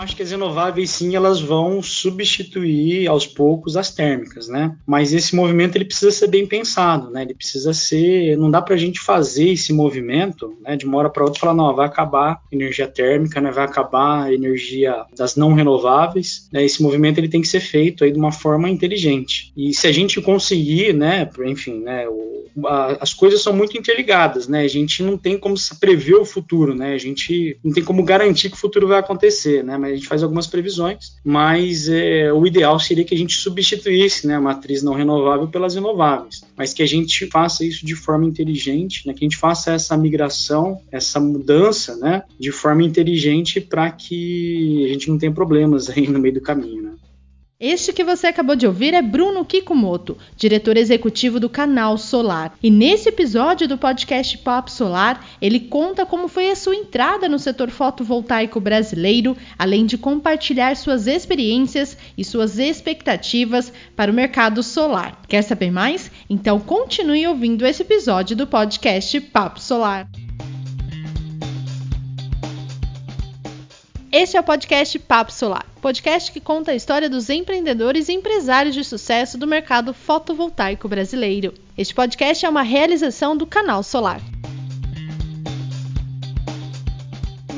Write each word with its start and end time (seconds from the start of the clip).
Acho 0.00 0.16
que 0.16 0.22
as 0.22 0.30
renováveis 0.30 0.88
sim, 0.88 1.14
elas 1.14 1.42
vão 1.42 1.82
substituir 1.82 3.06
aos 3.06 3.26
poucos 3.26 3.76
as 3.76 3.94
térmicas, 3.94 4.48
né? 4.48 4.74
Mas 4.86 5.12
esse 5.12 5.36
movimento 5.36 5.76
ele 5.76 5.84
precisa 5.84 6.10
ser 6.10 6.26
bem 6.28 6.46
pensado, 6.46 7.10
né? 7.10 7.20
Ele 7.20 7.34
precisa 7.34 7.74
ser, 7.74 8.34
não 8.38 8.50
dá 8.50 8.62
para 8.62 8.74
a 8.74 8.78
gente 8.78 8.98
fazer 8.98 9.50
esse 9.50 9.74
movimento, 9.74 10.56
né? 10.62 10.74
De 10.74 10.86
uma 10.86 10.96
hora 10.96 11.10
para 11.10 11.22
outra 11.22 11.38
falar 11.38 11.52
não, 11.52 11.76
vai 11.76 11.84
acabar 11.84 12.32
a 12.32 12.40
energia 12.50 12.88
térmica, 12.88 13.42
né? 13.42 13.50
Vai 13.50 13.64
acabar 13.66 14.24
a 14.24 14.32
energia 14.32 15.04
das 15.14 15.36
não 15.36 15.52
renováveis. 15.52 16.48
Né? 16.50 16.64
Esse 16.64 16.82
movimento 16.82 17.18
ele 17.18 17.28
tem 17.28 17.42
que 17.42 17.48
ser 17.48 17.60
feito 17.60 18.02
aí 18.02 18.10
de 18.10 18.18
uma 18.18 18.32
forma 18.32 18.70
inteligente. 18.70 19.52
E 19.54 19.74
se 19.74 19.86
a 19.86 19.92
gente 19.92 20.18
conseguir, 20.22 20.94
né? 20.94 21.28
Enfim, 21.44 21.78
né? 21.78 22.08
O, 22.08 22.30
a, 22.66 22.98
as 23.02 23.12
coisas 23.12 23.42
são 23.42 23.52
muito 23.52 23.76
interligadas, 23.76 24.48
né? 24.48 24.62
A 24.62 24.68
gente 24.68 25.02
não 25.02 25.16
tem 25.16 25.38
como 25.38 25.54
prever 25.78 26.14
o 26.14 26.24
futuro, 26.24 26.74
né? 26.74 26.94
A 26.94 26.98
gente 26.98 27.58
não 27.62 27.72
tem 27.72 27.84
como 27.84 28.02
garantir 28.02 28.48
que 28.48 28.56
o 28.56 28.60
futuro 28.60 28.88
vai 28.88 28.98
acontecer, 28.98 29.62
né? 29.62 29.76
Mas 29.76 29.89
a 29.90 29.94
gente 29.94 30.06
faz 30.06 30.22
algumas 30.22 30.46
previsões, 30.46 31.16
mas 31.24 31.88
é, 31.88 32.32
o 32.32 32.46
ideal 32.46 32.78
seria 32.78 33.04
que 33.04 33.14
a 33.14 33.18
gente 33.18 33.34
substituísse 33.34 34.26
né, 34.26 34.34
a 34.34 34.40
matriz 34.40 34.82
não 34.82 34.94
renovável 34.94 35.48
pelas 35.48 35.74
renováveis, 35.74 36.42
mas 36.56 36.72
que 36.72 36.82
a 36.82 36.86
gente 36.86 37.26
faça 37.26 37.64
isso 37.64 37.84
de 37.84 37.94
forma 37.94 38.24
inteligente, 38.24 39.06
né, 39.06 39.14
que 39.14 39.24
a 39.24 39.28
gente 39.28 39.36
faça 39.36 39.72
essa 39.72 39.96
migração, 39.96 40.80
essa 40.90 41.20
mudança 41.20 41.96
né, 41.96 42.22
de 42.38 42.52
forma 42.52 42.82
inteligente 42.82 43.60
para 43.60 43.90
que 43.90 44.84
a 44.84 44.88
gente 44.92 45.10
não 45.10 45.18
tenha 45.18 45.32
problemas 45.32 45.88
aí 45.90 46.06
no 46.08 46.18
meio 46.18 46.34
do 46.34 46.40
caminho. 46.40 46.82
Né? 46.82 46.92
Este 47.62 47.92
que 47.92 48.02
você 48.02 48.28
acabou 48.28 48.56
de 48.56 48.66
ouvir 48.66 48.94
é 48.94 49.02
Bruno 49.02 49.44
Kikumoto, 49.44 50.16
diretor 50.34 50.78
executivo 50.78 51.38
do 51.38 51.46
Canal 51.46 51.98
Solar. 51.98 52.54
E 52.62 52.70
nesse 52.70 53.10
episódio 53.10 53.68
do 53.68 53.76
podcast 53.76 54.38
Papo 54.38 54.70
Solar, 54.70 55.26
ele 55.42 55.60
conta 55.60 56.06
como 56.06 56.26
foi 56.26 56.50
a 56.50 56.56
sua 56.56 56.74
entrada 56.74 57.28
no 57.28 57.38
setor 57.38 57.68
fotovoltaico 57.68 58.58
brasileiro, 58.58 59.36
além 59.58 59.84
de 59.84 59.98
compartilhar 59.98 60.74
suas 60.74 61.06
experiências 61.06 61.98
e 62.16 62.24
suas 62.24 62.58
expectativas 62.58 63.70
para 63.94 64.10
o 64.10 64.14
mercado 64.14 64.62
solar. 64.62 65.20
Quer 65.28 65.42
saber 65.42 65.70
mais? 65.70 66.10
Então 66.30 66.58
continue 66.58 67.26
ouvindo 67.26 67.66
esse 67.66 67.82
episódio 67.82 68.34
do 68.34 68.46
podcast 68.46 69.20
Papo 69.20 69.60
Solar. 69.60 70.08
Este 74.12 74.36
é 74.36 74.40
o 74.40 74.42
podcast 74.42 74.98
Papo 74.98 75.32
Solar, 75.32 75.64
podcast 75.80 76.32
que 76.32 76.40
conta 76.40 76.72
a 76.72 76.74
história 76.74 77.08
dos 77.08 77.30
empreendedores 77.30 78.08
e 78.08 78.12
empresários 78.12 78.74
de 78.74 78.82
sucesso 78.82 79.38
do 79.38 79.46
mercado 79.46 79.94
fotovoltaico 79.94 80.88
brasileiro. 80.88 81.54
Este 81.78 81.94
podcast 81.94 82.44
é 82.44 82.48
uma 82.48 82.62
realização 82.62 83.36
do 83.36 83.46
Canal 83.46 83.84
Solar. 83.84 84.20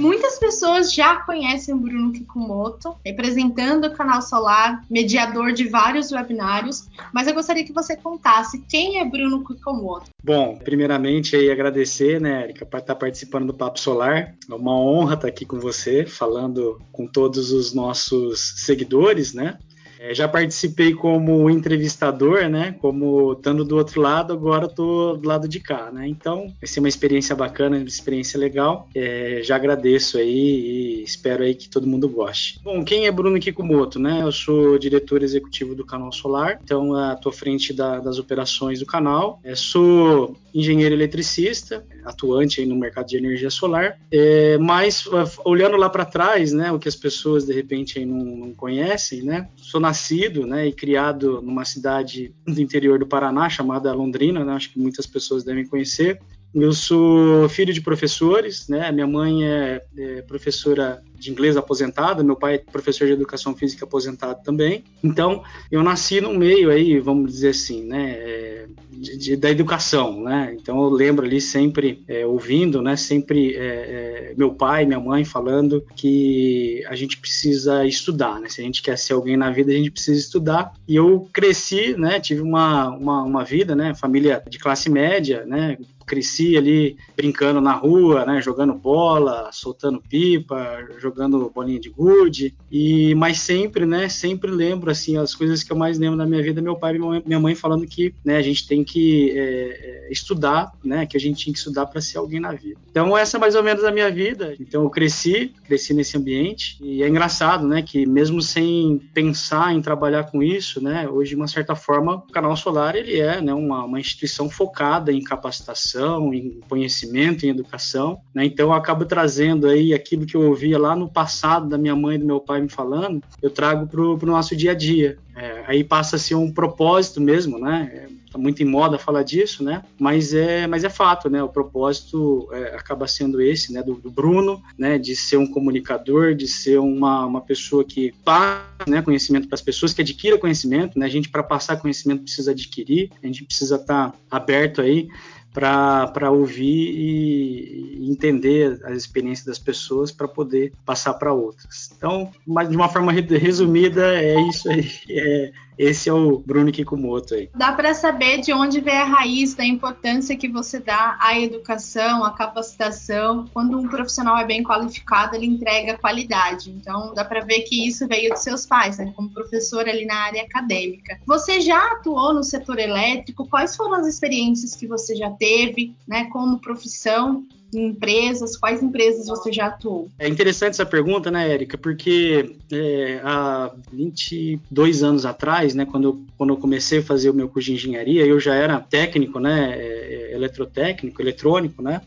Muitas 0.02 0.36
pessoas 0.36 0.92
já 0.92 1.14
conhecem 1.20 1.72
o 1.72 1.78
Bruno 1.78 2.12
Kikumoto, 2.12 2.96
representando 3.06 3.84
o 3.84 3.94
canal 3.94 4.20
Solar, 4.20 4.84
mediador 4.90 5.52
de 5.52 5.68
vários 5.68 6.10
webinários, 6.10 6.88
mas 7.14 7.28
eu 7.28 7.34
gostaria 7.34 7.64
que 7.64 7.72
você 7.72 7.96
contasse 7.96 8.58
quem 8.68 8.98
é 8.98 9.04
Bruno 9.04 9.44
Kikumoto. 9.44 10.10
Bom, 10.20 10.56
primeiramente 10.56 11.36
aí 11.36 11.48
agradecer, 11.48 12.20
né, 12.20 12.42
Erika, 12.42 12.66
por 12.66 12.80
estar 12.80 12.96
participando 12.96 13.46
do 13.46 13.54
Papo 13.54 13.78
Solar. 13.78 14.34
É 14.50 14.52
uma 14.52 14.76
honra 14.76 15.14
estar 15.14 15.28
aqui 15.28 15.46
com 15.46 15.60
você, 15.60 16.04
falando 16.04 16.82
com 16.90 17.06
todos 17.06 17.52
os 17.52 17.72
nossos 17.72 18.54
seguidores, 18.56 19.32
né? 19.32 19.56
É, 20.02 20.12
já 20.12 20.26
participei 20.26 20.92
como 20.92 21.48
entrevistador, 21.48 22.48
né? 22.48 22.74
Como 22.80 23.34
estando 23.34 23.64
do 23.64 23.76
outro 23.76 24.00
lado, 24.00 24.32
agora 24.32 24.66
estou 24.66 25.16
do 25.16 25.28
lado 25.28 25.46
de 25.46 25.60
cá, 25.60 25.92
né? 25.92 26.08
Então, 26.08 26.52
vai 26.60 26.66
ser 26.66 26.80
uma 26.80 26.88
experiência 26.88 27.36
bacana, 27.36 27.76
uma 27.76 27.86
experiência 27.86 28.38
legal. 28.38 28.88
É, 28.96 29.42
já 29.44 29.54
agradeço 29.54 30.18
aí 30.18 30.26
e 30.28 31.04
espero 31.04 31.44
aí 31.44 31.54
que 31.54 31.68
todo 31.68 31.86
mundo 31.86 32.08
goste. 32.08 32.58
Bom, 32.64 32.84
quem 32.84 33.06
é 33.06 33.12
Bruno 33.12 33.38
Kikumoto, 33.38 34.00
né? 34.00 34.22
Eu 34.22 34.32
sou 34.32 34.76
diretor 34.76 35.22
executivo 35.22 35.72
do 35.72 35.86
canal 35.86 36.10
Solar, 36.10 36.58
então 36.64 36.92
estou 37.12 37.30
à 37.30 37.32
frente 37.32 37.72
da, 37.72 38.00
das 38.00 38.18
operações 38.18 38.80
do 38.80 38.86
canal. 38.86 39.38
É, 39.44 39.54
sou 39.54 40.36
engenheiro 40.52 40.94
eletricista, 40.94 41.84
atuante 42.04 42.66
no 42.66 42.76
mercado 42.76 43.06
de 43.06 43.16
energia 43.16 43.50
solar, 43.50 43.98
é, 44.10 44.58
mas 44.58 45.08
olhando 45.44 45.76
lá 45.76 45.88
para 45.88 46.04
trás, 46.04 46.52
né? 46.52 46.72
O 46.72 46.78
que 46.78 46.88
as 46.88 46.96
pessoas 46.96 47.44
de 47.44 47.52
repente 47.52 48.04
não, 48.04 48.18
não 48.18 48.52
conhecem, 48.52 49.22
né? 49.22 49.48
Sou 49.56 49.80
na 49.80 49.91
nascido 49.92 50.46
né, 50.46 50.66
e 50.66 50.72
criado 50.72 51.42
numa 51.42 51.66
cidade 51.66 52.34
do 52.46 52.60
interior 52.60 52.98
do 52.98 53.06
Paraná 53.06 53.48
chamada 53.50 53.92
Londrina, 53.92 54.42
né, 54.42 54.54
acho 54.54 54.72
que 54.72 54.78
muitas 54.78 55.06
pessoas 55.06 55.44
devem 55.44 55.66
conhecer. 55.66 56.18
Eu 56.54 56.72
sou 56.72 57.48
filho 57.48 57.72
de 57.72 57.80
professores, 57.80 58.68
né? 58.68 58.92
Minha 58.92 59.06
mãe 59.06 59.44
é, 59.44 59.82
é 59.96 60.22
professora 60.22 61.02
de 61.22 61.30
inglês 61.30 61.56
aposentada, 61.56 62.24
meu 62.24 62.34
pai 62.34 62.56
é 62.56 62.58
professor 62.58 63.06
de 63.06 63.12
educação 63.12 63.54
física 63.54 63.84
aposentado 63.84 64.42
também. 64.42 64.82
Então, 65.02 65.42
eu 65.70 65.82
nasci 65.82 66.20
no 66.20 66.34
meio 66.34 66.68
aí, 66.68 66.98
vamos 66.98 67.30
dizer 67.30 67.50
assim, 67.50 67.84
né, 67.84 68.10
é, 68.10 68.66
de, 68.90 69.16
de, 69.16 69.36
da 69.36 69.48
educação, 69.48 70.20
né? 70.20 70.54
Então, 70.60 70.82
eu 70.82 70.90
lembro 70.90 71.24
ali 71.24 71.40
sempre 71.40 72.02
é, 72.08 72.26
ouvindo, 72.26 72.82
né, 72.82 72.96
sempre 72.96 73.54
é, 73.54 73.60
é, 73.60 74.34
meu 74.36 74.52
pai, 74.52 74.84
minha 74.84 74.98
mãe 74.98 75.24
falando 75.24 75.86
que 75.94 76.84
a 76.88 76.96
gente 76.96 77.16
precisa 77.18 77.86
estudar, 77.86 78.40
né? 78.40 78.48
Se 78.48 78.60
a 78.60 78.64
gente 78.64 78.82
quer 78.82 78.98
ser 78.98 79.12
alguém 79.12 79.36
na 79.36 79.50
vida, 79.50 79.70
a 79.70 79.76
gente 79.76 79.92
precisa 79.92 80.18
estudar. 80.18 80.72
E 80.88 80.96
eu 80.96 81.28
cresci, 81.32 81.94
né? 81.96 82.18
Tive 82.18 82.40
uma, 82.40 82.88
uma, 82.88 83.22
uma 83.22 83.44
vida, 83.44 83.76
né? 83.76 83.94
Família 83.94 84.42
de 84.48 84.58
classe 84.58 84.90
média, 84.90 85.44
né? 85.46 85.78
Cresci 86.04 86.56
ali 86.56 86.96
brincando 87.16 87.60
na 87.60 87.72
rua, 87.72 88.24
né, 88.24 88.40
jogando 88.40 88.74
bola, 88.74 89.50
soltando 89.52 90.00
pipa, 90.00 90.86
jogando 90.98 91.50
bolinha 91.54 91.80
de 91.80 91.90
gude, 91.90 92.54
e 92.70 93.14
mas 93.14 93.38
sempre, 93.38 93.86
né, 93.86 94.08
sempre 94.08 94.50
lembro 94.50 94.90
assim 94.90 95.16
as 95.16 95.34
coisas 95.34 95.62
que 95.62 95.72
eu 95.72 95.76
mais 95.76 95.98
lembro 95.98 96.18
da 96.18 96.26
minha 96.26 96.42
vida, 96.42 96.60
meu 96.60 96.76
pai 96.76 96.96
e 96.96 96.98
minha 97.26 97.40
mãe 97.40 97.54
falando 97.54 97.86
que, 97.86 98.14
né, 98.24 98.36
a 98.36 98.42
gente 98.42 98.66
tem 98.66 98.82
que 98.84 99.30
é, 99.30 99.42
é, 99.42 100.12
estudar, 100.12 100.72
né, 100.84 101.06
que 101.06 101.16
a 101.16 101.20
gente 101.20 101.44
tinha 101.44 101.52
que 101.52 101.58
estudar 101.58 101.86
para 101.86 102.00
ser 102.00 102.18
alguém 102.18 102.40
na 102.40 102.52
vida. 102.52 102.80
Então 102.90 103.16
essa 103.16 103.36
é 103.36 103.40
mais 103.40 103.54
ou 103.54 103.62
menos 103.62 103.84
a 103.84 103.90
minha 103.90 104.10
vida. 104.10 104.54
Então 104.60 104.82
eu 104.82 104.90
cresci, 104.90 105.52
cresci 105.64 105.94
nesse 105.94 106.16
ambiente 106.16 106.76
e 106.80 107.02
é 107.02 107.08
engraçado, 107.08 107.66
né, 107.66 107.82
que 107.82 108.06
mesmo 108.06 108.40
sem 108.42 108.98
pensar 109.14 109.72
em 109.72 109.80
trabalhar 109.80 110.24
com 110.24 110.42
isso, 110.42 110.82
né, 110.82 111.08
hoje 111.08 111.30
de 111.30 111.36
uma 111.36 111.48
certa 111.48 111.74
forma 111.74 112.16
o 112.16 112.32
canal 112.32 112.56
Solar 112.56 112.96
ele 112.96 113.18
é, 113.18 113.40
né, 113.40 113.54
uma, 113.54 113.84
uma 113.84 114.00
instituição 114.00 114.48
focada 114.50 115.12
em 115.12 115.22
capacitação 115.22 115.91
educação, 115.92 116.32
em 116.32 116.60
conhecimento, 116.68 117.44
em 117.44 117.50
educação. 117.50 118.20
Né? 118.34 118.46
Então 118.46 118.66
eu 118.66 118.72
acabo 118.72 119.04
trazendo 119.04 119.66
aí 119.66 119.92
aquilo 119.92 120.26
que 120.26 120.36
eu 120.36 120.42
ouvia 120.48 120.78
lá 120.78 120.96
no 120.96 121.08
passado 121.08 121.68
da 121.68 121.78
minha 121.78 121.94
mãe 121.94 122.16
e 122.16 122.18
do 122.18 122.26
meu 122.26 122.40
pai 122.40 122.60
me 122.60 122.68
falando, 122.68 123.22
eu 123.40 123.50
trago 123.50 123.86
para 123.86 124.00
o 124.00 124.18
nosso 124.26 124.56
dia 124.56 124.72
a 124.72 124.74
dia. 124.74 125.18
É, 125.36 125.64
aí 125.66 125.84
passa 125.84 126.16
a 126.16 126.18
ser 126.18 126.34
um 126.34 126.50
propósito 126.52 127.20
mesmo, 127.20 127.58
né? 127.58 128.08
Está 128.26 128.38
muito 128.38 128.62
em 128.62 128.66
moda 128.66 128.98
falar 128.98 129.22
disso, 129.22 129.62
né? 129.62 129.82
Mas 129.98 130.32
é, 130.32 130.66
mas 130.66 130.84
é 130.84 130.90
fato, 130.90 131.28
né? 131.28 131.42
O 131.42 131.48
propósito 131.48 132.48
é, 132.52 132.74
acaba 132.76 133.06
sendo 133.06 133.40
esse, 133.42 133.72
né? 133.72 133.82
Do, 133.82 133.94
do, 133.94 134.10
Bruno, 134.10 134.62
né? 134.76 134.98
De 134.98 135.14
ser 135.14 135.36
um 135.36 135.46
comunicador, 135.46 136.34
de 136.34 136.48
ser 136.48 136.78
uma, 136.78 137.26
uma 137.26 137.40
pessoa 137.42 137.84
que 137.84 138.12
passa 138.24 138.72
né, 138.86 139.02
conhecimento 139.02 139.48
para 139.48 139.54
as 139.54 139.62
pessoas, 139.62 139.92
que 139.92 140.00
adquira 140.00 140.38
conhecimento, 140.38 140.98
né? 140.98 141.06
A 141.06 141.10
gente 141.10 141.28
para 141.28 141.42
passar 141.42 141.76
conhecimento 141.76 142.22
precisa 142.22 142.52
adquirir, 142.52 143.10
a 143.22 143.26
gente 143.26 143.44
precisa 143.44 143.76
estar 143.76 144.10
tá 144.10 144.18
aberto 144.30 144.80
aí 144.80 145.08
para 145.52 146.30
ouvir 146.30 146.90
e 146.94 148.10
entender 148.10 148.80
as 148.84 148.96
experiências 148.96 149.46
das 149.46 149.58
pessoas 149.58 150.10
para 150.10 150.26
poder 150.26 150.72
passar 150.84 151.14
para 151.14 151.32
outras. 151.32 151.90
Então, 151.96 152.30
mas 152.46 152.68
de 152.68 152.76
uma 152.76 152.88
forma 152.88 153.12
resumida, 153.12 154.14
é 154.14 154.40
isso 154.48 154.70
aí. 154.70 154.88
É, 155.10 155.52
esse 155.78 156.08
é 156.08 156.12
o 156.12 156.38
Bruno 156.38 156.70
Kikumoto 156.70 157.34
aí. 157.34 157.48
Dá 157.54 157.72
para 157.72 157.94
saber 157.94 158.40
de 158.40 158.52
onde 158.52 158.80
vem 158.80 158.96
a 158.96 159.04
raiz 159.04 159.54
da 159.54 159.64
importância 159.64 160.36
que 160.36 160.48
você 160.48 160.78
dá 160.78 161.16
à 161.20 161.38
educação, 161.38 162.24
à 162.24 162.32
capacitação. 162.32 163.46
Quando 163.52 163.78
um 163.78 163.88
profissional 163.88 164.36
é 164.38 164.44
bem 164.44 164.62
qualificado, 164.62 165.36
ele 165.36 165.46
entrega 165.46 165.98
qualidade. 165.98 166.70
Então, 166.70 167.14
dá 167.14 167.24
para 167.24 167.40
ver 167.40 167.60
que 167.60 167.86
isso 167.86 168.06
veio 168.06 168.30
dos 168.30 168.42
seus 168.42 168.66
pais, 168.66 168.98
né? 168.98 169.12
como 169.16 169.30
professor 169.30 169.88
ali 169.88 170.04
na 170.04 170.16
área 170.16 170.42
acadêmica. 170.42 171.18
Você 171.26 171.60
já 171.60 171.92
atuou 171.92 172.34
no 172.34 172.42
setor 172.42 172.78
elétrico? 172.78 173.48
Quais 173.48 173.76
foram 173.76 173.94
as 173.94 174.06
experiências 174.06 174.74
que 174.74 174.86
você 174.86 175.14
já 175.16 175.30
teve, 175.30 175.94
né, 176.06 176.24
como 176.26 176.60
profissão 176.60 177.44
empresas? 177.74 178.56
Quais 178.56 178.82
empresas 178.82 179.26
você 179.26 179.52
já 179.52 179.66
atuou? 179.66 180.08
É 180.18 180.28
interessante 180.28 180.74
essa 180.74 180.86
pergunta, 180.86 181.30
né, 181.30 181.50
Érica? 181.50 181.78
Porque 181.78 182.56
é, 182.70 183.20
há 183.24 183.72
22 183.92 185.02
anos 185.02 185.24
atrás, 185.24 185.74
né, 185.74 185.86
quando 185.86 186.04
eu, 186.04 186.22
quando 186.36 186.50
eu 186.50 186.56
comecei 186.56 186.98
a 186.98 187.02
fazer 187.02 187.30
o 187.30 187.34
meu 187.34 187.48
curso 187.48 187.66
de 187.66 187.74
engenharia, 187.74 188.24
eu 188.26 188.38
já 188.38 188.54
era 188.54 188.80
técnico, 188.80 189.38
né, 189.38 189.74
é, 189.76 190.30
é 190.32 190.34
eletrotécnico, 190.34 191.20
eletrônico, 191.20 191.82
né, 191.82 192.00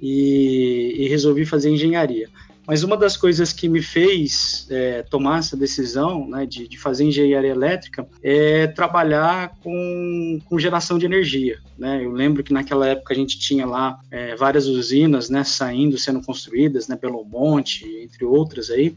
e, 0.00 0.94
e 0.98 1.08
resolvi 1.08 1.44
fazer 1.44 1.70
engenharia. 1.70 2.28
Mas 2.66 2.82
uma 2.82 2.96
das 2.96 3.16
coisas 3.16 3.52
que 3.52 3.68
me 3.68 3.80
fez 3.80 4.66
é, 4.70 5.02
tomar 5.02 5.38
essa 5.38 5.56
decisão 5.56 6.28
né, 6.28 6.44
de, 6.44 6.66
de, 6.66 6.78
fazer 6.78 7.04
engenharia 7.04 7.50
elétrica 7.50 8.06
é 8.22 8.66
trabalhar 8.66 9.56
com, 9.62 10.40
com 10.44 10.58
geração 10.58 10.98
de 10.98 11.06
energia. 11.06 11.58
Né? 11.78 12.04
Eu 12.04 12.10
lembro 12.10 12.42
que 12.42 12.52
naquela 12.52 12.88
época 12.88 13.14
a 13.14 13.16
gente 13.16 13.38
tinha 13.38 13.64
lá 13.64 13.98
é, 14.10 14.34
várias 14.34 14.66
usinas 14.66 15.30
né, 15.30 15.44
saindo, 15.44 15.96
sendo 15.96 16.20
construídas, 16.22 16.88
né, 16.88 16.98
Belo 17.00 17.24
Monte, 17.24 17.86
entre 18.02 18.24
outras 18.24 18.70
aí. 18.70 18.96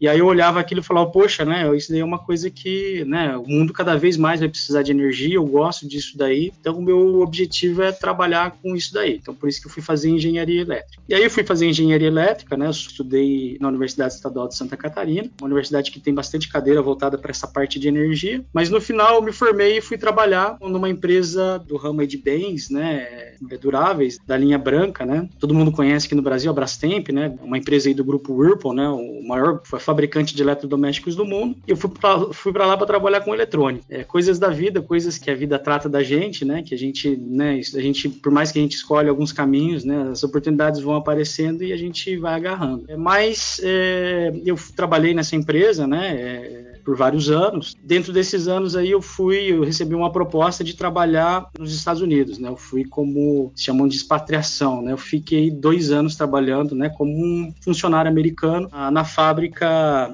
E 0.00 0.06
aí 0.06 0.18
eu 0.18 0.26
olhava 0.26 0.60
aquilo 0.60 0.80
e 0.80 0.84
falava, 0.84 1.10
poxa, 1.10 1.44
né, 1.44 1.74
isso 1.76 1.90
daí 1.90 2.00
é 2.00 2.04
uma 2.04 2.18
coisa 2.18 2.50
que, 2.50 3.04
né, 3.04 3.36
o 3.36 3.46
mundo 3.48 3.72
cada 3.72 3.96
vez 3.96 4.16
mais 4.16 4.40
vai 4.40 4.48
precisar 4.48 4.82
de 4.82 4.92
energia, 4.92 5.34
eu 5.34 5.44
gosto 5.44 5.88
disso 5.88 6.16
daí, 6.16 6.52
então 6.60 6.78
o 6.78 6.82
meu 6.82 7.20
objetivo 7.20 7.82
é 7.82 7.90
trabalhar 7.90 8.56
com 8.62 8.76
isso 8.76 8.92
daí. 8.94 9.18
Então 9.20 9.34
por 9.34 9.48
isso 9.48 9.60
que 9.60 9.66
eu 9.66 9.70
fui 9.70 9.82
fazer 9.82 10.10
engenharia 10.10 10.60
elétrica. 10.60 11.02
E 11.08 11.14
aí 11.14 11.24
eu 11.24 11.30
fui 11.30 11.42
fazer 11.42 11.66
engenharia 11.66 12.06
elétrica, 12.06 12.56
né, 12.56 12.66
eu 12.66 12.70
estudei 12.70 13.56
na 13.60 13.68
Universidade 13.68 14.14
Estadual 14.14 14.48
de 14.48 14.56
Santa 14.56 14.76
Catarina, 14.76 15.28
uma 15.40 15.46
universidade 15.46 15.90
que 15.90 16.00
tem 16.00 16.14
bastante 16.14 16.48
cadeira 16.48 16.80
voltada 16.80 17.18
para 17.18 17.30
essa 17.30 17.48
parte 17.48 17.78
de 17.78 17.88
energia, 17.88 18.44
mas 18.52 18.70
no 18.70 18.80
final 18.80 19.16
eu 19.16 19.22
me 19.22 19.32
formei 19.32 19.78
e 19.78 19.80
fui 19.80 19.98
trabalhar 19.98 20.56
numa 20.60 20.88
empresa 20.88 21.58
do 21.58 21.76
ramo 21.76 22.06
de 22.06 22.16
bens, 22.16 22.70
né, 22.70 23.34
duráveis, 23.60 24.18
da 24.26 24.36
linha 24.36 24.58
branca, 24.58 25.04
né, 25.04 25.28
todo 25.40 25.54
mundo 25.54 25.72
conhece 25.72 26.06
aqui 26.06 26.14
no 26.14 26.22
Brasil 26.22 26.50
a 26.50 26.54
Brastemp, 26.54 27.08
né, 27.08 27.36
uma 27.42 27.58
empresa 27.58 27.88
aí 27.88 27.94
do 27.94 28.04
grupo 28.04 28.32
Whirlpool, 28.32 28.74
né, 28.74 28.88
o 28.88 29.26
maior 29.26 29.60
fabricante 29.88 30.36
de 30.36 30.42
eletrodomésticos 30.42 31.16
do 31.16 31.24
mundo, 31.24 31.56
e 31.66 31.70
eu 31.70 31.76
fui 31.76 31.88
para 31.88 32.30
fui 32.30 32.52
lá 32.52 32.76
para 32.76 32.86
trabalhar 32.86 33.22
com 33.22 33.34
eletrônica. 33.34 33.86
É, 33.88 34.04
coisas 34.04 34.38
da 34.38 34.50
vida, 34.50 34.82
coisas 34.82 35.16
que 35.16 35.30
a 35.30 35.34
vida 35.34 35.58
trata 35.58 35.88
da 35.88 36.02
gente, 36.02 36.44
né, 36.44 36.62
que 36.62 36.74
a 36.74 36.78
gente, 36.78 37.16
né, 37.16 37.58
a 37.74 37.80
gente, 37.80 38.06
por 38.10 38.30
mais 38.30 38.52
que 38.52 38.58
a 38.58 38.62
gente 38.62 38.76
escolhe 38.76 39.08
alguns 39.08 39.32
caminhos, 39.32 39.84
né, 39.84 40.10
as 40.12 40.22
oportunidades 40.22 40.82
vão 40.82 40.94
aparecendo 40.94 41.64
e 41.64 41.72
a 41.72 41.76
gente 41.78 42.18
vai 42.18 42.34
agarrando. 42.34 42.84
É, 42.86 42.96
mas 42.98 43.60
é, 43.64 44.30
eu 44.44 44.58
trabalhei 44.76 45.14
nessa 45.14 45.34
empresa, 45.34 45.86
né, 45.86 46.14
é, 46.14 46.68
por 46.88 46.96
vários 46.96 47.30
anos. 47.30 47.76
Dentro 47.84 48.14
desses 48.14 48.48
anos 48.48 48.74
aí 48.74 48.90
eu 48.90 49.02
fui, 49.02 49.52
eu 49.52 49.62
recebi 49.62 49.94
uma 49.94 50.10
proposta 50.10 50.64
de 50.64 50.74
trabalhar 50.74 51.46
nos 51.58 51.74
Estados 51.74 52.00
Unidos, 52.00 52.38
né? 52.38 52.48
Eu 52.48 52.56
fui 52.56 52.82
como 52.82 53.52
chamam 53.54 53.86
de 53.86 53.94
expatriação, 53.94 54.80
né? 54.80 54.92
Eu 54.92 54.96
fiquei 54.96 55.50
dois 55.50 55.90
anos 55.90 56.16
trabalhando, 56.16 56.74
né? 56.74 56.88
Como 56.88 57.12
um 57.12 57.52
funcionário 57.60 58.10
americano 58.10 58.70
ah, 58.72 58.90
na 58.90 59.04
fábrica 59.04 59.68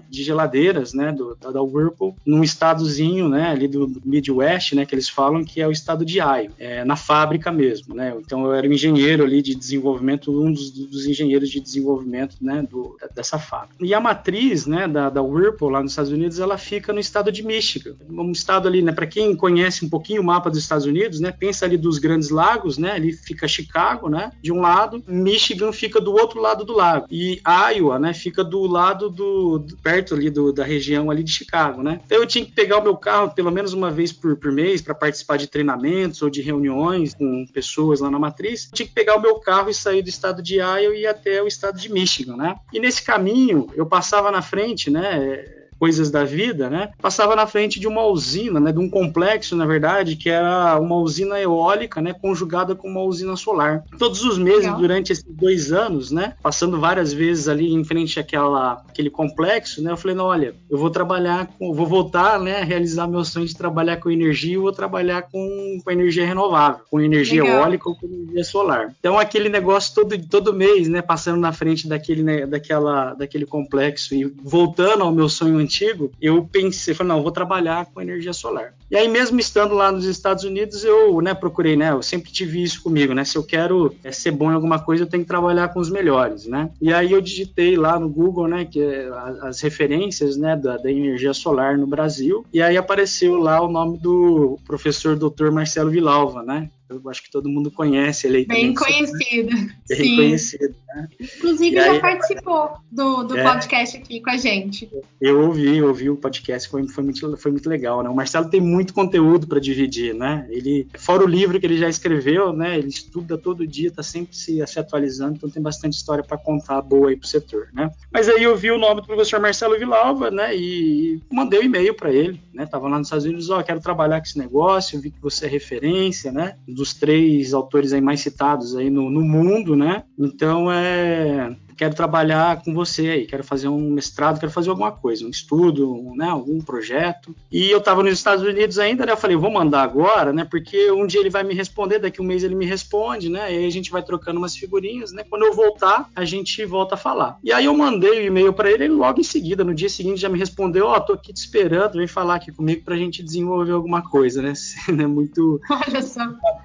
de 0.08 0.22
geladeiras, 0.22 0.94
né? 0.94 1.12
Do, 1.12 1.36
da, 1.36 1.50
da 1.50 1.62
Whirlpool, 1.62 2.16
num 2.24 2.42
estadozinho, 2.42 3.28
né? 3.28 3.50
Ali 3.50 3.68
do 3.68 3.90
Midwest, 4.04 4.74
né? 4.74 4.86
Que 4.86 4.94
eles 4.94 5.08
falam 5.08 5.44
que 5.44 5.60
é 5.60 5.66
o 5.66 5.72
estado 5.72 6.04
de 6.04 6.18
Iowa, 6.18 6.48
é, 6.58 6.84
na 6.84 6.96
fábrica 6.96 7.50
mesmo, 7.52 7.94
né? 7.94 8.14
Então 8.18 8.44
eu 8.44 8.54
era 8.54 8.68
um 8.68 8.72
engenheiro 8.72 9.24
ali 9.24 9.42
de 9.42 9.54
desenvolvimento, 9.54 10.30
um 10.30 10.52
dos, 10.52 10.70
dos 10.70 11.06
engenheiros 11.06 11.50
de 11.50 11.60
desenvolvimento, 11.60 12.36
né? 12.40 12.62
Do, 12.62 12.96
dessa 13.14 13.38
fábrica. 13.38 13.84
E 13.84 13.94
a 13.94 14.00
matriz, 14.00 14.66
né? 14.66 14.88
Da, 14.88 15.10
da 15.10 15.22
Whirlpool 15.22 15.70
lá 15.70 15.82
nos 15.82 15.92
Estados 15.92 16.12
Unidos, 16.12 16.38
ela 16.38 16.58
fica 16.58 16.92
no 16.92 17.00
estado 17.00 17.30
de 17.30 17.42
Michigan. 17.42 17.94
Um 18.08 18.32
estado 18.32 18.68
ali, 18.68 18.82
né, 18.82 18.92
para 18.92 19.06
quem 19.06 19.34
conhece 19.36 19.84
um 19.84 19.88
pouquinho 19.88 20.22
o 20.22 20.24
mapa 20.24 20.50
dos 20.50 20.58
Estados 20.58 20.86
Unidos, 20.86 21.20
né, 21.20 21.32
pensa 21.32 21.64
ali 21.64 21.76
dos 21.76 21.98
grandes 21.98 22.30
lagos, 22.30 22.78
né, 22.78 22.92
ali 22.92 23.12
fica 23.12 23.46
Chicago, 23.46 24.08
né, 24.08 24.32
de 24.42 24.52
um 24.52 24.60
lado, 24.60 25.02
Michigan 25.06 25.72
fica 25.72 26.00
do 26.00 26.12
outro 26.12 26.40
lado 26.40 26.64
do 26.64 26.72
lago 26.72 27.06
e 27.10 27.40
Iowa, 27.74 27.98
né, 27.98 28.12
fica 28.12 28.42
do 28.42 28.66
lado 28.66 29.10
do, 29.10 29.53
perto 29.60 30.14
ali 30.14 30.30
do, 30.30 30.52
da 30.52 30.64
região 30.64 31.10
ali 31.10 31.22
de 31.22 31.32
Chicago, 31.32 31.82
né. 31.82 32.00
Então 32.04 32.18
eu 32.18 32.26
tinha 32.26 32.44
que 32.44 32.52
pegar 32.52 32.78
o 32.78 32.82
meu 32.82 32.96
carro 32.96 33.34
pelo 33.34 33.50
menos 33.50 33.72
uma 33.72 33.90
vez 33.90 34.12
por, 34.12 34.36
por 34.36 34.52
mês 34.52 34.80
para 34.80 34.94
participar 34.94 35.36
de 35.36 35.46
treinamentos 35.46 36.22
ou 36.22 36.30
de 36.30 36.40
reuniões 36.40 37.14
com 37.14 37.46
pessoas 37.52 38.00
lá 38.00 38.10
na 38.10 38.18
matriz. 38.18 38.66
Eu 38.66 38.76
tinha 38.76 38.86
que 38.86 38.94
pegar 38.94 39.16
o 39.16 39.22
meu 39.22 39.36
carro 39.36 39.70
e 39.70 39.74
sair 39.74 40.02
do 40.02 40.08
estado 40.08 40.42
de 40.42 40.56
Iowa 40.56 40.94
e 40.94 41.02
ir 41.02 41.06
até 41.06 41.42
o 41.42 41.46
estado 41.46 41.78
de 41.78 41.92
Michigan, 41.92 42.36
né. 42.36 42.56
E 42.72 42.80
nesse 42.80 43.02
caminho 43.02 43.68
eu 43.74 43.86
passava 43.86 44.30
na 44.30 44.42
frente, 44.42 44.90
né, 44.90 45.63
coisas 45.84 46.10
da 46.10 46.24
vida, 46.24 46.70
né? 46.70 46.92
Passava 46.98 47.36
na 47.36 47.46
frente 47.46 47.78
de 47.78 47.86
uma 47.86 48.02
usina, 48.04 48.58
né? 48.58 48.72
De 48.72 48.78
um 48.78 48.88
complexo, 48.88 49.54
na 49.54 49.66
verdade, 49.66 50.16
que 50.16 50.30
era 50.30 50.80
uma 50.80 50.96
usina 50.96 51.38
eólica, 51.38 52.00
né? 52.00 52.14
Conjugada 52.14 52.74
com 52.74 52.88
uma 52.88 53.02
usina 53.02 53.36
solar. 53.36 53.84
Todos 53.98 54.24
os 54.24 54.38
meses, 54.38 54.62
Legal. 54.62 54.78
durante 54.78 55.12
esses 55.12 55.26
dois 55.28 55.72
anos, 55.72 56.10
né? 56.10 56.32
Passando 56.42 56.80
várias 56.80 57.12
vezes 57.12 57.48
ali 57.48 57.74
em 57.74 57.84
frente 57.84 58.18
àquela, 58.18 58.82
àquele 58.88 59.10
complexo, 59.10 59.82
né? 59.82 59.90
Eu 59.90 59.96
falei, 59.98 60.16
não, 60.16 60.24
olha, 60.24 60.54
eu 60.70 60.78
vou 60.78 60.88
trabalhar 60.88 61.48
com, 61.58 61.74
vou 61.74 61.86
voltar, 61.86 62.40
né? 62.40 62.62
A 62.62 62.64
realizar 62.64 63.06
meu 63.06 63.22
sonho 63.22 63.46
de 63.46 63.54
trabalhar 63.54 63.98
com 63.98 64.10
energia, 64.10 64.54
e 64.54 64.56
vou 64.56 64.72
trabalhar 64.72 65.20
com, 65.30 65.80
com 65.84 65.90
energia 65.90 66.24
renovável, 66.24 66.80
com 66.90 66.98
energia 66.98 67.42
Legal. 67.42 67.60
eólica 67.60 67.90
ou 67.90 67.94
com 67.94 68.06
energia 68.06 68.44
solar. 68.44 68.94
Então 68.98 69.18
aquele 69.18 69.50
negócio 69.50 69.94
todo, 69.94 70.18
todo 70.28 70.54
mês, 70.54 70.88
né? 70.88 71.02
Passando 71.02 71.40
na 71.40 71.52
frente 71.52 71.86
daquele, 71.86 72.22
né, 72.22 72.46
daquela, 72.46 73.12
daquele 73.12 73.44
complexo 73.44 74.14
e 74.14 74.24
voltando 74.24 75.02
ao 75.02 75.12
meu 75.12 75.28
sonho 75.28 75.58
antigo, 75.58 75.73
eu 76.20 76.44
pensei, 76.44 76.94
falei, 76.94 77.12
não, 77.12 77.22
vou 77.22 77.32
trabalhar 77.32 77.86
com 77.86 78.00
energia 78.00 78.32
solar. 78.32 78.74
E 78.90 78.96
aí, 78.96 79.08
mesmo 79.08 79.40
estando 79.40 79.74
lá 79.74 79.90
nos 79.90 80.04
Estados 80.04 80.44
Unidos, 80.44 80.84
eu 80.84 81.20
né, 81.20 81.34
procurei, 81.34 81.76
né? 81.76 81.90
Eu 81.90 82.02
sempre 82.02 82.30
tive 82.30 82.62
isso 82.62 82.82
comigo, 82.82 83.12
né? 83.14 83.24
Se 83.24 83.36
eu 83.36 83.42
quero 83.42 83.94
é, 84.04 84.12
ser 84.12 84.30
bom 84.30 84.50
em 84.50 84.54
alguma 84.54 84.78
coisa, 84.78 85.04
eu 85.04 85.08
tenho 85.08 85.22
que 85.22 85.28
trabalhar 85.28 85.68
com 85.68 85.80
os 85.80 85.90
melhores, 85.90 86.46
né? 86.46 86.70
E 86.80 86.92
aí 86.92 87.12
eu 87.12 87.20
digitei 87.20 87.76
lá 87.76 87.98
no 87.98 88.08
Google, 88.08 88.46
né? 88.46 88.64
Que 88.64 88.82
é 88.82 89.08
as 89.42 89.60
referências, 89.60 90.36
né? 90.36 90.56
Da, 90.56 90.76
da 90.76 90.90
energia 90.90 91.32
solar 91.32 91.76
no 91.76 91.86
Brasil. 91.86 92.44
E 92.52 92.62
aí 92.62 92.76
apareceu 92.76 93.36
lá 93.36 93.60
o 93.60 93.70
nome 93.70 93.98
do 93.98 94.58
professor 94.66 95.16
Dr. 95.16 95.50
Marcelo 95.50 95.90
Vilalva, 95.90 96.42
né? 96.42 96.70
eu 96.88 97.10
acho 97.10 97.22
que 97.22 97.30
todo 97.30 97.48
mundo 97.48 97.70
conhece 97.70 98.26
ele. 98.26 98.44
Bem 98.44 98.74
conhecido. 98.74 99.50
Bem 99.88 99.96
Sim. 99.96 100.16
conhecido, 100.16 100.74
Inclusive, 101.20 101.76
já 101.76 102.00
participou 102.00 102.72
do, 102.90 103.24
do 103.24 103.38
é, 103.38 103.42
podcast 103.42 103.96
aqui 103.96 104.20
com 104.20 104.30
a 104.30 104.36
gente. 104.36 104.90
Eu 105.20 105.40
ouvi, 105.40 105.82
ouvi 105.82 106.10
o 106.10 106.16
podcast, 106.16 106.68
foi, 106.68 106.86
foi, 106.88 107.04
muito, 107.04 107.36
foi 107.36 107.50
muito 107.50 107.68
legal, 107.68 108.02
né? 108.02 108.08
O 108.08 108.14
Marcelo 108.14 108.48
tem 108.48 108.60
muito 108.60 108.92
conteúdo 108.92 109.46
para 109.46 109.58
dividir, 109.58 110.14
né? 110.14 110.46
Ele, 110.50 110.86
fora 110.98 111.24
o 111.24 111.26
livro 111.26 111.58
que 111.58 111.66
ele 111.66 111.78
já 111.78 111.88
escreveu, 111.88 112.52
né? 112.52 112.78
Ele 112.78 112.88
estuda 112.88 113.38
todo 113.38 113.66
dia, 113.66 113.88
está 113.88 114.02
sempre 114.02 114.36
se, 114.36 114.64
se, 114.66 114.78
atualizando, 114.78 115.36
então 115.36 115.50
tem 115.50 115.62
bastante 115.62 115.94
história 115.94 116.22
para 116.22 116.38
contar 116.38 116.82
boa 116.82 117.08
aí 117.08 117.16
pro 117.16 117.28
setor, 117.28 117.68
né? 117.72 117.90
Mas 118.12 118.28
aí 118.28 118.42
eu 118.42 118.56
vi 118.56 118.70
o 118.70 118.78
nome 118.78 119.00
do 119.00 119.06
professor 119.06 119.40
Marcelo 119.40 119.78
Vilalva, 119.78 120.30
né? 120.30 120.54
E 120.56 121.20
mandei 121.32 121.60
um 121.60 121.64
e-mail 121.64 121.94
para 121.94 122.12
ele, 122.12 122.40
né? 122.52 122.66
Tava 122.66 122.88
lá 122.88 122.98
nos 122.98 123.06
Estados 123.06 123.24
Unidos, 123.24 123.50
ó, 123.50 123.60
oh, 123.60 123.64
quero 123.64 123.80
trabalhar 123.80 124.20
com 124.20 124.26
esse 124.26 124.38
negócio, 124.38 125.00
vi 125.00 125.10
que 125.10 125.20
você 125.20 125.46
é 125.46 125.48
referência, 125.48 126.30
né? 126.30 126.56
dos 126.74 126.94
três 126.94 127.54
autores 127.54 127.92
aí 127.92 128.00
mais 128.00 128.20
citados 128.20 128.76
aí 128.76 128.90
no, 128.90 129.08
no 129.08 129.22
mundo, 129.22 129.76
né? 129.76 130.04
Então 130.18 130.70
é 130.70 130.83
é 130.84 131.63
quero 131.76 131.94
trabalhar 131.94 132.62
com 132.62 132.72
você 132.72 133.08
aí, 133.08 133.26
quero 133.26 133.44
fazer 133.44 133.68
um 133.68 133.90
mestrado, 133.90 134.38
quero 134.38 134.52
fazer 134.52 134.70
alguma 134.70 134.92
coisa, 134.92 135.26
um 135.26 135.30
estudo, 135.30 136.12
né, 136.14 136.28
algum 136.28 136.60
projeto. 136.60 137.34
E 137.50 137.70
eu 137.70 137.78
estava 137.78 138.02
nos 138.02 138.12
Estados 138.12 138.44
Unidos 138.44 138.78
ainda, 138.78 139.04
né, 139.04 139.12
eu 139.12 139.16
falei, 139.16 139.36
vou 139.36 139.50
mandar 139.50 139.82
agora, 139.82 140.32
né, 140.32 140.44
porque 140.44 140.90
um 140.90 141.06
dia 141.06 141.20
ele 141.20 141.30
vai 141.30 141.42
me 141.42 141.54
responder, 141.54 141.98
daqui 141.98 142.20
um 142.20 142.24
mês 142.24 142.44
ele 142.44 142.54
me 142.54 142.66
responde, 142.66 143.28
né, 143.28 143.52
e 143.52 143.58
aí 143.58 143.66
a 143.66 143.70
gente 143.70 143.90
vai 143.90 144.02
trocando 144.02 144.38
umas 144.38 144.56
figurinhas, 144.56 145.12
né, 145.12 145.24
quando 145.28 145.44
eu 145.44 145.52
voltar, 145.52 146.08
a 146.14 146.24
gente 146.24 146.64
volta 146.64 146.94
a 146.94 146.98
falar. 146.98 147.38
E 147.42 147.52
aí 147.52 147.64
eu 147.64 147.76
mandei 147.76 148.22
o 148.22 148.26
e-mail 148.26 148.52
para 148.52 148.70
ele, 148.70 148.84
ele 148.84 148.94
logo 148.94 149.20
em 149.20 149.24
seguida, 149.24 149.64
no 149.64 149.74
dia 149.74 149.88
seguinte 149.88 150.20
já 150.20 150.28
me 150.28 150.38
respondeu, 150.38 150.86
ó, 150.86 150.96
oh, 150.96 151.00
tô 151.00 151.12
aqui 151.14 151.32
te 151.32 151.38
esperando, 151.38 151.94
vem 151.94 152.06
falar 152.06 152.36
aqui 152.36 152.52
comigo 152.52 152.84
pra 152.84 152.96
gente 152.96 153.22
desenvolver 153.22 153.72
alguma 153.72 154.02
coisa, 154.02 154.40
né, 154.40 154.52
né 154.92 155.06
muito, 155.06 155.60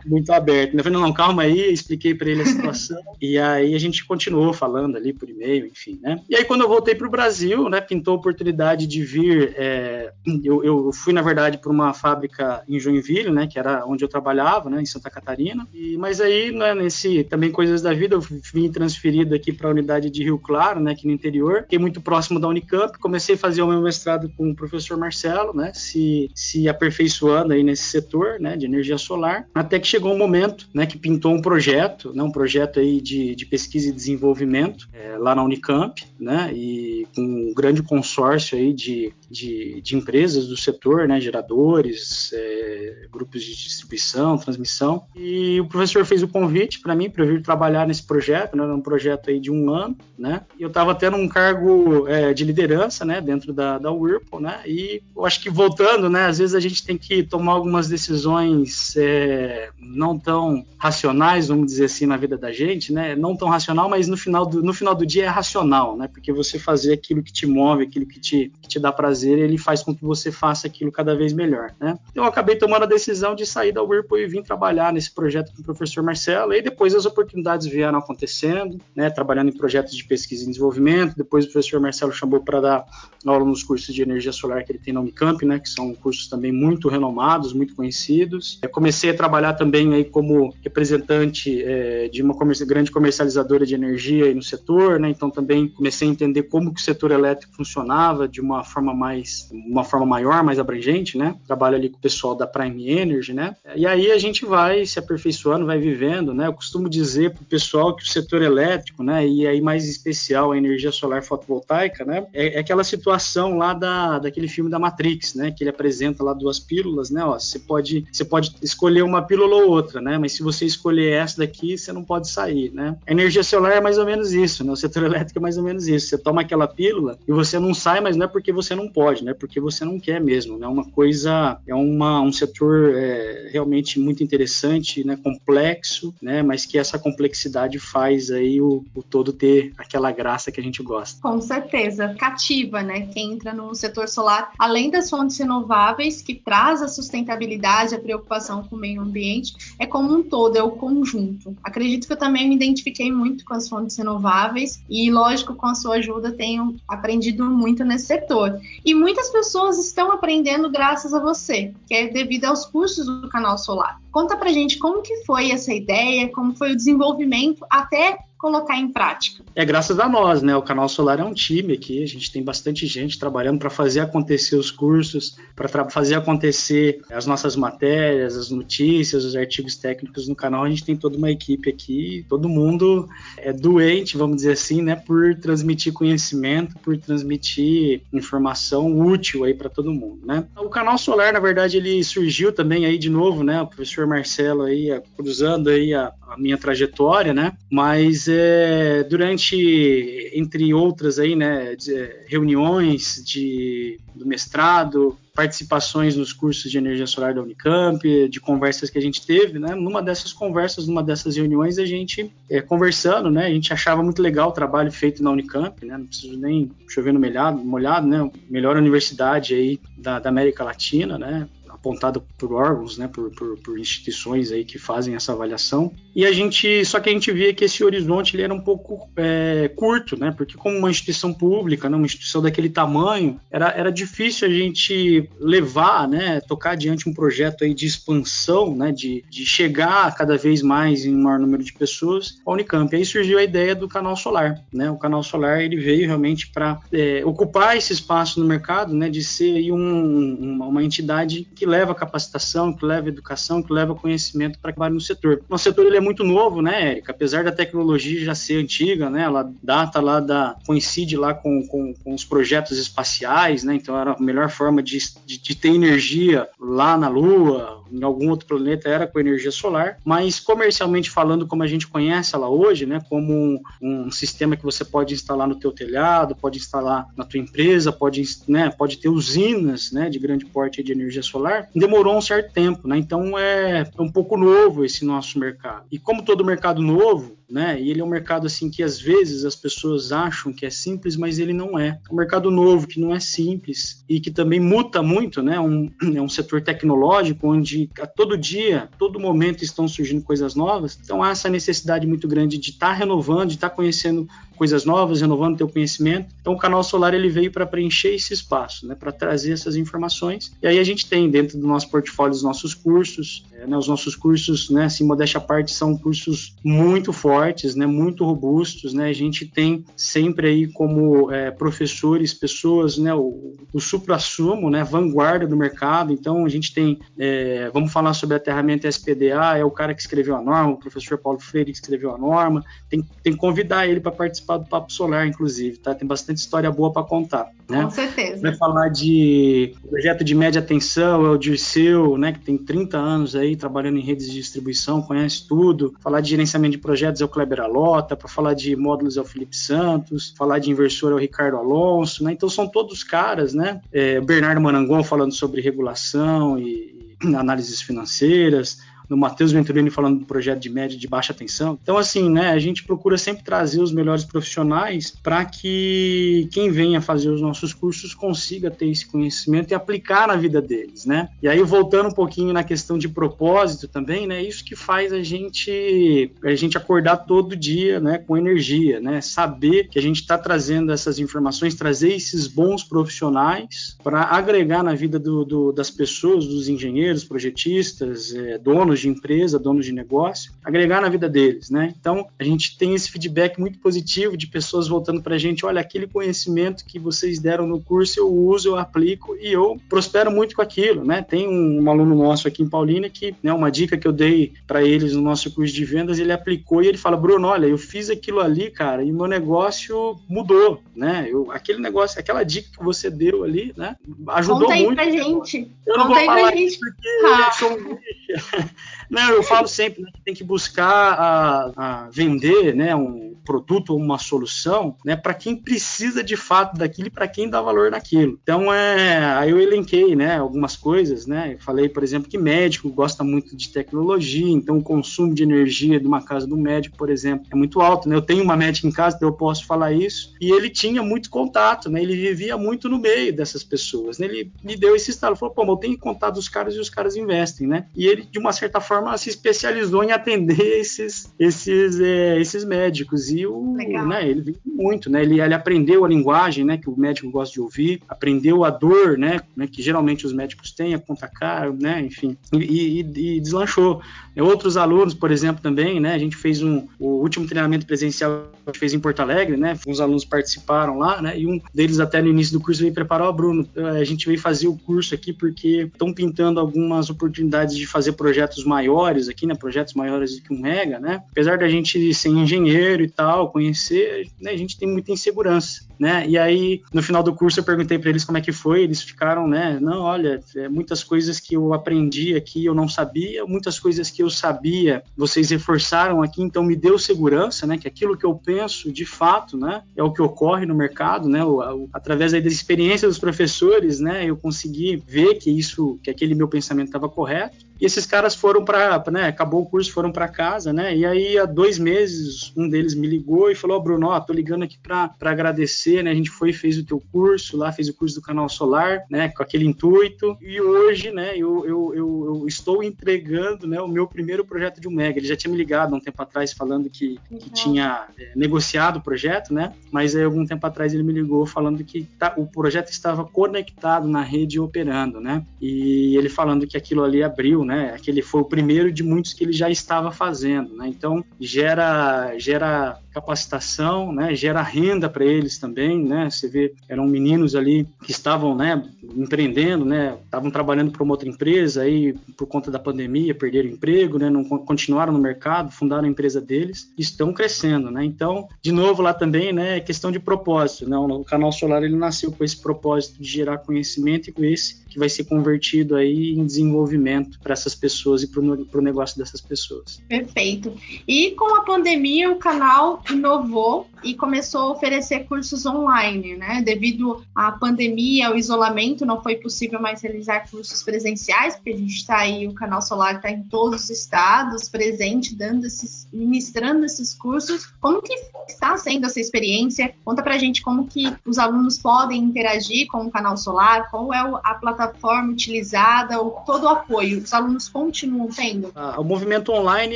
muito 0.06 0.32
aberto. 0.32 0.76
Eu 0.76 0.84
falei, 0.84 0.94
não, 0.94 1.08
não, 1.08 1.14
calma 1.14 1.44
aí, 1.44 1.72
expliquei 1.72 2.14
para 2.14 2.30
ele 2.30 2.42
a 2.42 2.46
situação, 2.46 3.00
e 3.22 3.38
aí 3.38 3.74
a 3.74 3.80
gente 3.80 4.06
continuou 4.06 4.54
falando 4.54 4.99
ali 5.00 5.14
por 5.14 5.30
e-mail, 5.30 5.66
enfim, 5.66 6.00
né? 6.02 6.22
E 6.30 6.36
aí 6.36 6.46
quando 6.46 6.62
eu 6.62 6.68
voltei 6.68 6.96
para 6.96 7.08
o 7.08 7.12
Brasil, 7.12 7.70
né, 7.70 7.82
pintou 7.82 8.14
a 8.14 8.18
oportunidade 8.18 8.86
de 8.86 9.04
vir, 9.04 9.54
é, 9.58 10.12
eu, 10.44 10.64
eu, 10.64 10.92
fui 10.94 11.14
na 11.14 11.22
verdade 11.22 11.58
para 11.58 11.72
uma 11.72 11.94
fábrica 11.94 12.64
em 12.68 12.80
Joinville, 12.80 13.32
né, 13.32 13.48
que 13.48 13.58
era 13.58 13.86
onde 13.86 14.04
eu 14.04 14.08
trabalhava, 14.08 14.70
né, 14.70 14.82
em 14.82 14.86
Santa 14.86 15.10
Catarina. 15.10 15.68
E 15.74 15.98
mas 15.98 16.22
aí, 16.22 16.52
né, 16.52 16.74
nesse 16.76 17.24
também 17.24 17.52
coisas 17.52 17.82
da 17.82 17.94
vida, 17.94 18.16
eu 18.16 18.22
vim 18.22 18.72
transferido 18.72 19.34
aqui 19.34 19.52
para 19.52 19.68
a 19.68 19.72
unidade 19.72 20.10
de 20.10 20.24
Rio 20.24 20.38
Claro, 20.38 20.80
né, 20.80 20.92
aqui 20.92 21.08
no 21.08 21.14
interior, 21.14 21.64
fiquei 21.64 21.80
muito 21.80 22.02
próximo 22.02 22.40
da 22.40 22.48
Unicamp, 22.48 22.98
comecei 23.00 23.36
a 23.36 23.38
fazer 23.38 23.62
o 23.62 23.68
meu 23.68 23.82
mestrado 23.82 24.32
com 24.38 24.52
o 24.52 24.56
professor 24.56 24.98
Marcelo, 24.98 25.54
né, 25.54 25.72
se 25.74 26.30
se 26.36 26.68
aperfeiçoando 26.68 27.54
aí 27.54 27.64
nesse 27.64 27.84
setor, 27.84 28.40
né, 28.40 28.58
de 28.58 28.66
energia 28.66 28.98
solar, 28.98 29.48
até 29.54 29.80
que 29.80 29.88
chegou 29.88 30.14
um 30.14 30.18
momento, 30.18 30.68
né, 30.74 30.86
que 30.86 30.98
pintou 30.98 31.34
um 31.34 31.42
projeto, 31.42 32.14
né, 32.14 32.24
um 32.24 32.32
projeto 32.32 32.80
aí 32.80 33.00
de, 33.02 33.36
de 33.36 33.46
pesquisa 33.46 33.90
e 33.90 33.92
desenvolvimento 33.92 34.89
é, 34.94 35.18
lá 35.18 35.36
na 35.36 35.44
Unicamp, 35.44 36.04
né, 36.20 36.52
e 36.54 37.08
com 37.16 37.22
um 37.22 37.54
grande 37.54 37.82
consórcio 37.82 38.58
aí 38.58 38.74
de, 38.74 39.14
de, 39.30 39.82
de 39.82 39.96
empresas 39.96 40.48
do 40.48 40.58
setor, 40.58 41.08
né, 41.08 41.20
geradores, 41.20 42.32
é, 42.34 43.08
grupos 43.12 43.44
de 43.44 43.56
distribuição, 43.56 44.38
transmissão, 44.38 45.04
e 45.16 45.60
o 45.62 45.66
professor 45.66 46.06
fez 46.06 46.24
o 46.24 46.28
convite 46.28 46.80
para 46.80 46.96
mim 46.96 47.10
para 47.10 47.26
vir 47.26 47.42
trabalhar 47.42 47.88
nesse 47.88 48.04
projeto, 48.04 48.56
né, 48.56 48.64
um 48.66 48.82
projeto 48.82 49.30
aí 49.30 49.40
de 49.40 49.52
um 49.52 49.70
ano, 49.70 49.98
né, 50.18 50.42
e 50.58 50.64
eu 50.64 50.70
estava 50.70 50.96
tendo 50.96 51.18
um 51.18 51.28
cargo 51.28 52.08
é, 52.08 52.34
de 52.34 52.44
liderança, 52.44 53.06
né, 53.06 53.22
dentro 53.22 53.54
da, 53.54 53.78
da 53.78 53.92
Whirlpool, 53.92 54.40
né, 54.40 54.62
e 54.66 55.02
eu 55.16 55.26
acho 55.26 55.42
que 55.42 55.50
voltando, 55.50 56.10
né, 56.10 56.26
às 56.26 56.40
vezes 56.40 56.56
a 56.56 56.60
gente 56.60 56.86
tem 56.86 56.98
que 56.98 57.24
tomar 57.24 57.54
algumas 57.54 57.88
decisões 57.88 58.96
é, 58.98 59.70
não 59.80 60.18
tão 60.18 60.66
racionais, 60.78 61.48
vamos 61.48 61.68
dizer 61.68 61.86
assim, 61.86 62.06
na 62.06 62.18
vida 62.18 62.38
da 62.38 62.52
gente, 62.52 62.92
né, 62.92 63.16
não 63.16 63.36
tão 63.36 63.50
racional, 63.50 63.90
mas 63.90 64.08
no 64.08 64.18
final 64.18 64.46
do, 64.46 64.64
no 64.64 64.74
final 64.80 64.96
do 64.96 65.06
dia 65.06 65.26
é 65.26 65.28
racional, 65.28 65.96
né? 65.96 66.08
Porque 66.08 66.34
você 66.34 66.58
fazer 66.58 66.94
aquilo 66.94 67.22
que 67.22 67.32
te 67.32 67.46
move, 67.46 67.84
aquilo 67.84 68.06
que 68.06 68.20
te, 68.20 68.52
que 68.62 68.68
te 68.68 68.80
dá 68.80 68.92
prazer, 68.92 69.38
ele 69.38 69.58
faz 69.58 69.84
com 69.84 69.96
que 69.96 70.04
você 70.04 70.32
faça 70.32 70.68
aquilo 70.68 70.92
cada 70.92 71.16
vez 71.16 71.34
melhor, 71.34 71.74
né? 71.80 71.98
Então, 72.10 72.24
eu 72.24 72.30
acabei 72.30 72.56
tomando 72.56 72.84
a 72.84 72.88
decisão 72.88 73.36
de 73.36 73.46
sair 73.46 73.72
da 73.72 73.84
Whirlpool 73.84 74.20
e 74.20 74.28
vir 74.28 74.44
trabalhar 74.44 74.92
nesse 74.92 75.14
projeto 75.14 75.54
com 75.54 75.62
o 75.62 75.66
professor 75.66 76.04
Marcelo, 76.04 76.54
e 76.54 76.62
depois 76.62 76.96
as 76.96 77.06
oportunidades 77.06 77.68
vieram 77.68 78.00
acontecendo, 78.00 78.80
né? 78.96 79.10
Trabalhando 79.10 79.50
em 79.50 79.58
projetos 79.58 79.96
de 79.96 80.04
pesquisa 80.04 80.44
e 80.44 80.48
desenvolvimento, 80.48 81.16
depois 81.16 81.46
o 81.46 81.52
professor 81.52 81.80
Marcelo 81.80 82.12
chamou 82.12 82.42
para 82.42 82.60
dar 82.62 82.86
aula 83.26 83.46
nos 83.46 83.64
cursos 83.64 83.94
de 83.94 84.02
energia 84.02 84.32
solar 84.32 84.64
que 84.64 84.72
ele 84.72 84.80
tem 84.80 84.94
na 84.94 85.02
Unicamp, 85.02 85.46
né? 85.46 85.60
Que 85.60 85.70
são 85.70 85.94
cursos 85.94 86.28
também 86.28 86.52
muito 86.52 86.88
renomados, 86.88 87.54
muito 87.54 87.76
conhecidos. 87.76 88.60
Eu 88.62 88.70
comecei 88.70 89.10
a 89.10 89.14
trabalhar 89.14 89.54
também 89.54 89.94
aí 89.94 90.06
como 90.06 90.54
representante 90.64 91.62
é, 91.64 92.08
de 92.08 92.22
uma 92.22 92.34
grande 92.66 92.92
comercializadora 92.92 93.66
de 93.66 93.76
energia 93.76 94.34
no 94.34 94.42
setor, 94.42 94.69
né? 95.00 95.10
Então 95.10 95.30
também 95.30 95.68
comecei 95.68 96.08
a 96.08 96.12
entender 96.12 96.44
como 96.44 96.74
que 96.74 96.80
o 96.80 96.84
setor 96.84 97.12
elétrico 97.12 97.56
funcionava 97.56 98.28
de 98.28 98.42
uma 98.42 98.64
forma 98.64 98.94
mais, 98.94 99.50
uma 99.52 99.84
forma 99.84 100.06
maior, 100.06 100.44
mais 100.44 100.60
abrangente, 100.60 101.18
né? 101.18 101.36
Trabalho 101.48 101.76
ali 101.76 101.90
com 101.90 101.98
o 101.98 102.02
pessoal 102.02 102.36
da 102.36 102.46
Prime 102.46 102.90
Energy, 102.90 103.34
né? 103.34 103.56
E 103.76 103.86
aí 103.86 104.12
a 104.12 104.18
gente 104.18 104.46
vai 104.46 104.86
se 104.86 105.00
aperfeiçoando, 105.00 105.66
vai 105.66 105.80
vivendo, 105.80 106.34
né? 106.34 106.48
Eu 106.48 106.54
costumo 106.54 106.90
dizer 106.90 107.32
para 107.32 107.42
o 107.42 107.46
pessoal 107.46 107.96
que 107.96 108.04
o 108.04 108.08
setor 108.08 108.42
elétrico, 108.42 109.04
né? 109.04 109.28
E 109.28 109.48
aí 109.48 109.62
mais 109.62 109.88
especial 109.88 110.52
a 110.52 110.58
energia 110.58 110.92
solar 110.92 111.24
fotovoltaica, 111.24 112.06
né? 112.06 112.26
É, 112.34 112.56
é 112.56 112.60
aquela 112.60 112.84
situação 112.84 113.58
lá 113.58 113.74
da, 113.74 114.20
daquele 114.20 114.48
filme 114.48 114.70
da 114.70 114.80
Matrix, 114.80 115.34
né? 115.36 115.52
Que 115.52 115.64
ele 115.64 115.70
apresenta 115.70 116.24
lá 116.24 116.34
duas 116.34 116.60
pílulas, 116.60 117.10
né? 117.10 117.24
Ó, 117.24 117.38
você 117.38 117.60
pode, 117.60 118.06
você 118.12 118.26
pode 118.26 118.56
escolher 118.62 119.04
uma 119.04 119.22
pílula 119.22 119.56
ou 119.56 119.70
outra, 119.70 120.02
né? 120.02 120.18
Mas 120.18 120.34
se 120.34 120.44
você 120.44 120.66
escolher 120.66 121.14
essa 121.14 121.38
daqui, 121.38 121.78
você 121.78 121.92
não 121.92 122.04
pode 122.04 122.30
sair, 122.30 122.72
né? 122.74 122.96
A 123.08 123.12
energia 123.12 123.44
solar 123.44 123.72
é 123.72 123.82
mais 123.82 123.98
ou 123.98 124.06
menos 124.06 124.34
isso, 124.34 124.59
né? 124.64 124.72
O 124.72 124.76
setor 124.76 125.04
elétrico 125.06 125.40
é 125.40 125.42
mais 125.42 125.58
ou 125.58 125.64
menos 125.64 125.88
isso. 125.88 126.08
Você 126.08 126.18
toma 126.18 126.42
aquela 126.42 126.68
pílula 126.68 127.18
e 127.28 127.32
você 127.32 127.60
não 127.60 127.74
sai, 127.74 128.02
mas 128.02 128.16
não 128.16 128.26
é 128.26 128.28
porque 128.28 128.52
você 128.52 128.76
não 128.76 128.88
pode, 128.88 129.24
né? 129.24 129.34
Porque 129.34 129.60
você 129.60 129.86
não 129.86 130.00
quer 130.00 130.22
mesmo, 130.22 130.58
né? 130.58 130.68
Uma 130.68 130.86
coisa, 130.86 131.60
é 131.68 131.76
uma, 131.76 132.22
um 132.22 132.32
setor 132.32 132.94
é, 132.96 133.50
realmente 133.52 134.00
muito 134.00 134.24
interessante, 134.24 135.04
né? 135.04 135.18
Complexo, 135.18 136.14
né? 136.22 136.44
Mas 136.44 136.66
que 136.66 136.78
essa 136.78 137.00
complexidade 137.00 137.80
faz 137.80 138.32
aí 138.32 138.62
o, 138.62 138.84
o 138.94 139.04
todo 139.04 139.34
ter 139.34 139.74
aquela 139.78 140.12
graça 140.12 140.52
que 140.52 140.60
a 140.60 140.64
gente 140.64 140.82
gosta. 140.84 141.22
Com 141.22 141.40
certeza, 141.42 142.16
cativa, 142.18 142.82
né? 142.82 143.08
Quem 143.08 143.34
entra 143.34 143.54
no 143.54 143.74
setor 143.74 144.08
solar, 144.08 144.52
além 144.58 144.90
das 144.90 145.10
fontes 145.10 145.38
renováveis, 145.38 146.22
que 146.22 146.36
traz 146.36 146.82
a 146.82 146.88
sustentabilidade, 146.88 147.96
a 147.96 148.00
preocupação 148.00 148.64
com 148.64 148.76
o 148.76 148.80
meio 148.80 149.02
ambiente, 149.02 149.54
é 149.78 149.86
como 149.86 150.14
um 150.14 150.24
todo, 150.24 150.58
é 150.58 150.64
o 150.64 150.72
conjunto. 150.72 151.56
Acredito 151.64 152.08
que 152.08 152.14
eu 152.14 152.18
também 152.18 152.48
me 152.48 152.56
identifiquei 152.56 153.12
muito 153.12 153.46
com 153.46 153.54
as 153.54 153.70
fontes 153.70 153.98
renováveis 153.98 154.49
e, 154.90 155.12
lógico, 155.12 155.56
com 155.56 155.68
a 155.68 155.76
sua 155.76 155.96
ajuda, 155.96 156.32
tenho 156.32 156.76
aprendido 156.88 157.46
muito 157.46 157.84
nesse 157.84 158.08
setor. 158.08 158.60
E 158.86 158.94
muitas 158.94 159.30
pessoas 159.30 159.78
estão 159.78 160.12
aprendendo 160.12 160.70
graças 160.70 161.14
a 161.14 161.20
você, 161.20 161.74
que 161.88 161.94
é 161.94 162.08
devido 162.08 162.46
aos 162.46 162.66
cursos 162.66 163.06
do 163.06 163.30
canal 163.30 163.58
Solar. 163.58 164.00
Conta 164.12 164.38
pra 164.38 164.52
gente 164.52 164.78
como 164.78 165.02
que 165.02 165.24
foi 165.26 165.52
essa 165.52 165.74
ideia, 165.74 166.30
como 166.30 166.56
foi 166.56 166.72
o 166.72 166.76
desenvolvimento 166.76 167.66
até 167.70 168.18
colocar 168.40 168.78
em 168.78 168.88
prática? 168.88 169.44
É 169.54 169.66
graças 169.66 170.00
a 170.00 170.08
nós, 170.08 170.42
né? 170.42 170.56
O 170.56 170.62
Canal 170.62 170.88
Solar 170.88 171.20
é 171.20 171.24
um 171.24 171.34
time 171.34 171.74
aqui, 171.74 172.02
a 172.02 172.08
gente 172.08 172.32
tem 172.32 172.42
bastante 172.42 172.88
gente 172.88 173.20
trabalhando 173.20 173.60
para 173.60 173.70
fazer 173.70 174.00
acontecer 174.00 174.56
os 174.56 174.72
cursos, 174.72 175.38
para 175.54 175.90
fazer 175.90 176.16
acontecer 176.16 177.02
as 177.12 177.26
nossas 177.26 177.58
matérias, 177.58 178.38
as 178.38 178.50
notícias, 178.50 179.26
os 179.26 179.36
artigos 179.36 179.76
técnicos 179.76 180.28
no 180.30 180.36
canal. 180.36 180.64
A 180.64 180.70
gente 180.70 180.86
tem 180.86 180.96
toda 180.96 181.18
uma 181.18 181.30
equipe 181.30 181.70
aqui, 181.70 182.26
todo 182.30 182.48
mundo 182.48 183.10
é 183.38 183.52
doente, 183.52 184.16
vamos 184.16 184.38
dizer 184.38 184.54
assim, 184.54 184.82
né? 184.82 184.96
Por 184.96 185.36
transmitir 185.36 185.92
conhecimento, 185.92 186.80
por 186.80 186.98
transmitir 186.98 188.04
informação 188.14 188.98
útil 188.98 189.44
aí 189.44 189.54
para 189.54 189.70
todo 189.70 189.94
mundo, 189.94 190.26
né? 190.26 190.46
O 190.56 190.70
Canal 190.70 190.98
Solar, 190.98 191.34
na 191.34 191.42
verdade, 191.42 191.76
ele 191.76 192.02
surgiu 192.06 192.54
também 192.54 192.86
aí 192.86 192.98
de 192.98 193.10
novo, 193.10 193.44
né? 193.44 193.62
O 193.62 193.68
professor 193.68 194.08
Marcelo 194.08 194.62
aí 194.62 194.90
cruzando 195.18 195.70
aí 195.70 195.94
a, 195.94 196.14
a 196.30 196.38
minha 196.38 196.58
trajetória, 196.58 197.34
né? 197.34 197.52
Mas 197.70 198.29
é, 198.30 199.04
durante, 199.04 200.32
entre 200.34 200.74
outras 200.74 201.20
aí, 201.20 201.36
né, 201.36 201.76
de, 201.76 201.96
é, 201.96 202.26
reuniões 202.28 203.24
de, 203.26 204.00
do 204.16 204.26
mestrado, 204.26 205.18
participações 205.40 206.18
nos 206.18 206.34
cursos 206.34 206.70
de 206.70 206.78
energia 206.78 207.08
solar 207.08 207.34
da 207.34 207.42
Unicamp, 207.42 208.28
de 208.28 208.40
conversas 208.42 208.90
que 208.90 208.98
a 208.98 209.02
gente 209.02 209.26
teve, 209.26 209.58
né? 209.58 209.74
Numa 209.74 210.02
dessas 210.02 210.34
conversas, 210.34 210.86
numa 210.86 211.02
dessas 211.02 211.38
reuniões, 211.38 211.78
a 211.78 211.86
gente 211.86 212.30
é, 212.50 212.60
conversando, 212.60 213.32
né? 213.32 213.46
A 213.46 213.50
gente 213.50 213.72
achava 213.72 214.04
muito 214.04 214.22
legal 214.22 214.50
o 214.50 214.52
trabalho 214.52 214.92
feito 214.92 215.24
na 215.24 215.32
Unicamp, 215.32 215.86
né? 215.86 215.98
Não 215.98 216.06
preciso 216.06 216.38
nem 216.38 216.70
chover 216.90 217.14
no 217.14 217.20
molhado, 217.22 217.58
molhado 217.60 218.06
né? 218.06 218.30
Melhor 218.50 218.76
universidade 218.76 219.54
aí 219.54 219.80
da, 219.98 220.20
da 220.20 220.28
América 220.28 220.64
Latina, 220.64 221.18
né? 221.18 221.48
Apontada 221.70 222.20
por 222.38 222.54
órgãos, 222.54 222.98
né, 222.98 223.08
por, 223.08 223.32
por, 223.32 223.58
por, 223.60 223.80
instituições 223.80 224.52
aí 224.52 224.66
que 224.66 224.78
fazem 224.78 225.16
essa 225.16 225.32
avaliação. 225.32 225.94
E 226.16 226.26
a 226.26 226.32
gente, 226.32 226.84
só 226.86 227.00
que 227.00 227.10
a 227.10 227.14
gente 227.14 227.32
via 227.32 227.54
que 227.54 227.66
esse 227.66 227.84
horizonte 227.84 228.36
ele 228.36 228.44
era 228.44 228.54
um 228.54 228.60
pouco 228.60 229.10
é, 229.16 229.70
curto, 229.76 230.20
né, 230.20 230.34
porque 230.36 230.58
como 230.58 230.78
uma 230.78 230.90
instituição 230.90 231.34
pública, 231.34 231.90
né, 231.90 231.96
uma 231.96 232.06
instituição 232.06 232.42
daquele 232.42 232.70
tamanho, 232.70 233.40
era, 233.52 233.70
era 233.70 233.92
difícil 233.92 234.48
a 234.48 234.52
gente 234.52 235.30
levar, 235.40 236.08
né, 236.08 236.42
tocar 236.42 236.72
adiante 236.72 237.08
um 237.08 237.14
projeto 237.14 237.64
aí 237.64 237.74
de 237.74 237.86
expansão, 237.86 238.76
né, 238.76 238.92
de, 238.92 239.24
de 239.30 239.46
chegar 239.46 240.14
cada 240.16 240.38
vez 240.38 240.62
mais 240.62 241.06
em 241.06 241.16
um 241.16 241.24
maior 241.24 241.40
número 241.40 241.64
de 241.64 241.74
pessoas 241.74 242.40
à 242.46 242.52
Unicamp. 242.52 242.94
Aí 242.96 243.06
surgiu 243.06 243.38
a 243.38 243.44
ideia 243.44 243.76
do 243.76 243.88
canal 243.88 244.16
solar, 244.16 244.64
né, 244.74 244.90
o 244.90 244.98
canal 244.98 245.24
solar 245.24 245.62
ele 245.62 245.78
veio 245.78 246.08
realmente 246.08 246.50
para 246.52 246.80
é, 246.92 247.24
ocupar 247.26 247.78
esse 247.78 247.94
espaço 247.94 248.40
no 248.40 248.46
mercado, 248.46 248.94
né, 248.94 249.10
de 249.10 249.24
ser 249.24 249.72
um, 249.72 250.36
uma, 250.40 250.66
uma 250.66 250.84
entidade 250.84 251.48
que 251.60 251.66
leva 251.66 251.94
capacitação, 251.94 252.72
que 252.72 252.86
leva 252.86 253.10
educação, 253.10 253.62
que 253.62 253.74
leva 253.74 253.94
conhecimento 253.94 254.58
para 254.60 254.72
trabalhar 254.72 254.94
no 254.94 255.02
setor. 255.02 255.42
Nosso 255.50 255.66
setor 255.66 255.86
ele 255.86 255.98
é 255.98 256.00
muito 256.00 256.24
novo, 256.24 256.62
né, 256.62 256.92
Érica? 256.92 257.12
Apesar 257.12 257.44
da 257.44 257.52
tecnologia 257.52 258.24
já 258.24 258.34
ser 258.34 258.62
antiga, 258.62 259.10
né, 259.10 259.24
ela 259.24 259.52
data 259.62 260.00
lá 260.00 260.22
da 260.22 260.56
coincide 260.66 261.18
lá 261.18 261.34
com, 261.34 261.68
com, 261.68 261.94
com 261.94 262.14
os 262.14 262.24
projetos 262.24 262.78
espaciais, 262.78 263.64
né? 263.64 263.76
Então 263.76 264.00
era 264.00 264.14
a 264.14 264.22
melhor 264.22 264.50
forma 264.50 264.82
de, 264.82 264.98
de, 265.26 265.38
de 265.38 265.56
ter 265.56 265.70
energia 265.70 266.48
lá 266.58 266.98
na 266.98 267.10
Lua, 267.10 267.79
em 267.92 268.04
algum 268.04 268.30
outro 268.30 268.48
planeta 268.48 268.90
era 268.90 269.08
com 269.08 269.20
energia 269.20 269.52
solar, 269.52 269.98
mas 270.04 270.40
comercialmente 270.40 271.10
falando, 271.10 271.48
como 271.48 271.64
a 271.64 271.68
gente 271.68 271.88
conhece 271.88 272.36
ela 272.36 272.50
hoje, 272.50 272.86
né, 272.86 273.02
como 273.10 273.34
um, 273.34 273.62
um, 273.82 274.12
sistema 274.12 274.56
que 274.56 274.64
você 274.64 274.84
pode 274.84 275.14
instalar 275.14 275.48
no 275.48 275.56
teu 275.56 275.72
telhado, 275.72 276.36
pode 276.36 276.58
instalar 276.58 277.08
na 277.16 277.26
tua 277.26 277.40
empresa, 277.40 277.92
pode, 277.92 278.24
né, 278.48 278.70
pode 278.70 278.98
ter 278.98 279.10
usinas, 279.10 279.92
né, 279.92 280.10
de 280.10 280.20
grande 280.20 280.46
porte 280.46 280.84
de 280.84 280.92
energia 280.92 281.24
solar, 281.24 281.70
demorou 281.76 282.18
um 282.18 282.22
certo 282.22 282.54
tempo, 282.54 282.88
né, 282.88 282.98
então 282.98 283.38
é, 283.38 283.82
é 283.82 284.02
um 284.02 284.12
pouco 284.12 284.38
novo 284.38 284.86
esse 284.86 285.06
nosso 285.06 285.40
mercado. 285.40 285.86
E 285.92 285.98
como 285.98 286.24
todo 286.24 286.46
mercado 286.46 286.82
novo, 286.82 287.39
né? 287.50 287.80
E 287.82 287.90
ele 287.90 288.02
é 288.02 288.04
um 288.04 288.10
mercado 288.10 288.46
assim 288.46 288.70
que 288.70 288.84
às 288.84 289.00
vezes 289.00 289.44
as 289.44 289.56
pessoas 289.56 290.12
acham 290.12 290.54
que 290.54 290.66
é 290.66 290.70
simples, 290.70 291.16
mas 291.16 291.40
ele 291.40 291.54
não 291.54 291.78
é. 291.78 292.00
É 292.10 292.14
um 292.14 292.16
mercado 292.16 292.52
novo 292.52 292.88
que 292.88 293.00
não 293.00 293.14
é 293.14 293.20
simples 293.20 294.04
e 294.08 294.20
que 294.20 294.30
também 294.30 294.60
muta 294.60 295.02
muito, 295.02 295.42
né? 295.42 295.60
Um, 295.60 295.90
é 296.16 296.22
um 296.22 296.30
setor 296.30 296.62
tecnológico 296.62 297.48
onde 297.48 297.90
a 298.00 298.06
todo 298.06 298.38
dia, 298.38 298.90
todo 298.98 299.20
momento 299.20 299.64
estão 299.64 299.88
surgindo 299.88 300.22
coisas 300.22 300.54
novas. 300.54 301.00
Então 301.04 301.24
há 301.24 301.32
essa 301.32 301.50
necessidade 301.50 302.06
muito 302.06 302.28
grande 302.28 302.58
de 302.58 302.72
estar 302.72 302.90
tá 302.90 302.94
renovando, 302.94 303.50
de 303.50 303.56
estar 303.56 303.70
tá 303.70 303.76
conhecendo 303.76 304.28
coisas 304.60 304.86
novas, 304.86 305.22
renovando 305.22 305.58
teu 305.58 305.68
conhecimento. 305.68 306.28
Então 306.42 306.54
o 306.54 306.58
canal 306.58 306.84
Solar 306.84 307.14
ele 307.14 307.30
veio 307.30 307.52
para 307.52 307.66
preencher 307.66 308.14
esse 308.14 308.34
espaço, 308.34 308.86
né? 308.86 308.94
Para 308.94 309.12
trazer 309.12 309.54
essas 309.54 309.76
informações. 309.76 310.52
E 310.62 310.68
aí 310.68 310.78
a 310.78 310.84
gente 310.84 311.10
tem 311.10 311.30
dentro 311.32 311.58
do 311.58 311.66
nosso 311.66 311.90
portfólio 311.90 312.36
os 312.36 312.44
nossos 312.44 312.76
cursos, 312.76 313.46
é, 313.54 313.66
né? 313.66 313.78
Os 313.78 313.88
nossos 313.88 314.16
cursos, 314.16 314.70
né? 314.70 314.86
Assim, 314.86 315.04
modéstia 315.04 315.40
à 315.40 315.42
parte, 315.42 315.74
são 315.74 315.98
cursos 315.98 316.56
muito 316.64 317.12
fortes 317.14 317.70
né, 317.76 317.86
muito 317.86 318.26
robustos, 318.26 318.94
né, 318.94 319.10
a 319.10 319.14
gente 319.14 319.46
tem 319.46 319.86
sempre 319.96 320.48
aí 320.48 320.68
como 320.68 321.32
é, 321.32 321.52
professores, 321.52 322.34
pessoas, 322.34 322.98
né, 322.98 323.14
o, 323.14 323.56
o 323.74 323.80
supra-sumo, 323.80 324.70
né, 324.70 324.84
vanguarda 324.84 325.48
do 325.48 325.56
mercado, 325.56 326.12
então 326.12 326.46
a 326.46 326.50
gente 326.50 326.74
tem, 326.74 327.00
é, 327.18 327.70
vamos 327.74 327.92
falar 327.92 328.14
sobre 328.14 328.36
aterramento 328.36 328.88
SPDA, 328.88 329.58
é 329.58 329.64
o 329.64 329.72
cara 329.72 329.94
que 329.94 330.02
escreveu 330.02 330.36
a 330.36 330.42
norma, 330.42 330.74
o 330.74 330.78
professor 330.78 331.18
Paulo 331.18 331.40
Freire 331.40 331.72
que 331.72 331.78
escreveu 331.78 332.14
a 332.14 332.18
norma, 332.18 332.64
tem, 332.90 333.02
tem 333.24 333.34
que 333.34 333.40
convidar 333.40 333.88
ele 333.88 334.00
para 334.00 334.12
participar 334.12 334.49
do 334.58 334.66
Papo 334.66 334.92
Solar, 334.92 335.28
inclusive, 335.28 335.78
tá, 335.78 335.94
tem 335.94 336.08
bastante 336.08 336.38
história 336.38 336.72
boa 336.72 336.92
para 336.92 337.04
contar. 337.04 337.52
Né? 337.70 337.84
Com 337.84 337.90
certeza. 337.90 338.42
Vai 338.42 338.56
falar 338.56 338.90
de 338.90 339.74
projeto 339.88 340.24
de 340.24 340.34
média 340.34 340.62
tensão, 340.62 341.26
é 341.26 341.30
o 341.30 341.38
Dirceu, 341.38 342.18
né, 342.18 342.32
que 342.34 342.40
tem 342.40 342.58
30 342.58 342.98
anos 342.98 343.36
aí 343.36 343.56
trabalhando 343.56 343.98
em 343.98 344.02
redes 344.02 344.28
de 344.28 344.34
distribuição, 344.34 345.02
conhece 345.02 345.48
tudo, 345.48 345.94
falar 346.02 346.22
de 346.22 346.30
gerenciamento 346.30 346.72
de 346.72 346.78
projetos 346.78 347.22
é 347.22 347.26
o 347.26 347.30
Kleber 347.30 347.62
Alota, 347.62 348.16
para 348.16 348.28
falar 348.28 348.54
de 348.54 348.76
módulos 348.76 349.18
é 349.18 349.22
o 349.22 349.26
Felipe 349.26 349.56
Santos, 349.56 350.34
falar 350.38 350.60
de 350.60 350.72
inversor 350.72 351.12
é 351.12 351.16
o 351.16 351.20
Ricardo 351.20 351.58
Alonso, 351.58 352.24
né? 352.24 352.32
Então 352.32 352.50
são 352.50 352.68
todos 352.68 353.04
caras, 353.04 353.54
né? 353.54 353.82
É, 353.92 354.20
Bernardo 354.20 354.62
Marangon 354.62 355.04
falando 355.04 355.34
sobre 355.34 355.62
regulação 355.62 356.58
e, 356.58 357.16
e 357.24 357.36
análises 357.36 357.82
financeiras, 357.82 358.80
no 359.10 359.18
Matheus 359.18 359.52
Venturini 359.52 359.90
falando 359.90 360.20
do 360.20 360.26
projeto 360.26 360.60
de 360.60 360.70
média 360.70 360.98
de 360.98 361.08
baixa 361.08 361.34
tensão. 361.34 361.78
Então, 361.82 361.98
assim, 361.98 362.30
né, 362.30 362.52
a 362.52 362.60
gente 362.60 362.84
procura 362.84 363.18
sempre 363.18 363.44
trazer 363.44 363.82
os 363.82 363.92
melhores 363.92 364.24
profissionais 364.24 365.12
para 365.24 365.44
que 365.46 366.48
quem 366.52 366.70
venha 366.70 367.02
fazer 367.02 367.30
os 367.30 367.42
nossos 367.42 367.74
cursos 367.74 368.14
consiga 368.14 368.70
ter 368.70 368.88
esse 368.88 369.06
conhecimento 369.06 369.72
e 369.72 369.74
aplicar 369.74 370.28
na 370.28 370.36
vida 370.36 370.62
deles, 370.62 371.06
né? 371.06 371.30
E 371.42 371.48
aí, 371.48 371.62
voltando 371.64 372.10
um 372.10 372.14
pouquinho 372.14 372.54
na 372.54 372.64
questão 372.64 372.98
de 372.98 373.10
propósito 373.10 373.88
também, 373.88 374.28
né, 374.28 374.44
isso 374.44 374.64
que 374.64 374.76
faz 374.76 375.12
a 375.12 375.24
gente, 375.24 376.32
a 376.44 376.54
gente 376.56 376.78
acordar 376.78 377.18
todo 377.18 377.56
dia, 377.56 378.00
né, 378.00 378.20
com 378.20 378.38
energia, 378.38 379.00
né, 379.00 379.22
saber 379.22 379.88
que 379.88 379.98
a 379.98 380.02
gente 380.02 380.22
está 380.22 380.38
trazendo 380.38 380.92
essas 380.92 381.18
informações, 381.18 381.74
trazer 381.74 382.14
esses 382.14 382.46
bons 382.48 382.84
profissionais 382.84 383.98
para 384.04 384.24
agregar 384.24 384.84
na 384.84 384.94
vida 384.94 385.18
do, 385.18 385.44
do, 385.44 385.72
das 385.72 385.90
pessoas, 385.90 386.46
dos 386.46 386.68
engenheiros, 386.68 387.24
projetistas, 387.24 388.34
é, 388.34 388.58
donos 388.58 388.99
de 389.00 389.10
empresa, 389.10 389.60
donos 389.60 389.86
de 389.86 389.92
negócio, 389.92 390.52
agregar 390.64 391.02
na 391.02 391.10
vida 391.10 391.28
deles, 391.30 391.70
né? 391.70 391.94
Então, 392.00 392.28
a 392.38 392.44
gente 392.44 392.78
tem 392.78 392.94
esse 392.94 393.10
feedback 393.12 393.60
muito 393.60 393.80
positivo 393.80 394.36
de 394.38 394.48
pessoas 394.48 394.88
voltando 394.88 395.22
para 395.22 395.36
a 395.36 395.38
gente, 395.38 395.66
olha, 395.66 395.82
aquele 395.82 396.08
conhecimento 396.08 396.86
que 396.86 397.00
vocês 397.00 397.40
deram 397.40 397.68
no 397.68 397.80
curso 397.82 398.20
eu 398.20 398.32
uso, 398.32 398.70
eu 398.70 398.78
aplico 398.78 399.36
e 399.40 399.52
eu 399.52 399.80
prospero 399.90 400.32
muito 400.32 400.56
com 400.56 400.62
aquilo, 400.62 401.04
né? 401.04 401.22
Tem 401.22 401.48
um, 401.48 401.82
um 401.84 401.90
aluno 401.90 402.16
nosso 402.16 402.48
aqui 402.48 402.64
em 402.64 402.70
Paulínia 402.70 403.10
que, 403.10 403.36
né, 403.42 403.54
uma 403.54 403.70
dica 403.72 403.98
que 403.98 404.08
eu 404.08 404.12
dei 404.12 404.54
para 404.68 404.84
eles 404.84 405.14
no 405.14 405.22
nosso 405.22 405.52
curso 405.54 405.74
de 405.74 405.86
vendas, 405.86 406.20
ele 406.20 406.32
aplicou 406.32 406.82
e 406.84 406.88
ele 406.88 406.98
fala, 406.98 407.18
Bruno, 407.18 407.48
olha, 407.48 407.66
eu 407.68 407.78
fiz 407.78 408.10
aquilo 408.10 408.40
ali, 408.40 408.70
cara, 408.72 409.04
e 409.04 409.12
meu 409.12 409.28
negócio 409.28 410.18
mudou, 410.28 410.82
né? 410.96 411.28
Eu, 411.30 411.52
aquele 411.52 411.80
negócio, 411.80 412.20
aquela 412.20 412.44
dica 412.44 412.70
que 412.78 412.84
você 412.84 413.10
deu 413.10 413.44
ali, 413.44 413.74
né? 413.76 413.96
Ajudou 414.30 414.62
Conta 414.62 414.74
aí 414.74 414.84
muito. 414.84 414.96
pra 414.96 415.10
gente. 415.10 415.72
Eu 415.86 415.98
não 415.98 416.08
Conta 416.08 416.08
vou 416.08 416.18
aí 416.18 416.26
falar 416.26 416.48
pra 416.48 416.56
gente. 416.58 416.80
porque 416.80 417.08
Ah. 417.26 417.48
eu 417.48 417.54
sou 417.54 417.78
um... 417.78 417.98
Não, 419.10 419.32
eu 419.32 419.44
falo 419.44 419.68
sempre 419.68 420.04
né, 420.04 420.12
que 420.14 420.22
tem 420.22 420.34
que 420.34 420.44
buscar 420.44 421.14
a, 421.14 421.72
a 421.76 422.10
vender 422.10 422.76
né, 422.76 422.96
um 422.96 423.29
produto 423.50 423.90
ou 423.94 423.98
uma 423.98 424.20
solução 424.20 424.96
né, 425.04 425.16
para 425.16 425.34
quem 425.34 425.56
precisa 425.56 426.24
de 426.24 426.38
fato 426.38 426.78
daquilo 426.78 427.08
e 427.08 427.12
para 427.12 427.28
quem 427.28 427.50
dá 427.50 427.60
valor 427.60 427.90
naquilo. 427.90 428.40
Então, 428.44 428.72
é, 428.72 429.26
aí 429.34 429.50
eu 429.50 429.60
elenquei 429.60 430.16
né, 430.16 430.38
algumas 430.38 430.76
coisas. 430.76 431.26
Né, 431.26 431.54
eu 431.56 431.60
falei, 431.60 431.90
por 431.90 432.04
exemplo, 432.04 432.30
que 432.30 432.38
médico 432.38 432.88
gosta 432.92 433.24
muito 433.24 433.58
de 433.58 433.70
tecnologia, 433.70 434.52
então 434.52 434.78
o 434.78 434.84
consumo 434.84 435.34
de 435.34 435.42
energia 435.42 436.00
de 436.00 436.06
uma 436.06 436.22
casa 436.22 436.46
do 436.46 436.56
médico, 436.56 436.96
por 436.96 437.10
exemplo, 437.10 437.48
é 437.52 437.56
muito 437.56 437.82
alto. 437.82 438.08
Né? 438.08 438.16
Eu 438.16 438.22
tenho 438.22 438.44
uma 438.44 438.56
médica 438.56 438.88
em 438.88 438.92
casa, 438.92 439.16
então 439.16 439.30
eu 439.30 439.34
posso 439.34 439.66
falar 439.66 439.94
isso. 439.94 440.36
E 440.40 440.52
ele 440.52 440.70
tinha 440.70 441.02
muito 441.02 441.32
contato, 441.32 441.90
né, 441.90 442.04
ele 442.04 442.16
vivia 442.16 442.56
muito 442.56 442.88
no 442.88 443.00
meio 443.00 443.36
dessas 443.36 443.64
pessoas. 443.64 444.20
Né? 444.20 444.28
Ele 444.28 444.52
me 444.64 444.76
deu 444.76 444.96
esse 444.96 445.10
estalo, 445.10 445.36
falou, 445.36 445.56
pô, 445.56 445.64
eu 445.64 445.78
tenho 445.78 445.98
contato 445.98 446.36
dos 446.36 446.48
caras 446.48 446.76
e 446.76 446.80
os 446.80 446.90
caras 446.90 447.16
investem. 447.16 447.66
Né? 447.66 447.88
E 447.96 448.06
ele, 448.06 448.28
de 448.30 448.38
uma 448.38 448.54
certa 448.54 448.80
forma, 448.80 449.18
se 449.18 449.30
especializou 449.30 450.04
em 450.04 450.12
atender 450.12 450.80
esses, 450.80 451.34
esses, 451.40 452.00
é, 452.00 452.40
esses 452.40 452.64
médicos. 452.64 453.32
E 453.32 453.39
Legal. 453.48 454.08
né, 454.08 454.28
ele 454.30 454.42
vive 454.42 454.60
muito, 454.66 455.10
né? 455.10 455.22
Ele, 455.22 455.40
ele 455.42 455.54
aprendeu 455.54 456.06
a 456.06 456.08
linguagem 456.08 456.64
né, 456.66 456.78
que 456.78 456.90
o 456.90 456.98
médico 457.00 457.30
gosta 457.32 457.54
de 457.54 457.62
ouvir, 457.62 458.02
aprendeu 458.08 458.64
a 458.64 458.70
dor, 458.70 459.18
né, 459.18 459.40
né, 459.56 459.68
que 459.68 459.82
geralmente 459.82 460.26
os 460.26 460.34
médicos 460.34 460.72
têm, 460.72 460.94
a 460.94 461.00
conta 461.00 461.28
cara, 461.28 461.72
né, 461.72 462.02
enfim, 462.02 462.38
e, 462.54 463.00
e- 463.02 463.38
e 463.38 463.40
deslanchou. 463.40 464.02
E 464.36 464.42
Outros 464.42 464.78
alunos, 464.78 465.14
por 465.14 465.32
exemplo, 465.32 465.62
também, 465.62 466.00
né, 466.00 466.14
a 466.14 466.18
gente 466.18 466.36
fez 466.36 466.62
um, 466.64 466.88
o 466.98 467.22
último 467.22 467.46
treinamento 467.46 467.86
presencial 467.86 468.50
que 468.54 468.58
a 468.68 468.72
gente 468.72 468.80
fez 468.80 468.94
em 468.94 469.00
Porto 469.00 469.20
Alegre, 469.22 469.58
né, 469.58 469.78
uns 469.88 470.00
alunos 470.00 470.24
participaram 470.26 470.98
lá, 470.98 471.22
né, 471.22 471.38
e 471.40 471.46
um 471.46 471.60
deles 471.74 472.00
até 472.00 472.22
no 472.22 472.30
início 472.30 472.58
do 472.58 472.64
curso 472.64 472.82
veio 472.82 472.94
preparar, 472.94 473.28
ó, 473.28 473.32
Bruno, 473.32 473.68
a 474.00 474.04
gente 474.04 474.26
veio 474.26 474.40
fazer 474.40 474.68
o 474.68 474.78
curso 474.78 475.14
aqui 475.14 475.34
porque 475.34 475.90
estão 475.92 476.14
pintando 476.14 476.60
algumas 476.60 477.10
oportunidades 477.10 477.76
de 477.76 477.86
fazer 477.86 478.14
projetos 478.14 478.64
maiores 478.64 479.28
aqui, 479.28 479.46
né, 479.46 479.56
projetos 479.56 479.94
maiores 479.94 480.36
do 480.38 480.42
que 480.42 480.54
um 480.54 480.60
mega, 480.60 481.00
né, 481.00 481.22
apesar 481.32 481.58
da 481.58 481.68
gente 481.68 482.14
ser 482.14 482.30
engenheiro 482.30 483.04
e 483.04 483.08
tal, 483.20 483.52
conhecer, 483.52 484.30
né, 484.40 484.52
a 484.52 484.58
gente 484.58 484.78
tem 484.78 484.88
muita 484.88 485.12
insegurança, 485.12 485.86
né, 486.00 486.26
e 486.26 486.38
aí 486.38 486.82
no 486.94 487.04
final 487.04 487.22
do 487.22 487.36
curso 487.36 487.60
eu 487.60 487.66
perguntei 487.66 488.00
para 488.00 488.10
eles 488.10 488.24
como 488.24 488.38
é 488.38 488.42
que 488.42 488.54
foi, 488.54 488.82
eles 488.82 489.02
ficaram, 489.02 489.46
né, 489.46 489.78
não, 489.82 490.04
olha, 490.04 490.40
é, 490.56 490.70
muitas 490.70 491.04
coisas 491.04 491.38
que 491.38 491.54
eu 491.54 491.74
aprendi 491.74 492.34
aqui 492.34 492.64
eu 492.64 492.74
não 492.74 492.88
sabia, 492.88 493.46
muitas 493.46 493.78
coisas 493.78 494.10
que 494.10 494.24
eu 494.24 494.30
sabia 494.30 495.04
vocês 495.18 495.50
reforçaram 495.50 496.22
aqui, 496.22 496.42
então 496.42 496.64
me 496.64 496.78
deu 496.78 496.98
segurança, 496.98 497.68
né, 497.68 497.78
que 497.78 497.90
aquilo 497.90 498.18
que 498.18 498.26
eu 498.26 498.34
penso 498.34 498.90
de 498.90 499.06
fato, 499.06 499.58
né, 499.58 499.84
é 499.98 500.02
o 500.02 500.14
que 500.14 500.22
ocorre 500.22 500.66
no 500.66 500.74
mercado, 500.74 501.28
né, 501.28 501.44
o, 501.44 501.60
o, 501.60 501.90
através 501.92 502.32
da 502.32 502.38
experiência 502.38 503.06
dos 503.06 503.20
professores, 503.20 504.00
né, 504.00 504.24
eu 504.26 504.38
consegui 504.38 505.04
ver 505.06 505.36
que 505.36 505.52
isso, 505.52 506.00
que 506.02 506.10
aquele 506.10 506.34
meu 506.34 506.48
pensamento 506.48 506.88
estava 506.88 507.10
correto. 507.10 507.68
E 507.80 507.86
esses 507.86 508.06
caras 508.06 508.36
foram 508.36 508.64
para, 508.66 509.04
né, 509.12 509.28
acabou 509.28 509.62
o 509.62 509.66
curso, 509.66 509.92
foram 509.92 510.12
para 510.12 510.28
casa, 510.28 510.74
né? 510.74 510.96
E 510.96 511.06
aí 511.06 511.38
há 511.38 511.46
dois 511.46 511.80
meses 511.80 512.52
um 512.56 512.68
deles 512.68 512.94
me 512.96 513.08
ligou 513.08 513.50
e 513.50 513.56
falou: 513.56 513.78
oh, 513.78 513.82
Bruno, 513.82 514.08
ó, 514.08 514.20
tô 514.20 514.34
ligando 514.34 514.64
aqui 514.64 514.78
para 514.78 515.12
agradecer, 515.22 516.04
né? 516.04 516.12
A 516.12 516.16
gente 516.16 516.30
foi 516.30 516.50
e 516.50 516.54
fez 516.54 516.78
o 516.78 516.86
teu 516.86 517.02
curso 517.12 517.58
lá, 517.58 517.72
fez 517.72 517.88
o 517.90 517.96
curso 517.96 518.16
do 518.16 518.22
canal 518.22 518.50
Solar, 518.50 519.04
né? 519.10 519.30
Com 519.30 519.44
aquele 519.44 519.66
intuito. 519.66 520.38
E 520.42 520.60
hoje, 520.60 521.12
né? 521.12 521.32
Eu, 521.38 521.66
eu, 521.66 521.94
eu, 521.96 522.26
eu 522.42 522.48
estou 522.48 522.84
entregando, 522.84 523.68
né? 523.68 523.80
O 523.82 523.88
meu 523.88 524.08
primeiro 524.08 524.46
projeto 524.46 524.82
de 524.82 524.88
um 524.88 524.92
mega. 524.92 525.20
Ele 525.20 525.28
já 525.28 525.36
tinha 525.36 525.52
me 525.52 525.58
ligado 525.58 525.94
há 525.94 525.98
um 525.98 526.02
tempo 526.02 526.22
atrás 526.22 526.52
falando 526.54 526.90
que, 526.90 527.20
que 527.30 527.34
Uhum. 527.34 527.54
tinha 527.54 528.08
é, 528.18 528.32
negociado 528.36 528.98
o 528.98 529.02
projeto, 529.02 529.54
né? 529.54 529.74
Mas 529.92 530.16
aí 530.16 530.24
algum 530.24 530.46
tempo 530.46 530.66
atrás 530.66 530.94
ele 530.94 531.04
me 531.04 531.14
ligou 531.14 531.46
falando 531.46 531.84
que 531.84 532.06
tá, 532.18 532.34
o 532.38 532.46
projeto 532.46 532.90
estava 532.90 533.24
conectado 533.24 534.08
na 534.08 534.22
rede 534.22 534.58
e 534.58 534.60
operando, 534.60 535.20
né? 535.22 535.44
E 535.62 536.16
ele 536.18 536.30
falando 536.30 536.68
que 536.68 536.78
aquilo 536.78 537.04
ali 537.04 537.24
abriu, 537.24 537.64
né? 537.70 537.94
Aquele 537.96 538.24
foi 538.24 538.42
o 538.42 538.46
primeiro 538.46 538.92
de 538.92 539.04
muitos 539.04 539.32
que 539.34 539.44
ele 539.44 539.54
já 539.54 539.70
estava 539.70 540.12
fazendo, 540.12 540.76
né? 540.76 540.88
Então 540.88 541.24
gera 541.40 542.36
gera 542.38 543.00
capacitação, 543.14 544.12
né? 544.12 544.34
Gera 544.36 544.62
renda 544.62 545.08
para 545.10 545.24
eles 545.26 545.58
também, 545.60 546.04
né? 546.04 546.30
Você 546.30 546.48
vê, 546.48 546.74
eram 546.88 547.06
meninos 547.08 547.56
ali 547.56 547.88
que 548.04 548.12
estavam, 548.12 548.56
né? 548.56 548.84
Empreendendo, 549.16 549.86
né? 549.86 550.18
Estavam 550.26 550.50
trabalhando 550.50 550.92
para 550.92 551.04
uma 551.04 551.14
outra 551.14 551.30
empresa 551.30 551.84
aí 551.84 552.14
por 552.38 552.48
conta 552.48 552.72
da 552.72 552.80
pandemia 552.80 553.36
perderam 553.36 553.70
emprego, 553.70 554.18
né? 554.18 554.30
Não 554.30 554.44
con- 554.44 554.60
continuaram 554.66 555.14
no 555.14 555.20
mercado, 555.20 555.72
fundaram 555.72 556.06
a 556.06 556.12
empresa 556.12 556.42
deles, 556.42 556.92
estão 556.98 557.34
crescendo, 557.34 557.92
né? 557.92 558.04
Então, 558.04 558.48
de 558.62 558.72
novo 558.72 559.02
lá 559.02 559.14
também, 559.14 559.54
né? 559.54 559.78
É 559.78 559.80
questão 559.80 560.12
de 560.12 560.20
propósito, 560.20 560.90
né? 560.90 560.98
O 560.98 561.24
canal 561.24 561.52
Solar 561.52 561.84
ele 561.84 561.96
nasceu 561.96 562.32
com 562.32 562.44
esse 562.44 562.58
propósito 562.58 563.22
de 563.22 563.30
gerar 563.30 563.60
conhecimento 563.60 564.30
e 564.30 564.34
com 564.34 564.44
esse 564.44 564.80
que 564.90 564.98
vai 564.98 565.08
ser 565.08 565.26
convertido 565.26 565.96
aí 565.96 566.34
em 566.34 566.46
desenvolvimento 566.46 567.40
para 567.40 567.56
essas 567.60 567.76
pessoas 567.76 568.24
e 568.24 568.28
para 568.28 568.42
o 568.42 568.82
negócio 568.82 569.18
dessas 569.18 569.42
pessoas. 569.42 570.02
Perfeito. 570.08 570.74
E 571.08 571.32
com 571.32 571.56
a 571.56 571.64
pandemia, 571.64 572.32
o 572.32 572.38
canal 572.38 573.04
inovou 573.12 573.89
e 574.04 574.14
começou 574.16 574.62
a 574.62 574.72
oferecer 574.72 575.26
cursos 575.26 575.66
online, 575.66 576.36
né? 576.36 576.62
Devido 576.64 577.24
à 577.36 577.52
pandemia, 577.52 578.28
ao 578.28 578.38
isolamento, 578.38 579.06
não 579.06 579.22
foi 579.22 579.36
possível 579.36 579.82
mais 579.82 580.02
realizar 580.02 580.50
cursos 580.50 580.84
presenciais, 580.84 581.56
porque 581.56 581.72
a 581.72 581.78
gente 581.78 581.96
está 581.96 582.18
aí, 582.18 582.48
o 582.48 582.54
canal 582.54 582.82
Solar 582.82 583.16
está 583.16 583.30
em 583.30 583.44
todos 583.44 583.84
os 583.84 583.90
estados, 583.90 584.70
presente, 584.70 585.36
dando 585.36 585.66
esses, 585.66 586.08
ministrando 586.12 586.86
esses 586.86 587.14
cursos. 587.14 587.68
Como 587.80 588.02
que 588.02 588.14
está 588.48 588.78
sendo 588.78 589.06
essa 589.06 589.20
experiência? 589.20 589.94
Conta 590.04 590.22
pra 590.22 590.38
gente 590.38 590.62
como 590.62 590.88
que 590.88 591.14
os 591.26 591.38
alunos 591.38 591.78
podem 591.78 592.22
interagir 592.22 592.88
com 592.88 593.06
o 593.06 593.12
canal 593.12 593.38
Solar, 593.38 593.90
qual 593.90 594.14
é 594.14 594.20
a 594.44 594.54
plataforma 594.56 595.32
utilizada, 595.32 596.22
o, 596.22 596.32
todo 596.46 596.64
o 596.64 596.70
apoio. 596.70 597.20
Os 597.20 597.34
alunos 597.34 597.68
continuam 597.70 598.28
tendo? 598.28 598.72
Ah, 598.76 599.00
o 599.00 599.04
movimento 599.04 599.52
online 599.52 599.96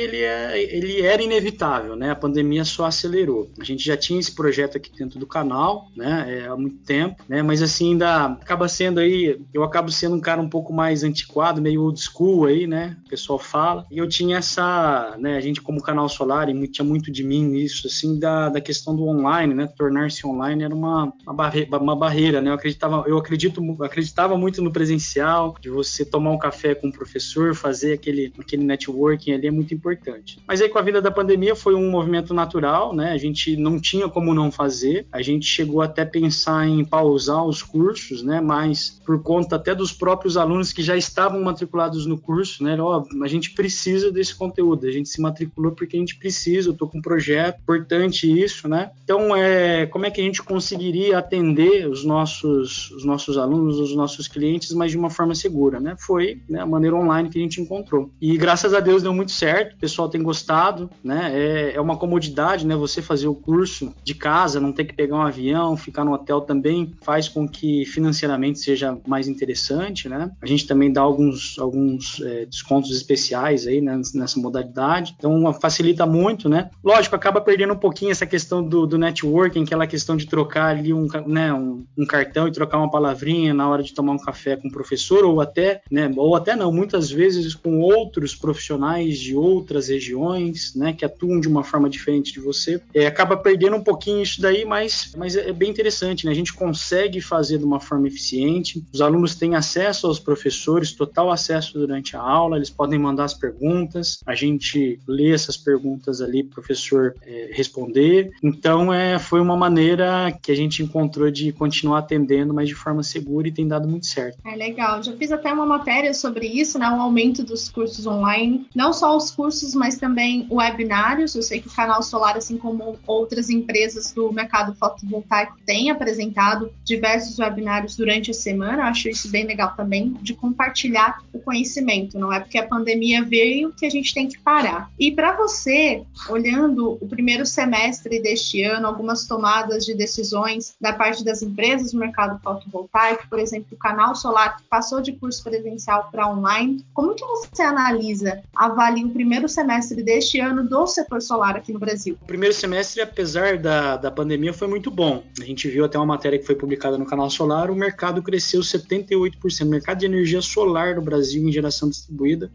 ele, 0.00 0.18
é, 0.18 0.62
ele 0.62 1.02
era 1.02 1.22
inevitável, 1.22 1.96
né? 1.96 2.10
A 2.10 2.16
pandemia 2.16 2.64
só 2.64 2.86
acelerou. 2.86 3.50
A 3.58 3.64
gente 3.64 3.84
já 3.84 3.93
tinha 3.96 4.20
esse 4.20 4.32
projeto 4.32 4.76
aqui 4.76 4.90
dentro 4.96 5.18
do 5.18 5.26
canal, 5.26 5.88
né? 5.96 6.38
É, 6.38 6.46
há 6.46 6.56
muito 6.56 6.78
tempo, 6.84 7.22
né? 7.28 7.42
Mas 7.42 7.62
assim 7.62 7.92
ainda 7.92 8.26
acaba 8.26 8.68
sendo 8.68 9.00
aí, 9.00 9.40
eu 9.52 9.62
acabo 9.62 9.90
sendo 9.90 10.16
um 10.16 10.20
cara 10.20 10.40
um 10.40 10.48
pouco 10.48 10.72
mais 10.72 11.02
antiquado, 11.02 11.60
meio 11.60 11.82
old 11.82 12.00
school 12.00 12.46
aí, 12.46 12.66
né? 12.66 12.96
O 13.06 13.08
pessoal 13.08 13.38
fala. 13.38 13.86
E 13.90 13.98
eu 13.98 14.08
tinha 14.08 14.38
essa, 14.38 15.16
né? 15.18 15.36
A 15.36 15.40
gente 15.40 15.60
como 15.60 15.82
canal 15.82 16.08
solar 16.08 16.48
e 16.48 16.68
tinha 16.68 16.84
muito 16.84 17.10
de 17.10 17.22
mim 17.22 17.54
isso, 17.56 17.86
assim, 17.86 18.18
da, 18.18 18.48
da 18.48 18.60
questão 18.60 18.94
do 18.94 19.06
online, 19.06 19.54
né? 19.54 19.66
Tornar-se 19.66 20.26
online 20.26 20.64
era 20.64 20.74
uma, 20.74 21.12
uma, 21.22 21.34
barre, 21.34 21.68
uma 21.70 21.96
barreira, 21.96 22.40
né? 22.40 22.50
Eu 22.50 22.54
acreditava, 22.54 23.04
eu 23.06 23.18
acredito, 23.18 23.60
acreditava 23.82 24.36
muito 24.36 24.62
no 24.62 24.72
presencial, 24.72 25.54
de 25.60 25.70
você 25.70 26.04
tomar 26.04 26.32
um 26.32 26.38
café 26.38 26.74
com 26.74 26.88
o 26.88 26.92
professor, 26.92 27.54
fazer 27.54 27.94
aquele, 27.94 28.32
aquele 28.38 28.64
networking 28.64 29.32
ali 29.32 29.46
é 29.46 29.50
muito 29.50 29.74
importante. 29.74 30.38
Mas 30.46 30.60
aí 30.60 30.68
com 30.68 30.78
a 30.78 30.82
vida 30.82 31.00
da 31.00 31.10
pandemia 31.10 31.54
foi 31.54 31.74
um 31.74 31.90
movimento 31.90 32.34
natural, 32.34 32.94
né? 32.94 33.12
A 33.12 33.18
gente 33.18 33.56
não 33.56 33.80
tinha 33.84 34.08
como 34.08 34.32
não 34.32 34.50
fazer. 34.50 35.06
A 35.12 35.20
gente 35.20 35.46
chegou 35.46 35.82
até 35.82 36.02
a 36.02 36.06
pensar 36.06 36.66
em 36.66 36.84
pausar 36.84 37.44
os 37.44 37.62
cursos, 37.62 38.22
né? 38.22 38.40
Mas 38.40 39.00
por 39.04 39.22
conta 39.22 39.56
até 39.56 39.74
dos 39.74 39.92
próprios 39.92 40.36
alunos 40.36 40.72
que 40.72 40.82
já 40.82 40.96
estavam 40.96 41.42
matriculados 41.42 42.06
no 42.06 42.18
curso, 42.18 42.64
né? 42.64 42.80
Ó, 42.80 43.04
a 43.22 43.28
gente 43.28 43.50
precisa 43.52 44.10
desse 44.10 44.34
conteúdo, 44.34 44.86
a 44.86 44.90
gente 44.90 45.08
se 45.08 45.20
matriculou 45.20 45.72
porque 45.72 45.96
a 45.96 46.00
gente 46.00 46.16
precisa, 46.16 46.70
eu 46.70 46.74
tô 46.74 46.88
com 46.88 46.98
um 46.98 47.02
projeto, 47.02 47.60
importante 47.60 48.26
isso, 48.26 48.66
né? 48.66 48.90
Então, 49.04 49.36
é, 49.36 49.86
como 49.86 50.06
é 50.06 50.10
que 50.10 50.20
a 50.20 50.24
gente 50.24 50.42
conseguiria 50.42 51.18
atender 51.18 51.86
os 51.88 52.04
nossos, 52.04 52.90
os 52.92 53.04
nossos 53.04 53.36
alunos, 53.36 53.78
os 53.78 53.94
nossos 53.94 54.26
clientes, 54.26 54.72
mas 54.72 54.92
de 54.92 54.96
uma 54.96 55.10
forma 55.10 55.34
segura, 55.34 55.78
né? 55.78 55.94
Foi 55.98 56.40
né, 56.48 56.60
a 56.60 56.66
maneira 56.66 56.96
online 56.96 57.28
que 57.28 57.38
a 57.38 57.42
gente 57.42 57.60
encontrou. 57.60 58.10
E 58.20 58.36
graças 58.38 58.72
a 58.72 58.80
Deus 58.80 59.02
deu 59.02 59.12
muito 59.12 59.32
certo, 59.32 59.74
o 59.74 59.78
pessoal 59.78 60.08
tem 60.08 60.22
gostado, 60.22 60.88
né? 61.02 61.32
É, 61.34 61.74
é 61.74 61.80
uma 61.80 61.98
comodidade, 61.98 62.66
né? 62.66 62.74
Você 62.74 63.02
fazer 63.02 63.28
o 63.28 63.34
curso 63.34 63.73
de 64.02 64.14
casa, 64.14 64.60
não 64.60 64.72
ter 64.72 64.84
que 64.84 64.94
pegar 64.94 65.16
um 65.16 65.22
avião, 65.22 65.76
ficar 65.76 66.04
no 66.04 66.12
hotel 66.12 66.40
também 66.40 66.92
faz 67.02 67.28
com 67.28 67.48
que 67.48 67.84
financeiramente 67.86 68.58
seja 68.58 68.96
mais 69.06 69.28
interessante, 69.28 70.08
né? 70.08 70.30
A 70.40 70.46
gente 70.46 70.66
também 70.66 70.92
dá 70.92 71.00
alguns, 71.00 71.58
alguns 71.58 72.20
é, 72.20 72.46
descontos 72.46 72.90
especiais 72.94 73.66
aí 73.66 73.80
né, 73.80 74.00
nessa 74.14 74.38
modalidade, 74.38 75.14
então 75.16 75.52
facilita 75.54 76.06
muito, 76.06 76.48
né? 76.48 76.70
Lógico, 76.82 77.16
acaba 77.16 77.40
perdendo 77.40 77.72
um 77.72 77.78
pouquinho 77.78 78.10
essa 78.10 78.26
questão 78.26 78.62
do, 78.62 78.86
do 78.86 78.98
networking, 78.98 79.62
aquela 79.62 79.86
questão 79.86 80.16
de 80.16 80.26
trocar 80.26 80.66
ali 80.66 80.92
um, 80.92 81.06
né, 81.26 81.52
um, 81.52 81.84
um, 81.96 82.06
cartão 82.06 82.48
e 82.48 82.52
trocar 82.52 82.78
uma 82.78 82.90
palavrinha 82.90 83.54
na 83.54 83.68
hora 83.68 83.82
de 83.82 83.92
tomar 83.92 84.12
um 84.12 84.18
café 84.18 84.56
com 84.56 84.68
o 84.68 84.72
professor, 84.72 85.24
ou 85.24 85.40
até, 85.40 85.82
né, 85.90 86.10
ou 86.16 86.34
até 86.34 86.54
não, 86.56 86.72
muitas 86.72 87.10
vezes 87.10 87.54
com 87.54 87.80
outros 87.80 88.34
profissionais 88.34 89.18
de 89.18 89.34
outras 89.34 89.88
regiões, 89.88 90.74
né, 90.74 90.92
que 90.92 91.04
atuam 91.04 91.40
de 91.40 91.48
uma 91.48 91.64
forma 91.64 91.88
diferente 91.88 92.32
de 92.32 92.40
você. 92.40 92.80
É, 92.92 93.06
acaba 93.06 93.36
perdendo 93.36 93.63
um 93.72 93.82
pouquinho 93.82 94.22
isso 94.22 94.40
daí, 94.40 94.64
mas, 94.64 95.14
mas 95.16 95.36
é 95.36 95.52
bem 95.52 95.70
interessante, 95.70 96.26
né? 96.26 96.32
A 96.32 96.34
gente 96.34 96.52
consegue 96.52 97.20
fazer 97.20 97.58
de 97.58 97.64
uma 97.64 97.80
forma 97.80 98.08
eficiente, 98.08 98.84
os 98.92 99.00
alunos 99.00 99.34
têm 99.34 99.54
acesso 99.54 100.06
aos 100.06 100.18
professores, 100.18 100.92
total 100.92 101.30
acesso 101.30 101.74
durante 101.74 102.16
a 102.16 102.20
aula, 102.20 102.56
eles 102.56 102.70
podem 102.70 102.98
mandar 102.98 103.24
as 103.24 103.34
perguntas, 103.34 104.18
a 104.26 104.34
gente 104.34 104.98
lê 105.06 105.32
essas 105.32 105.56
perguntas 105.56 106.20
ali, 106.20 106.42
professor 106.42 107.14
é, 107.22 107.50
responder. 107.52 108.30
Então, 108.42 108.92
é, 108.92 109.18
foi 109.18 109.40
uma 109.40 109.56
maneira 109.56 110.36
que 110.42 110.50
a 110.50 110.56
gente 110.56 110.82
encontrou 110.82 111.30
de 111.30 111.52
continuar 111.52 112.00
atendendo, 112.00 112.52
mas 112.52 112.68
de 112.68 112.74
forma 112.74 113.02
segura 113.02 113.48
e 113.48 113.52
tem 113.52 113.66
dado 113.66 113.88
muito 113.88 114.06
certo. 114.06 114.38
É 114.44 114.56
legal. 114.56 115.02
Já 115.02 115.12
fiz 115.12 115.30
até 115.32 115.52
uma 115.52 115.66
matéria 115.66 116.12
sobre 116.12 116.46
isso, 116.46 116.78
né? 116.78 116.88
O 116.90 117.00
aumento 117.00 117.42
dos 117.42 117.68
cursos 117.68 118.06
online. 118.06 118.66
Não 118.74 118.92
só 118.92 119.16
os 119.16 119.30
cursos, 119.30 119.74
mas 119.74 119.96
também 119.96 120.46
webinários. 120.50 121.34
Eu 121.34 121.42
sei 121.42 121.60
que 121.60 121.68
o 121.68 121.72
Canal 121.72 122.02
Solar, 122.02 122.36
assim 122.36 122.56
como 122.56 122.98
outras 123.06 123.50
empresas 123.54 124.12
do 124.12 124.32
mercado 124.32 124.74
fotovoltaico, 124.74 125.56
tem 125.64 125.90
apresentado 125.90 126.72
diversos 126.84 127.38
webinários 127.38 127.96
durante 127.96 128.30
a 128.30 128.34
semana. 128.34 128.82
Eu 128.82 128.86
acho 128.86 129.08
isso 129.08 129.30
bem 129.30 129.46
legal 129.46 129.74
também, 129.76 130.16
de 130.22 130.34
compartilhar 130.34 131.22
o 131.32 131.38
conhecimento. 131.38 132.18
Não 132.18 132.32
é 132.32 132.40
porque 132.40 132.58
a 132.58 132.66
pandemia 132.66 133.22
veio 133.22 133.72
que 133.72 133.86
a 133.86 133.90
gente 133.90 134.12
tem 134.14 134.28
que 134.28 134.38
parar. 134.38 134.90
E 134.98 135.10
para 135.12 135.36
você, 135.36 136.02
olhando 136.28 136.98
o 137.00 137.06
primeiro 137.06 137.44
semestre 137.44 138.20
deste 138.20 138.62
ano, 138.62 138.86
algumas 138.86 139.26
tomadas 139.26 139.84
de 139.84 139.94
decisões 139.94 140.74
da 140.80 140.92
parte 140.92 141.24
das 141.24 141.42
empresas 141.42 141.92
do 141.92 141.98
mercado 141.98 142.40
fotovoltaico, 142.42 143.28
por 143.28 143.38
exemplo, 143.38 143.68
o 143.72 143.76
canal 143.76 144.14
solar 144.14 144.56
que 144.56 144.64
passou 144.64 145.00
de 145.00 145.12
curso 145.12 145.42
presencial 145.42 146.08
para 146.10 146.28
online, 146.28 146.84
como 146.92 147.14
que 147.14 147.24
você 147.24 147.62
analisa, 147.62 148.42
avalia 148.54 149.06
o 149.06 149.10
primeiro 149.10 149.48
semestre 149.48 150.02
deste 150.02 150.40
ano 150.40 150.66
do 150.66 150.86
setor 150.86 151.20
solar 151.20 151.56
aqui 151.56 151.72
no 151.72 151.78
Brasil? 151.78 152.16
O 152.22 152.26
primeiro 152.26 152.54
semestre, 152.54 153.00
apesar 153.02 153.43
da, 153.60 153.96
da 153.96 154.10
pandemia, 154.10 154.52
foi 154.52 154.66
muito 154.66 154.90
bom. 154.90 155.22
A 155.40 155.44
gente 155.44 155.68
viu 155.68 155.84
até 155.84 155.98
uma 155.98 156.06
matéria 156.06 156.38
que 156.38 156.46
foi 156.46 156.54
publicada 156.54 156.98
no 156.98 157.06
canal 157.06 157.28
solar, 157.30 157.70
o 157.70 157.74
mercado 157.74 158.22
cresceu 158.22 158.60
78%. 158.60 159.62
O 159.62 159.66
mercado 159.66 159.98
de 159.98 160.06
energia 160.06 160.40
solar 160.40 160.96
no 160.96 161.02
Brasil 161.02 161.46
em 161.46 161.52
geração 161.52 161.88
distribuída 161.88 162.50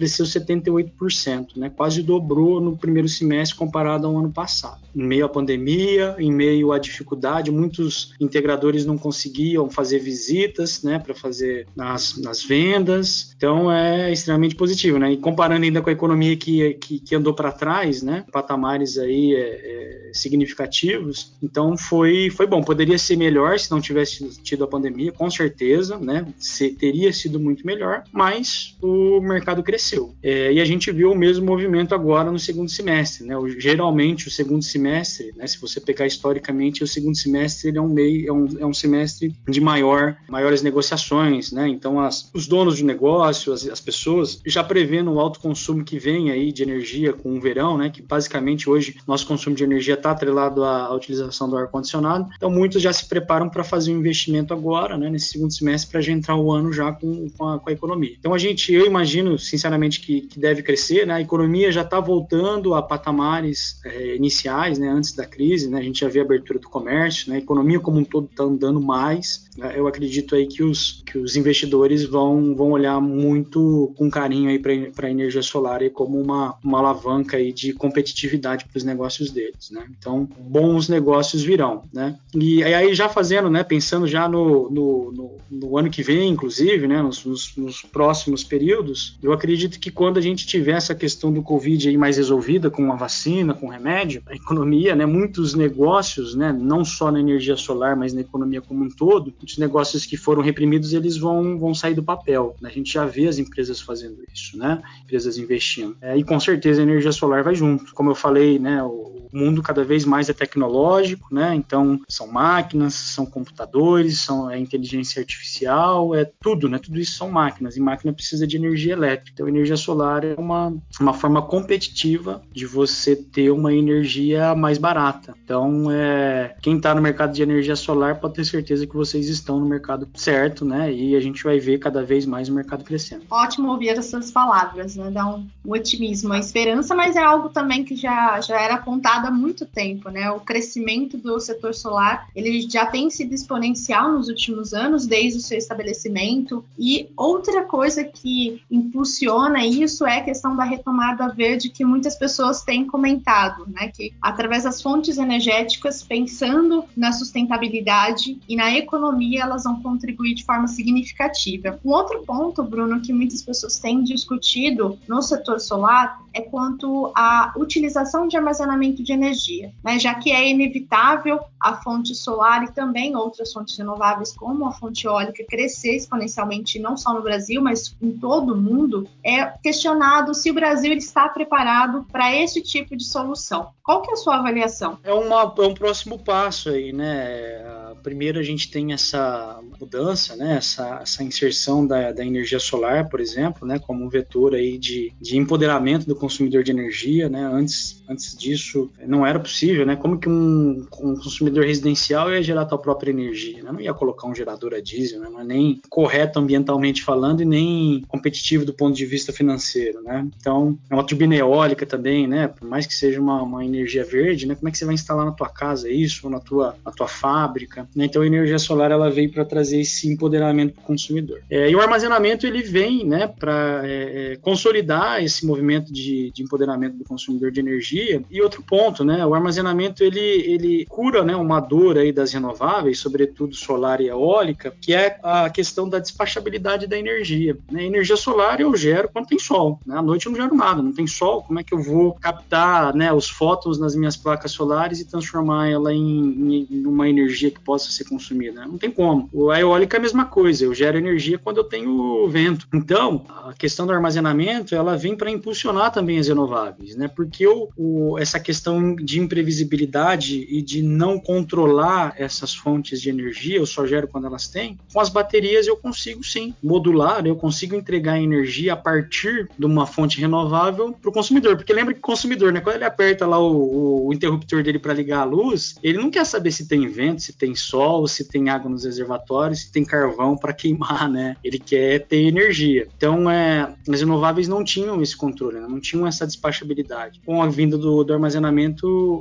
cresceu 0.00 0.24
78%, 0.24 1.56
né? 1.56 1.68
quase 1.68 2.02
dobrou 2.02 2.58
no 2.58 2.74
primeiro 2.74 3.06
semestre 3.06 3.58
comparado 3.58 4.06
ao 4.06 4.16
ano 4.16 4.32
passado. 4.32 4.80
Em 4.96 5.04
meio 5.04 5.26
à 5.26 5.28
pandemia, 5.28 6.16
em 6.18 6.32
meio 6.32 6.72
à 6.72 6.78
dificuldade, 6.78 7.50
muitos 7.50 8.14
integradores 8.18 8.86
não 8.86 8.96
conseguiam 8.96 9.68
fazer 9.68 9.98
visitas 9.98 10.82
né, 10.82 10.98
para 10.98 11.14
fazer 11.14 11.66
nas, 11.76 12.16
nas 12.16 12.42
vendas, 12.42 13.34
então 13.36 13.70
é 13.70 14.10
extremamente 14.10 14.56
positivo. 14.56 14.98
Né? 14.98 15.12
E 15.12 15.16
comparando 15.18 15.64
ainda 15.66 15.82
com 15.82 15.90
a 15.90 15.92
economia 15.92 16.34
que, 16.34 16.72
que, 16.74 16.98
que 16.98 17.14
andou 17.14 17.34
para 17.34 17.52
trás, 17.52 18.02
né, 18.02 18.24
patamares 18.32 18.96
aí 18.96 19.34
é, 19.34 19.40
é, 19.40 20.10
significativos, 20.14 21.34
então 21.42 21.76
foi, 21.76 22.30
foi 22.30 22.46
bom. 22.46 22.62
Poderia 22.62 22.96
ser 22.96 23.16
melhor 23.16 23.58
se 23.58 23.70
não 23.70 23.82
tivesse 23.82 24.26
tido 24.42 24.64
a 24.64 24.66
pandemia, 24.66 25.12
com 25.12 25.30
certeza, 25.30 25.98
né? 25.98 26.26
Se, 26.38 26.70
teria 26.70 27.12
sido 27.12 27.38
muito 27.38 27.66
melhor, 27.66 28.04
mas 28.10 28.76
o 28.80 29.20
mercado 29.20 29.62
cresceu 29.62 29.89
cresceu. 29.90 30.14
É, 30.22 30.52
e 30.52 30.60
a 30.60 30.64
gente 30.64 30.90
viu 30.92 31.12
o 31.12 31.16
mesmo 31.16 31.44
movimento 31.44 31.94
agora 31.94 32.30
no 32.30 32.38
segundo 32.38 32.70
semestre. 32.70 33.26
Né? 33.26 33.36
O, 33.36 33.48
geralmente, 33.48 34.28
o 34.28 34.30
segundo 34.30 34.62
semestre, 34.62 35.32
né, 35.36 35.46
se 35.46 35.60
você 35.60 35.80
pegar 35.80 36.06
historicamente, 36.06 36.84
o 36.84 36.86
segundo 36.86 37.16
semestre 37.16 37.76
é 37.76 37.80
um, 37.80 37.88
meio, 37.88 38.28
é, 38.28 38.32
um, 38.32 38.46
é 38.60 38.66
um 38.66 38.74
semestre 38.74 39.34
de 39.48 39.60
maior, 39.60 40.16
maiores 40.28 40.62
negociações. 40.62 41.52
Né? 41.52 41.68
Então, 41.68 42.00
as, 42.00 42.30
os 42.32 42.46
donos 42.46 42.76
de 42.76 42.84
negócio, 42.84 43.52
as, 43.52 43.66
as 43.66 43.80
pessoas, 43.80 44.40
já 44.46 44.62
prevendo 44.62 45.12
o 45.12 45.20
alto 45.20 45.40
consumo 45.40 45.84
que 45.84 45.98
vem 45.98 46.30
aí 46.30 46.52
de 46.52 46.62
energia 46.62 47.12
com 47.12 47.36
o 47.36 47.40
verão, 47.40 47.76
né? 47.76 47.90
que 47.90 48.02
basicamente 48.02 48.68
hoje 48.68 48.96
nosso 49.06 49.26
consumo 49.26 49.56
de 49.56 49.64
energia 49.64 49.94
está 49.94 50.12
atrelado 50.12 50.62
à, 50.62 50.86
à, 50.86 50.94
utilização 50.94 51.48
do 51.48 51.56
ar-condicionado. 51.56 52.28
Então, 52.36 52.50
muitos 52.50 52.80
já 52.80 52.92
se 52.92 53.08
preparam 53.08 53.48
para 53.48 53.64
fazer 53.64 53.92
um 53.92 53.98
investimento 53.98 54.52
agora, 54.54 54.96
né, 54.96 55.08
nesse 55.10 55.28
segundo 55.28 55.52
semestre, 55.52 55.90
para 55.90 56.00
já 56.00 56.12
entrar 56.12 56.36
o 56.36 56.52
ano 56.52 56.72
já 56.72 56.92
com, 56.92 57.28
com, 57.30 57.48
a, 57.48 57.58
com 57.58 57.70
a 57.70 57.72
economia. 57.72 58.14
Então, 58.18 58.34
a 58.34 58.38
gente, 58.38 58.72
eu 58.72 58.86
imagino, 58.86 59.38
sinceramente, 59.38 59.79
que, 59.88 60.22
que 60.22 60.38
deve 60.38 60.62
crescer. 60.62 61.06
Né? 61.06 61.14
A 61.14 61.20
economia 61.20 61.70
já 61.70 61.82
está 61.82 62.00
voltando 62.00 62.74
a 62.74 62.82
patamares 62.82 63.80
é, 63.84 64.16
iniciais, 64.16 64.78
né, 64.78 64.88
antes 64.88 65.12
da 65.12 65.24
crise. 65.24 65.70
Né? 65.70 65.78
A 65.78 65.82
gente 65.82 66.00
já 66.00 66.08
vê 66.08 66.20
a 66.20 66.22
abertura 66.22 66.58
do 66.58 66.68
comércio, 66.68 67.30
né? 67.30 67.36
a 67.36 67.38
economia 67.38 67.80
como 67.80 67.98
um 67.98 68.04
todo 68.04 68.26
está 68.30 68.44
andando 68.44 68.80
mais. 68.80 69.48
Né? 69.56 69.74
Eu 69.76 69.86
acredito 69.86 70.34
aí 70.34 70.46
que 70.46 70.62
os, 70.62 71.02
que 71.06 71.18
os 71.18 71.36
investidores 71.36 72.04
vão, 72.04 72.54
vão 72.54 72.70
olhar 72.70 73.00
muito 73.00 73.92
com 73.96 74.10
carinho 74.10 74.50
para 74.94 75.06
a 75.06 75.10
energia 75.10 75.42
solar 75.42 75.80
aí 75.80 75.90
como 75.90 76.20
uma, 76.20 76.56
uma 76.62 76.78
alavanca 76.78 77.36
aí 77.36 77.52
de 77.52 77.72
competitividade 77.72 78.64
para 78.64 78.78
os 78.78 78.84
negócios 78.84 79.30
deles. 79.30 79.70
Né? 79.70 79.86
Então, 79.98 80.28
bons 80.38 80.88
negócios 80.88 81.42
virão. 81.42 81.84
Né? 81.92 82.18
E 82.34 82.62
aí 82.62 82.94
já 82.94 83.08
fazendo, 83.08 83.50
né, 83.50 83.62
pensando 83.62 84.06
já 84.06 84.28
no, 84.28 84.70
no, 84.70 85.12
no, 85.12 85.36
no 85.50 85.78
ano 85.78 85.90
que 85.90 86.02
vem, 86.02 86.30
inclusive, 86.30 86.86
né, 86.86 87.02
nos, 87.02 87.24
nos, 87.24 87.56
nos 87.56 87.82
próximos 87.82 88.44
períodos, 88.44 89.18
eu 89.22 89.32
acredito 89.32 89.69
acredito 89.70 89.80
que 89.80 89.90
quando 89.90 90.18
a 90.18 90.20
gente 90.20 90.46
tiver 90.46 90.72
essa 90.72 90.94
questão 90.94 91.32
do 91.32 91.42
Covid 91.42 91.88
aí 91.88 91.96
mais 91.96 92.16
resolvida, 92.16 92.70
com 92.70 92.92
a 92.92 92.96
vacina, 92.96 93.54
com 93.54 93.68
remédio, 93.68 94.22
a 94.26 94.34
economia, 94.34 94.96
né, 94.96 95.06
muitos 95.06 95.54
negócios, 95.54 96.34
né, 96.34 96.52
não 96.52 96.84
só 96.84 97.10
na 97.10 97.20
energia 97.20 97.56
solar, 97.56 97.96
mas 97.96 98.12
na 98.12 98.22
economia 98.22 98.60
como 98.60 98.84
um 98.84 98.88
todo, 98.88 99.32
muitos 99.38 99.58
negócios 99.58 100.04
que 100.04 100.16
foram 100.16 100.42
reprimidos, 100.42 100.92
eles 100.92 101.16
vão, 101.16 101.58
vão 101.58 101.74
sair 101.74 101.94
do 101.94 102.02
papel. 102.02 102.56
A 102.62 102.68
gente 102.68 102.92
já 102.92 103.06
vê 103.06 103.28
as 103.28 103.38
empresas 103.38 103.80
fazendo 103.80 104.18
isso, 104.32 104.58
né? 104.58 104.82
Empresas 105.04 105.38
investindo. 105.38 105.96
É, 106.00 106.16
e 106.16 106.24
com 106.24 106.38
certeza 106.40 106.80
a 106.80 106.84
energia 106.84 107.12
solar 107.12 107.42
vai 107.44 107.54
junto. 107.54 107.94
Como 107.94 108.10
eu 108.10 108.14
falei, 108.14 108.58
né, 108.58 108.82
o 108.82 109.19
mundo 109.32 109.62
cada 109.62 109.84
vez 109.84 110.04
mais 110.04 110.28
é 110.28 110.32
tecnológico, 110.32 111.32
né? 111.32 111.54
Então 111.54 112.00
são 112.08 112.26
máquinas, 112.26 112.94
são 112.94 113.26
computadores, 113.26 114.20
são 114.20 114.50
é 114.50 114.58
inteligência 114.58 115.20
artificial, 115.20 116.14
é 116.14 116.24
tudo, 116.40 116.68
né? 116.68 116.78
Tudo 116.78 116.98
isso 116.98 117.16
são 117.16 117.30
máquinas 117.30 117.76
e 117.76 117.80
máquina 117.80 118.12
precisa 118.12 118.46
de 118.46 118.56
energia 118.56 118.92
elétrica. 118.92 119.30
Então 119.32 119.48
energia 119.48 119.76
solar 119.76 120.24
é 120.24 120.34
uma, 120.38 120.74
uma 121.00 121.12
forma 121.12 121.42
competitiva 121.42 122.42
de 122.52 122.66
você 122.66 123.16
ter 123.16 123.50
uma 123.50 123.72
energia 123.72 124.54
mais 124.54 124.78
barata. 124.78 125.34
Então, 125.44 125.90
é, 125.90 126.54
quem 126.60 126.76
está 126.76 126.94
no 126.94 127.02
mercado 127.02 127.32
de 127.32 127.42
energia 127.42 127.76
solar 127.76 128.20
pode 128.20 128.34
ter 128.34 128.44
certeza 128.44 128.86
que 128.86 128.94
vocês 128.94 129.28
estão 129.28 129.58
no 129.58 129.66
mercado 129.66 130.08
certo, 130.14 130.64
né? 130.64 130.92
E 130.92 131.16
a 131.16 131.20
gente 131.20 131.42
vai 131.42 131.58
ver 131.58 131.78
cada 131.78 132.02
vez 132.02 132.26
mais 132.26 132.48
o 132.48 132.54
mercado 132.54 132.84
crescendo. 132.84 133.24
Ótimo 133.30 133.70
ouvir 133.70 133.90
essas 133.90 134.30
palavras, 134.30 134.96
né? 134.96 135.10
Dá 135.10 135.26
um, 135.26 135.46
um 135.64 135.72
otimismo, 135.72 136.30
uma 136.30 136.38
esperança, 136.38 136.94
mas 136.94 137.16
é 137.16 137.22
algo 137.22 137.48
também 137.48 137.84
que 137.84 137.96
já, 137.96 138.40
já 138.40 138.60
era 138.60 138.74
apontado 138.74 139.19
há 139.28 139.30
muito 139.30 139.66
tempo, 139.66 140.10
né? 140.10 140.30
O 140.30 140.40
crescimento 140.40 141.16
do 141.16 141.38
setor 141.40 141.74
solar, 141.74 142.28
ele 142.34 142.62
já 142.68 142.86
tem 142.86 143.10
sido 143.10 143.34
exponencial 143.34 144.12
nos 144.12 144.28
últimos 144.28 144.72
anos, 144.72 145.06
desde 145.06 145.38
o 145.38 145.42
seu 145.42 145.58
estabelecimento. 145.58 146.64
E 146.78 147.08
outra 147.16 147.64
coisa 147.64 148.04
que 148.04 148.62
impulsiona 148.70 149.64
isso 149.64 150.06
é 150.06 150.18
a 150.18 150.24
questão 150.24 150.56
da 150.56 150.64
retomada 150.64 151.28
verde 151.28 151.68
que 151.70 151.84
muitas 151.84 152.16
pessoas 152.16 152.62
têm 152.62 152.86
comentado, 152.86 153.66
né? 153.68 153.88
Que 153.88 154.12
através 154.20 154.64
das 154.64 154.80
fontes 154.82 155.18
energéticas, 155.18 156.02
pensando 156.02 156.84
na 156.96 157.12
sustentabilidade 157.12 158.38
e 158.48 158.56
na 158.56 158.76
economia, 158.76 159.42
elas 159.42 159.64
vão 159.64 159.80
contribuir 159.82 160.34
de 160.34 160.44
forma 160.44 160.68
significativa. 160.68 161.78
Um 161.84 161.90
outro 161.90 162.22
ponto, 162.24 162.62
Bruno, 162.62 163.00
que 163.00 163.12
muitas 163.12 163.42
pessoas 163.42 163.78
têm 163.78 164.02
discutido 164.02 164.98
no 165.08 165.22
setor 165.22 165.60
solar 165.60 166.20
é 166.32 166.40
quanto 166.40 167.12
à 167.14 167.52
utilização 167.56 168.28
de 168.28 168.36
armazenamento 168.36 169.02
de 169.02 169.09
energia, 169.12 169.72
né? 169.84 169.98
já 169.98 170.14
que 170.14 170.30
é 170.32 170.48
inevitável 170.48 171.40
a 171.60 171.76
fonte 171.76 172.14
solar 172.14 172.64
e 172.64 172.72
também 172.72 173.14
outras 173.14 173.52
fontes 173.52 173.76
renováveis, 173.76 174.32
como 174.32 174.66
a 174.66 174.72
fonte 174.72 175.06
eólica, 175.06 175.44
crescer 175.48 175.96
exponencialmente, 175.96 176.78
não 176.78 176.96
só 176.96 177.12
no 177.12 177.22
Brasil, 177.22 177.60
mas 177.60 177.96
em 178.00 178.12
todo 178.12 178.54
o 178.54 178.56
mundo, 178.56 179.08
é 179.24 179.44
questionado 179.62 180.34
se 180.34 180.50
o 180.50 180.54
Brasil 180.54 180.92
está 180.94 181.28
preparado 181.28 182.06
para 182.10 182.34
esse 182.34 182.62
tipo 182.62 182.96
de 182.96 183.04
solução. 183.04 183.70
Qual 183.90 184.02
que 184.02 184.10
é 184.10 184.14
a 184.14 184.16
sua 184.16 184.36
avaliação? 184.36 184.98
É, 185.02 185.12
uma, 185.12 185.52
é 185.58 185.66
um 185.66 185.74
próximo 185.74 186.18
passo 186.18 186.70
aí, 186.70 186.92
né? 186.92 187.94
Primeiro 188.04 188.38
a 188.38 188.42
gente 188.42 188.70
tem 188.70 188.92
essa 188.92 189.60
mudança, 189.80 190.36
né? 190.36 190.58
Essa, 190.58 191.00
essa 191.02 191.24
inserção 191.24 191.84
da, 191.84 192.12
da 192.12 192.24
energia 192.24 192.60
solar, 192.60 193.08
por 193.08 193.20
exemplo, 193.20 193.66
né? 193.66 193.80
Como 193.80 194.04
um 194.04 194.08
vetor 194.08 194.54
aí 194.54 194.78
de, 194.78 195.12
de 195.20 195.36
empoderamento 195.36 196.06
do 196.06 196.14
consumidor 196.14 196.62
de 196.62 196.70
energia, 196.70 197.28
né? 197.28 197.42
Antes, 197.44 198.02
antes 198.08 198.36
disso 198.36 198.90
não 199.06 199.26
era 199.26 199.38
possível, 199.38 199.86
né? 199.86 199.96
Como 199.96 200.18
que 200.18 200.28
um, 200.28 200.86
um 201.00 201.16
consumidor 201.16 201.64
residencial 201.64 202.30
ia 202.32 202.42
gerar 202.42 202.68
sua 202.68 202.78
própria 202.78 203.10
energia? 203.10 203.62
Né? 203.62 203.72
Não 203.72 203.80
ia 203.80 203.94
colocar 203.94 204.26
um 204.26 204.34
gerador 204.34 204.74
a 204.74 204.80
diesel, 204.80 205.20
né? 205.20 205.28
Não 205.30 205.40
é 205.40 205.44
nem 205.44 205.80
correto 205.88 206.38
ambientalmente 206.38 207.02
falando 207.02 207.42
e 207.42 207.44
nem 207.44 208.02
competitivo 208.08 208.64
do 208.64 208.72
ponto 208.72 208.96
de 208.96 209.06
vista 209.06 209.32
financeiro, 209.32 210.02
né? 210.02 210.26
Então, 210.36 210.78
é 210.88 210.94
uma 210.94 211.04
turbina 211.04 211.34
eólica 211.34 211.86
também, 211.86 212.26
né? 212.26 212.48
Por 212.48 212.66
mais 212.68 212.86
que 212.86 212.94
seja 212.94 213.20
uma, 213.20 213.42
uma 213.42 213.64
energia 213.64 214.04
verde, 214.04 214.46
né? 214.46 214.54
Como 214.54 214.68
é 214.68 214.72
que 214.72 214.78
você 214.78 214.84
vai 214.84 214.94
instalar 214.94 215.24
na 215.24 215.32
tua 215.32 215.48
casa 215.48 215.90
isso, 215.90 216.20
ou 216.24 216.30
na 216.30 216.40
tua, 216.40 216.76
na 216.84 216.92
tua 216.92 217.08
fábrica? 217.08 217.88
Né? 217.94 218.04
Então 218.04 218.22
a 218.22 218.26
energia 218.26 218.58
solar 218.58 218.90
ela 218.90 219.10
veio 219.10 219.30
para 219.30 219.44
trazer 219.44 219.80
esse 219.80 220.08
empoderamento 220.08 220.74
para 220.74 220.82
o 220.82 220.86
consumidor. 220.86 221.40
É, 221.50 221.70
e 221.70 221.74
o 221.74 221.80
armazenamento 221.80 222.46
ele 222.46 222.62
vem, 222.62 223.04
né, 223.04 223.26
para 223.26 223.82
é, 223.84 224.32
é, 224.32 224.36
consolidar 224.36 225.22
esse 225.22 225.46
movimento 225.46 225.92
de, 225.92 226.30
de, 226.30 226.42
empoderamento 226.42 226.96
do 226.96 227.04
consumidor 227.04 227.50
de 227.50 227.60
energia. 227.60 228.22
E 228.30 228.40
outro 228.40 228.62
ponto, 228.62 228.89
né? 229.04 229.24
O 229.24 229.34
armazenamento 229.34 230.02
ele, 230.02 230.20
ele 230.20 230.86
cura, 230.86 231.24
né, 231.24 231.36
uma 231.36 231.60
dor 231.60 231.98
aí 231.98 232.12
das 232.12 232.32
renováveis, 232.32 232.98
sobretudo 232.98 233.54
solar 233.54 234.00
e 234.00 234.08
eólica, 234.08 234.74
que 234.80 234.94
é 234.94 235.18
a 235.22 235.48
questão 235.50 235.88
da 235.88 235.98
despachabilidade 235.98 236.86
da 236.86 236.98
energia. 236.98 237.56
Né? 237.70 237.84
energia 237.84 238.16
solar 238.16 238.60
eu 238.60 238.74
gero 238.76 239.08
quando 239.12 239.26
tem 239.26 239.38
sol. 239.38 239.80
Né? 239.86 239.96
À 239.96 240.02
noite 240.02 240.26
eu 240.26 240.32
não 240.32 240.40
gero 240.40 240.54
nada, 240.54 240.82
não 240.82 240.92
tem 240.92 241.06
sol. 241.06 241.42
Como 241.42 241.58
é 241.58 241.62
que 241.62 241.74
eu 241.74 241.82
vou 241.82 242.14
captar, 242.14 242.94
né, 242.94 243.12
os 243.12 243.28
fótons 243.28 243.78
nas 243.78 243.94
minhas 243.94 244.16
placas 244.16 244.52
solares 244.52 245.00
e 245.00 245.04
transformar 245.04 245.68
ela 245.68 245.92
em, 245.92 246.66
em 246.70 246.86
uma 246.86 247.08
energia 247.08 247.50
que 247.50 247.60
possa 247.60 247.90
ser 247.90 248.04
consumida. 248.04 248.66
Não 248.66 248.78
tem 248.78 248.90
como. 248.90 249.28
A 249.52 249.60
eólica 249.60 249.96
é 249.96 249.98
a 249.98 250.02
mesma 250.02 250.24
coisa, 250.24 250.64
eu 250.64 250.74
gero 250.74 250.98
energia 250.98 251.38
quando 251.38 251.58
eu 251.58 251.64
tenho 251.64 252.28
vento. 252.28 252.66
Então, 252.72 253.24
a 253.28 253.52
questão 253.52 253.86
do 253.86 253.92
armazenamento, 253.92 254.74
ela 254.74 254.96
vem 254.96 255.16
para 255.16 255.30
impulsionar 255.30 255.92
também 255.92 256.18
as 256.18 256.28
renováveis, 256.28 256.96
né? 256.96 257.08
Porque 257.08 257.46
o, 257.46 258.18
essa 258.18 258.38
questão 258.38 258.79
de 258.96 259.20
imprevisibilidade 259.20 260.46
e 260.48 260.62
de 260.62 260.82
não 260.82 261.18
controlar 261.18 262.14
essas 262.16 262.54
fontes 262.54 263.00
de 263.00 263.08
energia, 263.08 263.56
eu 263.56 263.66
só 263.66 263.86
gero 263.86 264.08
quando 264.08 264.26
elas 264.26 264.48
têm, 264.48 264.78
com 264.92 265.00
as 265.00 265.08
baterias 265.08 265.66
eu 265.66 265.76
consigo 265.76 266.24
sim 266.24 266.54
modular, 266.62 267.26
eu 267.26 267.36
consigo 267.36 267.74
entregar 267.74 268.20
energia 268.20 268.72
a 268.72 268.76
partir 268.76 269.48
de 269.58 269.66
uma 269.66 269.86
fonte 269.86 270.20
renovável 270.20 270.92
para 270.92 271.10
o 271.10 271.12
consumidor. 271.12 271.56
Porque 271.56 271.72
lembra 271.72 271.94
que 271.94 272.00
o 272.00 272.02
consumidor, 272.02 272.52
né? 272.52 272.60
Quando 272.60 272.76
ele 272.76 272.84
aperta 272.84 273.26
lá 273.26 273.38
o 273.38 273.60
o, 273.60 274.12
interruptor 274.12 274.62
dele 274.62 274.78
para 274.78 274.94
ligar 274.94 275.20
a 275.20 275.24
luz, 275.24 275.76
ele 275.82 275.98
não 275.98 276.10
quer 276.10 276.24
saber 276.24 276.50
se 276.50 276.66
tem 276.66 276.86
vento, 276.88 277.22
se 277.22 277.32
tem 277.32 277.54
sol, 277.54 278.06
se 278.06 278.24
tem 278.24 278.48
água 278.48 278.70
nos 278.70 278.84
reservatórios, 278.84 279.60
se 279.60 279.72
tem 279.72 279.84
carvão 279.84 280.36
para 280.36 280.52
queimar, 280.60 281.08
né? 281.08 281.36
Ele 281.42 281.58
quer 281.58 282.00
ter 282.06 282.26
energia. 282.26 282.88
Então, 282.96 283.30
é, 283.30 283.72
as 283.88 284.00
renováveis 284.00 284.48
não 284.48 284.64
tinham 284.64 285.00
esse 285.02 285.16
controle, 285.16 285.60
né? 285.60 285.66
não 285.68 285.80
tinham 285.80 286.06
essa 286.06 286.26
despachabilidade. 286.26 287.20
Com 287.24 287.42
a 287.42 287.48
vinda 287.48 287.76
do, 287.76 288.04
do, 288.04 288.12
armazenamento, 288.12 288.69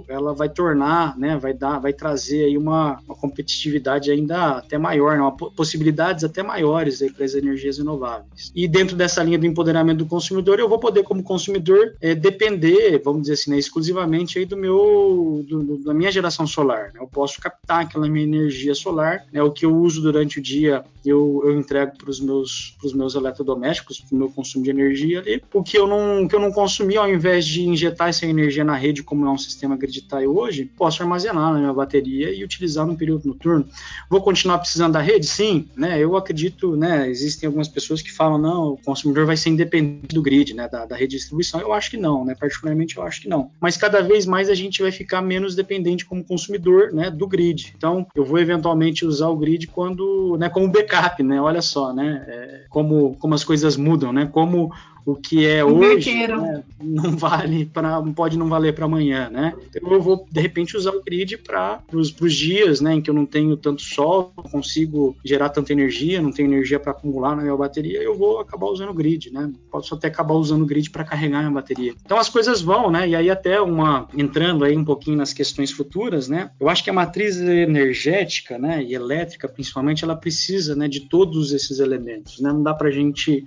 ela 0.07 0.33
vai 0.33 0.49
tornar, 0.49 1.17
né? 1.17 1.37
Vai 1.37 1.53
dar, 1.53 1.79
vai 1.79 1.93
trazer 1.93 2.45
aí 2.45 2.57
uma, 2.57 2.99
uma 3.05 3.15
competitividade 3.15 4.11
ainda 4.11 4.57
até 4.57 4.77
maior, 4.77 5.17
né? 5.17 5.49
possibilidades 5.55 6.23
até 6.23 6.43
maiores 6.43 6.99
para 7.11 7.25
as 7.25 7.33
energias 7.33 7.77
renováveis. 7.77 8.51
E 8.55 8.67
dentro 8.67 8.95
dessa 8.95 9.23
linha 9.23 9.37
do 9.37 9.45
empoderamento 9.45 9.99
do 9.99 10.05
consumidor, 10.05 10.59
eu 10.59 10.69
vou 10.69 10.79
poder, 10.79 11.03
como 11.03 11.23
consumidor, 11.23 11.95
é, 12.01 12.13
depender, 12.15 13.01
vamos 13.03 13.21
dizer 13.21 13.33
assim, 13.33 13.51
né, 13.51 13.57
exclusivamente 13.57 14.39
aí 14.39 14.45
do 14.45 14.57
meu, 14.57 15.45
do, 15.47 15.77
da 15.83 15.93
minha 15.93 16.11
geração 16.11 16.45
solar. 16.45 16.91
Né? 16.93 16.99
Eu 16.99 17.07
posso 17.07 17.39
captar 17.39 17.81
aquela 17.81 18.07
minha 18.07 18.25
energia 18.25 18.75
solar, 18.75 19.25
né? 19.31 19.41
o 19.41 19.51
que 19.51 19.65
eu 19.65 19.75
uso 19.75 20.01
durante 20.01 20.39
o 20.39 20.41
dia 20.41 20.83
eu, 21.05 21.41
eu 21.43 21.57
entrego 21.57 21.97
para 21.97 22.09
os 22.09 22.19
meus, 22.19 22.75
pros 22.79 22.93
meus 22.93 23.15
eletrodomésticos, 23.15 23.99
para 23.99 24.15
o 24.15 24.19
meu 24.19 24.29
consumo 24.29 24.63
de 24.63 24.69
energia 24.69 25.19
ali. 25.19 25.41
O 25.53 25.63
que 25.63 25.77
eu 25.77 25.87
não, 25.87 26.27
que 26.27 26.35
eu 26.35 26.39
não 26.39 26.51
consumi, 26.51 26.97
ao 26.97 27.09
invés 27.09 27.45
de 27.45 27.63
injetar 27.63 28.09
essa 28.09 28.25
energia 28.25 28.63
na 28.63 28.75
rede, 28.75 29.03
como 29.03 29.25
é 29.25 29.29
um 29.29 29.37
sistema 29.37 29.77
griditai 29.77 30.27
hoje, 30.27 30.65
posso 30.65 31.01
armazenar 31.01 31.53
na 31.53 31.59
minha 31.59 31.73
bateria 31.73 32.33
e 32.33 32.43
utilizar 32.43 32.85
no 32.85 32.97
período 32.97 33.27
noturno. 33.27 33.67
Vou 34.09 34.21
continuar 34.21 34.59
precisando 34.59 34.93
da 34.93 35.01
rede? 35.01 35.27
Sim, 35.27 35.67
né? 35.75 35.99
Eu 35.99 36.15
acredito, 36.15 36.75
né? 36.75 37.09
Existem 37.09 37.47
algumas 37.47 37.67
pessoas 37.67 38.01
que 38.01 38.11
falam, 38.11 38.37
não, 38.37 38.73
o 38.73 38.77
consumidor 38.77 39.25
vai 39.25 39.37
ser 39.37 39.49
independente 39.49 40.13
do 40.13 40.21
grid, 40.21 40.53
né? 40.53 40.67
Da, 40.67 40.85
da 40.85 40.95
rede 40.95 41.11
de 41.11 41.17
distribuição. 41.17 41.59
Eu 41.59 41.73
acho 41.73 41.89
que 41.89 41.97
não, 41.97 42.25
né? 42.25 42.35
Particularmente 42.35 42.97
eu 42.97 43.03
acho 43.03 43.21
que 43.21 43.29
não. 43.29 43.51
Mas 43.59 43.77
cada 43.77 44.01
vez 44.01 44.25
mais 44.25 44.49
a 44.49 44.55
gente 44.55 44.81
vai 44.81 44.91
ficar 44.91 45.21
menos 45.21 45.55
dependente 45.55 46.05
como 46.05 46.23
consumidor, 46.23 46.91
né? 46.93 47.09
Do 47.09 47.27
grid. 47.27 47.73
Então, 47.75 48.05
eu 48.15 48.25
vou 48.25 48.39
eventualmente 48.39 49.05
usar 49.05 49.29
o 49.29 49.37
grid 49.37 49.67
quando, 49.67 50.37
né? 50.39 50.49
Como 50.49 50.67
backup, 50.67 50.88
né? 51.23 51.41
Olha 51.41 51.61
só, 51.61 51.93
né? 51.93 52.23
É, 52.27 52.61
como, 52.69 53.15
como 53.15 53.33
as 53.33 53.43
coisas 53.43 53.77
mudam, 53.77 54.11
né? 54.11 54.25
Como 54.31 54.73
o 55.11 55.15
que 55.15 55.45
é 55.45 55.63
hoje 55.63 56.27
né, 56.27 56.63
não 56.81 57.17
vale 57.17 57.65
para 57.65 58.01
pode 58.15 58.37
não 58.37 58.47
valer 58.47 58.73
para 58.73 58.85
amanhã, 58.85 59.29
né? 59.29 59.53
Então 59.75 59.91
eu 59.91 60.01
vou 60.01 60.27
de 60.31 60.41
repente 60.41 60.77
usar 60.77 60.91
o 60.91 61.03
grid 61.03 61.37
para 61.37 61.81
os 61.93 62.33
dias, 62.33 62.81
né, 62.81 62.95
em 62.95 63.01
que 63.01 63.09
eu 63.09 63.13
não 63.13 63.25
tenho 63.25 63.55
tanto 63.57 63.81
sol, 63.81 64.31
não 64.37 64.43
consigo 64.43 65.15
gerar 65.23 65.49
tanta 65.49 65.71
energia, 65.71 66.21
não 66.21 66.31
tenho 66.31 66.51
energia 66.51 66.79
para 66.79 66.91
acumular 66.91 67.35
na 67.35 67.43
minha 67.43 67.55
bateria, 67.55 68.01
eu 68.01 68.17
vou 68.17 68.39
acabar 68.39 68.67
usando 68.67 68.89
o 68.89 68.93
grid, 68.93 69.31
né? 69.31 69.51
Posso 69.71 69.93
até 69.93 70.07
acabar 70.07 70.33
usando 70.33 70.63
o 70.63 70.65
grid 70.65 70.89
para 70.89 71.03
carregar 71.03 71.39
minha 71.39 71.51
bateria. 71.51 71.93
Então 72.05 72.17
as 72.17 72.29
coisas 72.29 72.61
vão, 72.61 72.91
né? 72.91 73.07
E 73.07 73.15
aí 73.15 73.29
até 73.29 73.61
uma 73.61 74.07
entrando 74.15 74.63
aí 74.63 74.75
um 74.77 74.85
pouquinho 74.85 75.17
nas 75.17 75.33
questões 75.33 75.71
futuras, 75.71 76.27
né? 76.27 76.51
Eu 76.59 76.69
acho 76.69 76.83
que 76.83 76.89
a 76.89 76.93
matriz 76.93 77.37
energética, 77.37 78.57
né, 78.57 78.83
e 78.83 78.93
elétrica 78.93 79.47
principalmente, 79.47 80.03
ela 80.03 80.15
precisa, 80.15 80.75
né, 80.75 80.87
de 80.87 81.01
todos 81.01 81.51
esses 81.51 81.79
elementos, 81.79 82.39
né? 82.39 82.51
Não 82.51 82.63
dá 82.63 82.73
para 82.73 82.91
gente 82.91 83.43